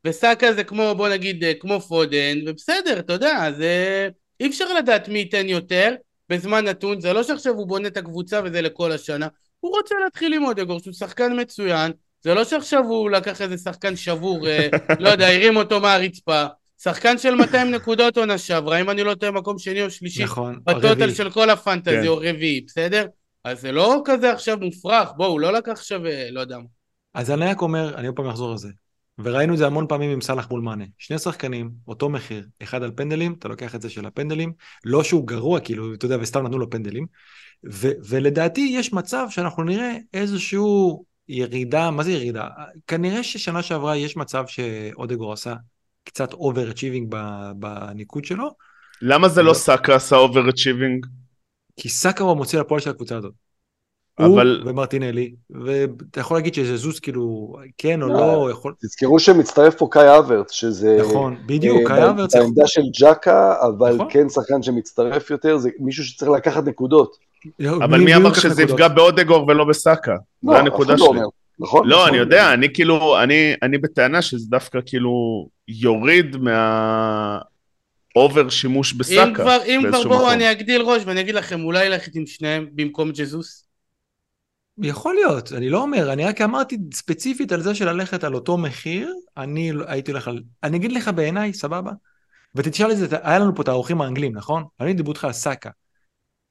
[0.04, 4.08] וסאקה זה כמו, בוא נגיד, אה, כמו פודן, ובסדר, אתה יודע, זה...
[4.40, 5.94] אי אפשר לדעת מי ייתן יותר
[6.28, 9.28] בזמן נתון, זה לא שעכשיו הוא בונה את הקבוצה וזה לכל השנה,
[9.60, 11.92] הוא רוצה להתחיל עם אודגורד, שהוא שחקן מצוין,
[12.22, 14.68] זה לא שעכשיו הוא לקח איזה שחקן שבור, אה,
[14.98, 16.46] לא יודע, הרים אותו מהרצפה,
[16.82, 20.60] שחקן של 200 נקודות עונה שעברה, אם אני לא טועה מקום שני או שלישי, נכון,
[20.64, 21.14] בטוטל.
[21.14, 22.06] של כל הפנטזי כן.
[22.06, 23.06] או רביעי, בסדר?
[23.44, 26.00] אז זה לא כזה עכשיו מופרך, בואו, הוא לא לקח עכשיו,
[26.30, 26.64] לא יודע מה.
[27.14, 28.68] אז אני רק אומר, אני עוד פעם אחזור לזה.
[29.18, 30.84] וראינו את זה המון פעמים עם סאלח מול מאנה.
[30.98, 34.52] שני שחקנים, אותו מחיר, אחד על פנדלים, אתה לוקח את זה של הפנדלים,
[34.84, 37.06] לא שהוא גרוע, כאילו, אתה יודע, וסתם נתנו לו פנדלים.
[37.72, 42.48] ו- ולדעתי יש מצב שאנחנו נראה איזשהו ירידה, מה זה ירידה?
[42.86, 45.54] כנראה ששנה שעברה יש מצב שאודגור עשה
[46.04, 47.14] קצת over-achieving
[47.56, 48.50] בניקוד שלו,
[49.02, 49.54] למה זה לא לא.
[49.54, 51.06] סאקה עשה over-achieving?
[51.76, 53.32] כי סאקה הוא המוציא לפועל של הקבוצה הזאת.
[54.18, 58.14] אבל- הוא ומרטינלי, ואתה יכול להגיד שזה זוז כאילו, כן או לא.
[58.14, 58.74] לא, יכול...
[58.82, 60.98] תזכרו שמצטרף פה קאי האברץ, שזה...
[61.00, 64.06] נכון, בדיוק, אה, קאי האברץ, בעמדה של ג'קה, אבל נכון.
[64.10, 67.16] כן שחקן שמצטרף יותר, זה מישהו שצריך לקחת נקודות.
[67.66, 70.16] אבל מי אמר שזה יפגע באודגור ולא בסאקה?
[70.42, 71.20] לא, זה הנקודה לא שלי.
[71.58, 71.88] נכון?
[71.88, 72.08] לא, נכון.
[72.08, 76.36] אני יודע, אני כאילו, אני, אני בטענה שזה דווקא כאילו יוריד
[78.16, 79.34] מהאובר שימוש אם בסאקה.
[79.34, 80.30] כבר, אם כבר בואו מקום.
[80.30, 83.66] אני אגדיל ראש ואני אגיד לכם, אולי ללכת עם שניהם במקום ג'זוס?
[84.82, 88.58] יכול להיות, אני לא אומר, אני רק אמרתי ספציפית על זה של ללכת על אותו
[88.58, 90.42] מחיר, אני הייתי הולך על...
[90.62, 91.90] אני אגיד לך בעיניי, סבבה?
[92.54, 94.64] ותשאל את זה, היה לנו פה את האורחים האנגלים, נכון?
[94.80, 95.70] אני דיברו איתך על סאקה.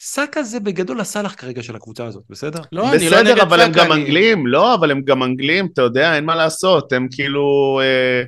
[0.02, 2.60] סאקה זה בגדול הסאלח כרגע של הקבוצה הזאת, בסדר?
[2.72, 5.24] לא, אני לא נגד בסדר, אבל הם סאקה, גם אני- אנגלים, לא, אבל הם גם
[5.24, 8.24] אנגלים, אתה יודע, אין מה לעשות, הם כאילו, אה,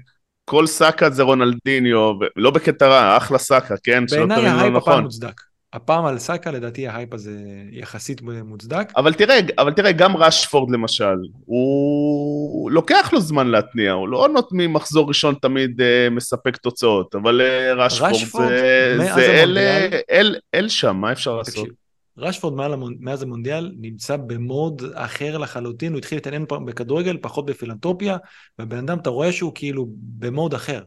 [0.51, 4.03] כל סאקה זה רונלדיניו, לא בקטע רע, אחלה סאקה, כן?
[4.11, 5.03] בעיניי לא ההייפ הפעם נכון.
[5.03, 5.41] מוצדק.
[5.73, 7.37] הפעם על סאקה, לדעתי ההייפ הזה
[7.71, 8.91] יחסית מוצדק.
[8.97, 11.15] אבל תראה, אבל תראה, גם רשפורד למשל,
[11.45, 17.41] הוא לוקח לו זמן להתניע, הוא לא נותן ממחזור ראשון תמיד אה, מספק תוצאות, אבל
[17.41, 21.67] אה, רשפורד, רשפורד, זה, זה אל, המונדיאל- אל, אל שם, מה אפשר לעשות?
[22.17, 22.53] רשפורד
[22.99, 28.17] מאז המונדיאל נמצא במוד אחר לחלוטין, הוא התחיל להתעניין בכדורגל, פחות בפילנטרופיה,
[28.59, 29.87] והבן אדם, אתה רואה שהוא כאילו
[30.19, 30.83] במוד אחר.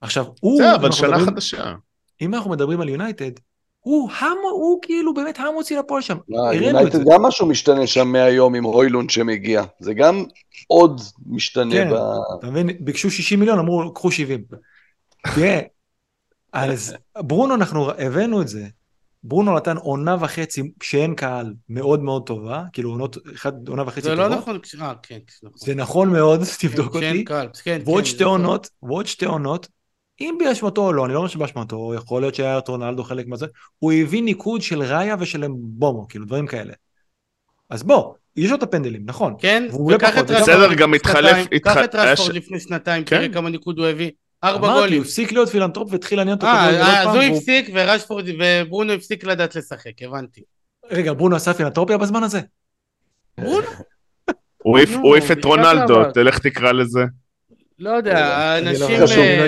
[0.00, 1.74] עכשיו, הוא, זה, אבל שנה מדברים- חדשה.
[2.20, 3.30] אם אנחנו מדברים על יונייטד,
[3.80, 6.16] הוא, המו, הוא כאילו באמת המוציא לפועל שם.
[6.16, 6.98] את יונייטד.
[7.12, 9.64] גם משהו משתנה שם מהיום עם הוילון שמגיע.
[9.80, 10.24] זה גם
[10.66, 11.90] עוד משתנה כן.
[11.90, 11.94] ב...
[12.38, 12.70] אתה מבין?
[12.80, 14.44] ביקשו 60 מיליון, אמרו, קחו 70.
[15.34, 15.60] תראה,
[16.52, 18.66] אז ברונו, אנחנו הבאנו את זה.
[19.22, 24.10] ברונו נתן עונה וחצי שאין קהל מאוד מאוד טובה, כאילו עונות, אחד, עונה וחצי זה
[24.16, 24.30] טובות.
[24.30, 25.58] לא נכון, אה, כן, נכון.
[25.58, 27.24] זה נכון מאוד, תבדוק כן, אותי.
[27.24, 28.40] קל, כן, ועוד כן, שתי נכון.
[28.40, 29.68] עונות, ועוד שתי עונות,
[30.20, 33.46] אם באשמתו או לא, אני לא אומר שבאשמתו, יכול להיות שהיה את רונלדו חלק מזה,
[33.78, 36.72] הוא הביא ניקוד של ראיה ושל בומו, כאילו דברים כאלה.
[37.70, 39.34] אז בוא, יש לו את הפנדלים, נכון.
[39.38, 43.16] כן, וקח את רשפורד גם לפני שנתיים, קח את רשפורד לפני שנתיים, כן.
[43.16, 44.10] תראה כמה ניקוד הוא הביא.
[44.44, 44.98] ארבע אמרתי, גולים.
[44.98, 49.24] הוא הפסיק להיות פילנטרופ והתחיל לעניין אותו אה, אה, אז הוא הפסיק ורשפורד וברונו הפסיק
[49.24, 50.40] לדעת לשחק, הבנתי.
[50.90, 52.40] רגע, ברונו עשה פילנטרופיה בזמן הזה?
[53.38, 53.66] ברונו?
[54.64, 56.12] הוא העיף- את רונלדו.
[56.12, 57.00] תלך תקרא לזה.
[57.78, 59.00] לא יודע, אני לא אנשים...
[59.38, 59.42] לא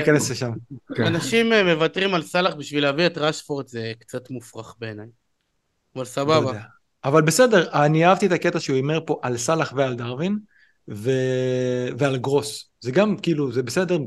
[0.44, 0.48] אה.
[0.97, 1.06] כן.
[1.06, 5.06] אנשים אה, מוותרים על סאלח בשביל להביא את רשפורד, זה קצת מופרך בעיניי.
[5.94, 6.60] אבל לא סבבה.
[7.05, 10.39] אבל בסדר, אני אהבתי את הקטע שהוא הימר פה על סאלח ועל דרווין,
[10.90, 11.10] ו...
[11.98, 12.70] ועל גרוס.
[12.80, 13.98] זה גם, כאילו, זה בסדר,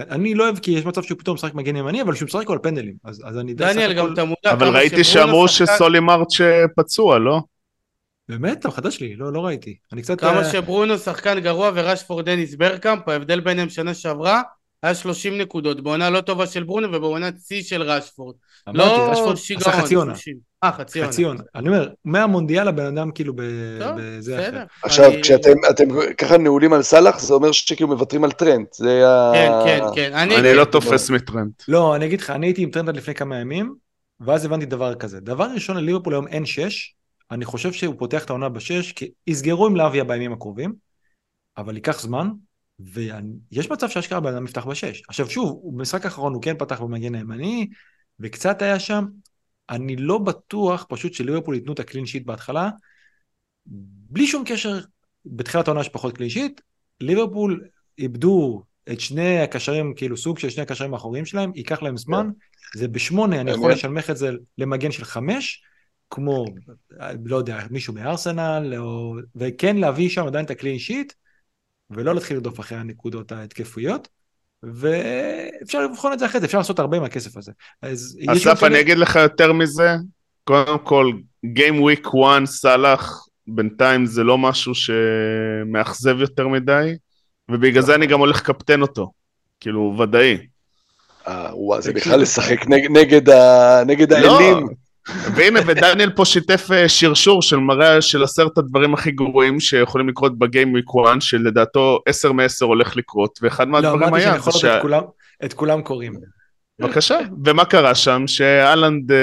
[0.00, 2.58] אני לא אוהב כי יש מצב שהוא פתאום משחק מגן ימני, אבל שהוא משחק על
[2.62, 2.94] פנדלים.
[3.04, 6.36] אז, אז אני די דניאל, גם אתה מודע אבל ראיתי שאמרו שחקן- שסולי מרץ'
[6.76, 7.40] פצוע, לא?
[8.28, 8.58] באמת?
[8.58, 9.76] אתה מחדש לי, לא, לא ראיתי.
[9.92, 10.20] אני קצת...
[10.20, 14.42] כמה אה, שברונו שחקן גרוע ורשפורד דניס ברקאמפ, ההבדל ביניהם שנה שעברה
[14.84, 18.34] היה 30 נקודות, בעונה לא טובה של ברונו ובעונת שיא של רשפורד.
[18.68, 19.68] אמרתי, לא רשפורד שיגעון.
[19.72, 20.14] עשה חצי עונה.
[20.14, 20.36] 30.
[20.64, 21.12] אה, חצי עונה.
[21.12, 21.40] חצי עונה.
[21.54, 23.40] אני אומר, מהמונדיאל הבן אדם כאילו ב...
[23.80, 24.56] טוב, בזה בסדר.
[24.58, 24.64] אחר.
[24.82, 25.84] עכשיו, אני- כשאתם אתם
[26.18, 28.66] ככה נעולים על סאלח, זה אומר שכאילו מוותרים על טרנד.
[28.72, 29.32] זה ה...
[29.34, 30.12] כן, כן, כן.
[30.14, 30.36] אני...
[30.36, 31.52] אני לא תופס מטרנד.
[31.68, 33.74] לא, אני אגיד לך, אני הייתי עם טרנד עד לפני כמה ימים,
[34.20, 35.20] ואז הבנתי דבר כזה.
[35.20, 36.94] דבר ראשון, לליברפול היום אין שש,
[37.30, 40.72] אני חושב שהוא פותח את העונה בשש, כי יסגרו עם לאביה בימים הקרובים,
[41.56, 42.28] אבל ייקח זמן,
[42.80, 45.02] ויש מצב שאשכרה בן אדם יפתח בשש.
[45.08, 47.68] עכשיו שוב, במשחק האחרון הוא כן פתח במגן הימני,
[48.20, 49.04] וקצת היה שם,
[49.70, 52.70] אני לא בטוח פשוט שליברפול ייתנו את ה clean sheet בהתחלה,
[54.10, 54.80] בלי שום קשר,
[55.26, 56.60] בתחילת העונה יש פחות clean sheet,
[57.00, 57.64] ליברפול
[57.98, 62.30] איבדו את שני הקשרים, כאילו סוג של שני הקשרים האחוריים שלהם, ייקח להם זמן,
[62.76, 63.72] זה בשמונה, אני יכול.
[63.72, 65.62] לשלמך את זה למגן של חמש,
[66.10, 66.44] כמו,
[67.24, 69.14] לא יודע, מישהו מארסנל, או...
[69.36, 71.12] וכן להביא שם עדיין את הקלין שיט,
[71.90, 74.08] ולא להתחיל לרדוף אחרי הנקודות ההתקפויות.
[74.72, 77.52] ואפשר לבחון את זה אחרי זה, אפשר לעשות הרבה מהכסף הזה.
[77.82, 79.96] אז אסף, אני אגיד לך יותר מזה,
[80.44, 81.12] קודם כל,
[81.46, 86.96] Game Week 1, סאלח, בינתיים זה לא משהו שמאכזב יותר מדי,
[87.48, 89.10] ובגלל זה אני גם הולך לקפטן אותו,
[89.60, 90.38] כאילו, ודאי.
[91.28, 92.66] אה, וואו, זה בכלל לשחק
[93.86, 94.83] נגד לא, האלים.
[95.08, 100.38] והנה, ודניאל פה שיתף אה, שרשור של מראה של עשרת הדברים הכי גרועים שיכולים לקרות
[100.38, 100.74] בגיים
[101.06, 105.04] 1, שלדעתו 10 מ-10 הולך לקרות, ואחד לא, מהדברים אמרתי היה, שאני יכול זה לראות
[105.44, 106.14] את כולם, קוראים.
[106.78, 107.18] בבקשה.
[107.44, 108.26] ומה קרה שם?
[108.26, 109.18] שאלנד אה,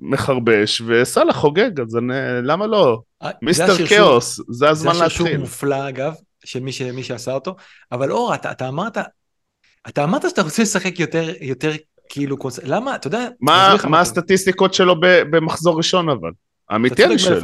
[0.00, 3.00] מחרבש וסאלח חוגג, אז אני, למה לא?
[3.22, 5.36] זה מיסטר כאוס, זה זה הזמן להתחיל.
[5.36, 6.82] מופלא אגב, של מי, ש...
[6.82, 7.56] מי שעשה אותו,
[7.92, 8.98] אבל אור, אתה, אתה אמרת,
[9.88, 11.72] אתה אמרת שאתה רוצה לשחק יותר, יותר
[12.12, 12.36] כאילו.
[12.64, 14.00] למה, אתה יודע, אני מה, מה.
[14.00, 16.30] הסטטיסטיקות שלו ב- במחזור ראשון אבל?
[16.74, 17.40] אמיתי אני שואל.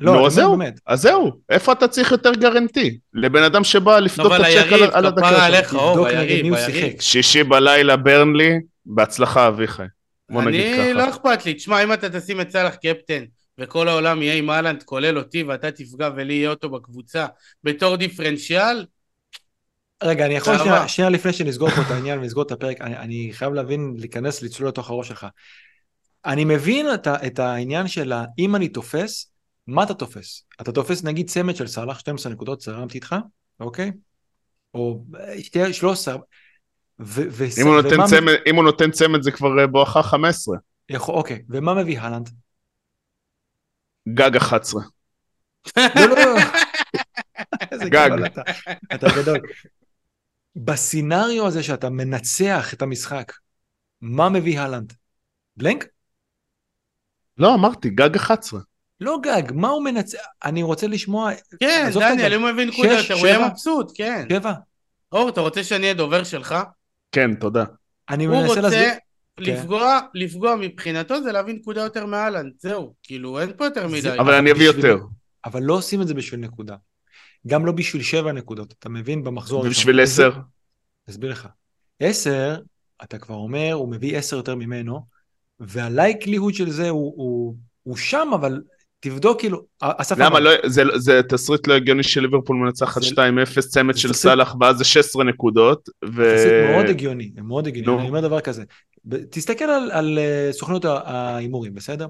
[0.00, 0.80] לא, נו, אני אז אומר זהו, באמת.
[0.86, 2.98] אז זהו, איפה אתה צריך יותר גרנטי?
[3.14, 5.46] לבן אדם שבא אבל את הצ'ק על- היריב, על הדקה כפרה.
[5.46, 7.00] עליך, אור, היריב, היריב.
[7.00, 8.52] שישי בלילה ברנלי,
[8.86, 9.82] בהצלחה אביחי.
[10.30, 10.92] בוא נגיד אני, ככה.
[10.92, 11.54] לא אכפת לי.
[11.54, 13.24] תשמע, אם אתה תשים את סאלח קפטן,
[13.60, 17.26] וכל העולם יהיה עם אהלנד, כולל אותי, ואתה תפגע ולי יהיה אותו בקבוצה,
[17.64, 18.84] בתור דיפרנציאל,
[20.02, 20.58] רגע, אני יכול.
[20.58, 24.42] שנייה, שנייה לפני שנסגור פה את העניין ונסגור את הפרק, אני, אני חייב להבין, להיכנס,
[24.42, 25.26] לצלול לתוך הראש שלך.
[26.26, 29.32] אני מבין את, את העניין של אם אני תופס,
[29.66, 30.46] מה אתה תופס?
[30.60, 33.16] אתה תופס נגיד צמד של סאלח, 12 נקודות, זרמתי איתך,
[33.60, 33.92] אוקיי?
[34.74, 36.14] או אה, שתי- 13.
[36.14, 36.20] ו,
[37.30, 40.56] ו, אם הוא נותן ומה צמד- אם הוא נותן צמד זה כבר אה, בואכה 15.
[40.88, 42.30] יכול, אוקיי, ומה מביא הלנד?
[44.08, 44.82] גג 11.
[45.76, 46.40] לא, לא, לא.
[47.90, 48.10] גג.
[48.94, 49.38] אתה גדול.
[50.64, 53.32] בסצנריו הזה שאתה מנצח את המשחק,
[54.00, 54.92] מה מביא הלנד?
[55.56, 55.86] בלנק?
[57.38, 58.60] לא, אמרתי, גג 11.
[59.00, 60.18] לא גג, מה הוא מנצח?
[60.44, 61.30] אני רוצה לשמוע...
[61.60, 62.34] כן, דניאל.
[62.34, 63.48] אם הוא מבין נקודה הוא יהיה שבע?
[63.48, 64.26] מבסוט, כן.
[64.32, 64.52] שבע.
[65.12, 66.54] אור, אתה רוצה שאני אהיה דובר שלך?
[67.12, 67.64] כן, תודה.
[68.10, 68.88] אני הוא מנסה להסביר...
[69.38, 72.94] רוצה לפגוע, לפגוע מבחינתו זה להביא נקודה יותר מאהלנד, זהו.
[73.02, 74.18] כאילו, אין פה יותר מדי.
[74.18, 74.98] אבל אני אביא יותר.
[75.44, 76.76] אבל לא עושים את זה בשביל נקודה.
[77.46, 79.24] גם לא בשביל שבע נקודות, אתה מבין?
[79.24, 79.60] במחזור.
[79.60, 80.30] ובשביל 10.
[81.10, 81.48] אסביר לך.
[82.00, 82.60] עשר,
[83.02, 85.06] אתה כבר אומר, הוא מביא עשר יותר ממנו,
[85.60, 88.62] והלייקליהוד של זה הוא, הוא, הוא שם, אבל
[89.00, 93.60] תבדוק כאילו, אסף למה לא, זה, זה תסריט לא הגיוני של ליברפול מנצחת זה- 2-0,
[93.68, 95.88] צמד זה של תסריט- סאלח ואז זה 16 נקודות.
[96.04, 96.34] ו...
[96.36, 97.98] תסריט מאוד הגיוני, מאוד הגיוני.
[98.00, 98.62] אני אומר דבר כזה,
[99.30, 102.06] תסתכל על, על אה, סוכנות ההימורים, בסדר?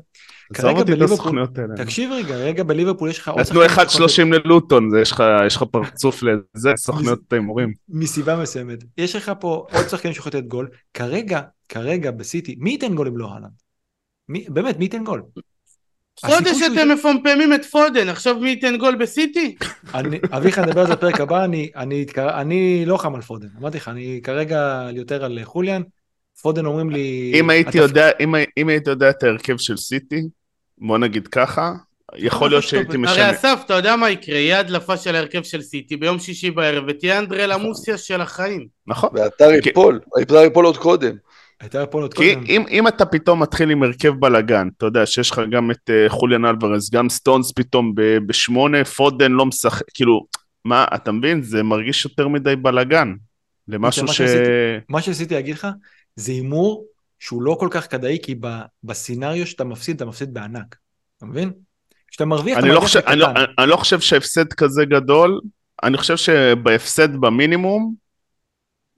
[0.55, 1.47] כרגע בליברפול-.
[1.77, 6.70] תקשיב רגע, רגע בליברפול יש לך נתנו שחקן שיכול 1.30 ללוטון, יש לך, פרצוף לזה,
[6.77, 7.73] סוכניות ההימורים.
[7.89, 8.78] מסיבה מסוימת.
[8.98, 10.69] יש לך פה עוד שחקנים שיכולים לתת גול.
[10.94, 13.28] כרגע, כרגע בסיטי, מי ייתן גול אם לא?
[14.28, 15.23] מי, באמת, מי ייתן גול?
[16.26, 19.54] חודש אתם מפמפמים את פודן, עכשיו מי ייתן גול בסיטי?
[19.94, 23.46] אני, אביחי, נדבר על זה בפרק הבא, אני, אני, התקר- אני לא חם על פודן.
[23.60, 25.82] אמרתי לך, אני כרגע יותר על חוליאן.
[26.42, 27.32] פודן אומרים לי...
[27.34, 30.22] אם הייתי יודע, אם הי- אם הייתי יודע את ההרכב של סיטי,
[30.78, 31.72] בוא נגיד ככה,
[32.16, 33.30] יכול להיות שהייתי הרי משנה.
[33.30, 34.36] אסף, אתה יודע מה יקרה?
[34.38, 37.66] יהיה הדלפה של ההרכב של סיטי ביום שישי בערב, ותהיה אנדרלה נכון.
[37.66, 38.66] מוסיה של החיים.
[38.86, 39.10] נכון.
[39.14, 41.14] והאתר כי- ייפול, האתר ייפול עוד קודם.
[41.60, 42.47] הייתה פה עוד כי קודם.
[42.47, 46.09] אם, אם אתה פתאום מתחיל עם הרכב בלאגן, אתה יודע שיש לך גם את uh,
[46.09, 50.26] חוליאן אלוורז, גם סטונס פתאום ב- בשמונה, פודן לא משחק, כאילו,
[50.64, 51.43] מה, אתה מבין?
[51.43, 53.12] זה מרגיש יותר מדי בלאגן.
[53.68, 54.16] למשהו מה ש...
[54.16, 54.51] שעשיתי-
[54.89, 55.66] מה שרציתי להגיד לך,
[56.16, 56.85] זה הימור
[57.18, 60.76] שהוא לא כל כך כדאי, כי ב- בסצנריו שאתה מפסיד, אתה מפסיד בענק.
[61.16, 61.52] אתה מבין?
[62.10, 63.26] כשאתה מרוויח, אתה לא, מרוויח חושב, אני, לא.
[63.26, 65.40] אני, אני לא חושב שהפסד כזה גדול,
[65.82, 67.94] אני חושב שבהפסד במינימום,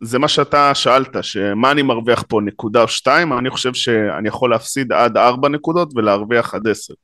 [0.00, 4.50] זה מה שאתה שאלת, שמה אני מרוויח פה, נקודה או שתיים, אני חושב שאני יכול
[4.50, 6.94] להפסיד עד ארבע נקודות ולהרוויח עד עשר.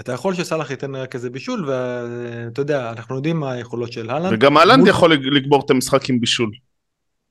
[0.00, 4.32] אתה יכול שסאלח ייתן רק איזה בישול, ואתה יודע, אנחנו יודעים מה היכולות של הלנד.
[4.32, 6.50] וגם אהלנד מול- יכול לגמור את המשחק עם בישול.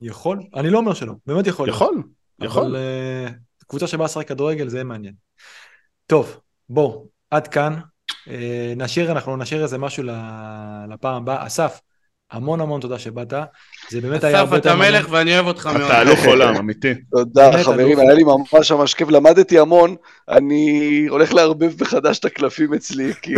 [0.00, 0.38] יכול?
[0.54, 1.68] אני לא אומר שלא, באמת יכול.
[1.68, 2.02] יכול,
[2.40, 2.62] יכול.
[2.62, 3.26] אבל אה,
[3.66, 5.14] קבוצה שבאה לשחק כדורגל זה מעניין.
[6.06, 7.76] טוב, בוא, עד כאן.
[8.28, 10.04] אה, נשאיר, אנחנו נשאיר איזה משהו
[10.88, 11.46] לפעם הבאה.
[11.46, 11.80] אסף,
[12.32, 13.32] המון המון תודה שבאת.
[13.90, 14.94] זה באמת היה אסף, הרבה יותר אתה מעניין.
[15.02, 15.82] מלך ואני אוהב אותך מאוד.
[15.82, 16.94] אתה אלוף עולם, אמיתי.
[17.10, 17.98] תודה חברים.
[17.98, 19.96] היה לי ממש ממש כיף, למדתי המון,
[20.28, 23.34] אני הולך לערבב מחדש את הקלפים אצלי, כי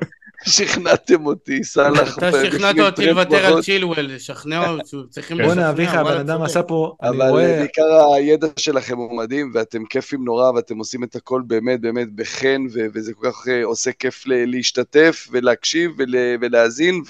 [0.46, 2.18] שכנעתם אותי, סאלח.
[2.18, 3.64] אתה שכנעת אותי לוותר על בחוץ.
[3.64, 5.36] צ'ילואל, לשכנע אותי, צריכים.
[5.38, 5.46] לשכנע.
[5.54, 6.42] בואנה אביך, הבן אדם.
[6.42, 7.82] עשה פה, אני אבל בעיקר
[8.16, 12.86] הידע שלכם הוא מדהים, ואתם כיפים נורא, ואתם עושים את הכל באמת באמת בחן, ו-
[12.94, 17.02] וזה כל כך אה, עושה כיף להשתתף ולהקשיב ול- ולהאזין,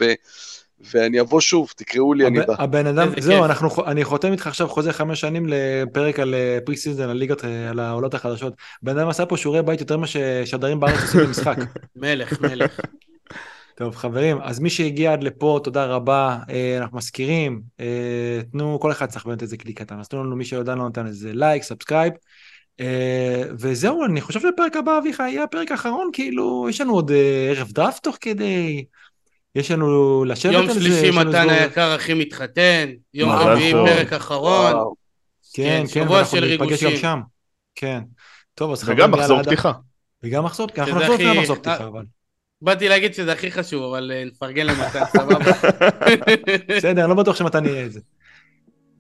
[0.81, 2.55] ואני אבוא שוב, תקראו לי, אני בא.
[2.59, 3.45] הבן אדם, זהו, כיף.
[3.45, 7.71] אנחנו, אני חותם איתך עכשיו חוזה חמש שנים לפרק על אה, pre-season, על ליגת, אה,
[7.71, 8.55] על העולות החדשות.
[8.83, 11.57] בן אדם עשה פה שיעורי בית יותר ממה ששדרים בארץ עושים במשחק.
[11.97, 12.81] מלך, מלך.
[13.75, 18.93] טוב חברים, אז מי שהגיע עד לפה, תודה רבה, אה, אנחנו מזכירים, אה, תנו, כל
[18.93, 21.63] אחד צריך באמת איזה קליק קטן, אז תנו לנו מי שעדיין לא נתן איזה לייק,
[21.63, 22.13] subscribe,
[22.81, 27.53] אה, וזהו, אני חושב שבפרק הבא, אביחי, יהיה הפרק האחרון, כאילו, יש לנו עוד אה,
[27.57, 28.85] ערב דראפט תוך כדי,
[29.59, 33.73] יש לנו לשבת יום על זה, שלישי יש לנו מתן היקר הכי מתחתן, יום רביעי.
[33.73, 34.73] פרק אחרון.
[35.53, 36.97] כן, כן, כן, שבוע ואנחנו של ניפגש גם.
[36.97, 37.21] שם,
[37.75, 38.01] כן.
[38.55, 39.73] טוב, אז חברים, וגם יאללה, מחזור פתיחה.
[40.23, 42.05] וגם מחזור, כי אנחנו שזה נחזור לפני הכי- המחזור פתיחה, אה, אבל.
[42.63, 45.53] באתי להגיד שזה הכי חשוב, אבל אה, נפרגן למתן, סבבה?
[46.77, 48.01] בסדר, אני לא בטוח שמתן יהיה את זה.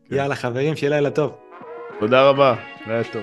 [0.08, 0.14] כן.
[0.16, 1.32] יאללה חברים, שיהיה לילה טוב.
[2.00, 2.54] תודה רבה,
[2.86, 3.22] לילה טוב.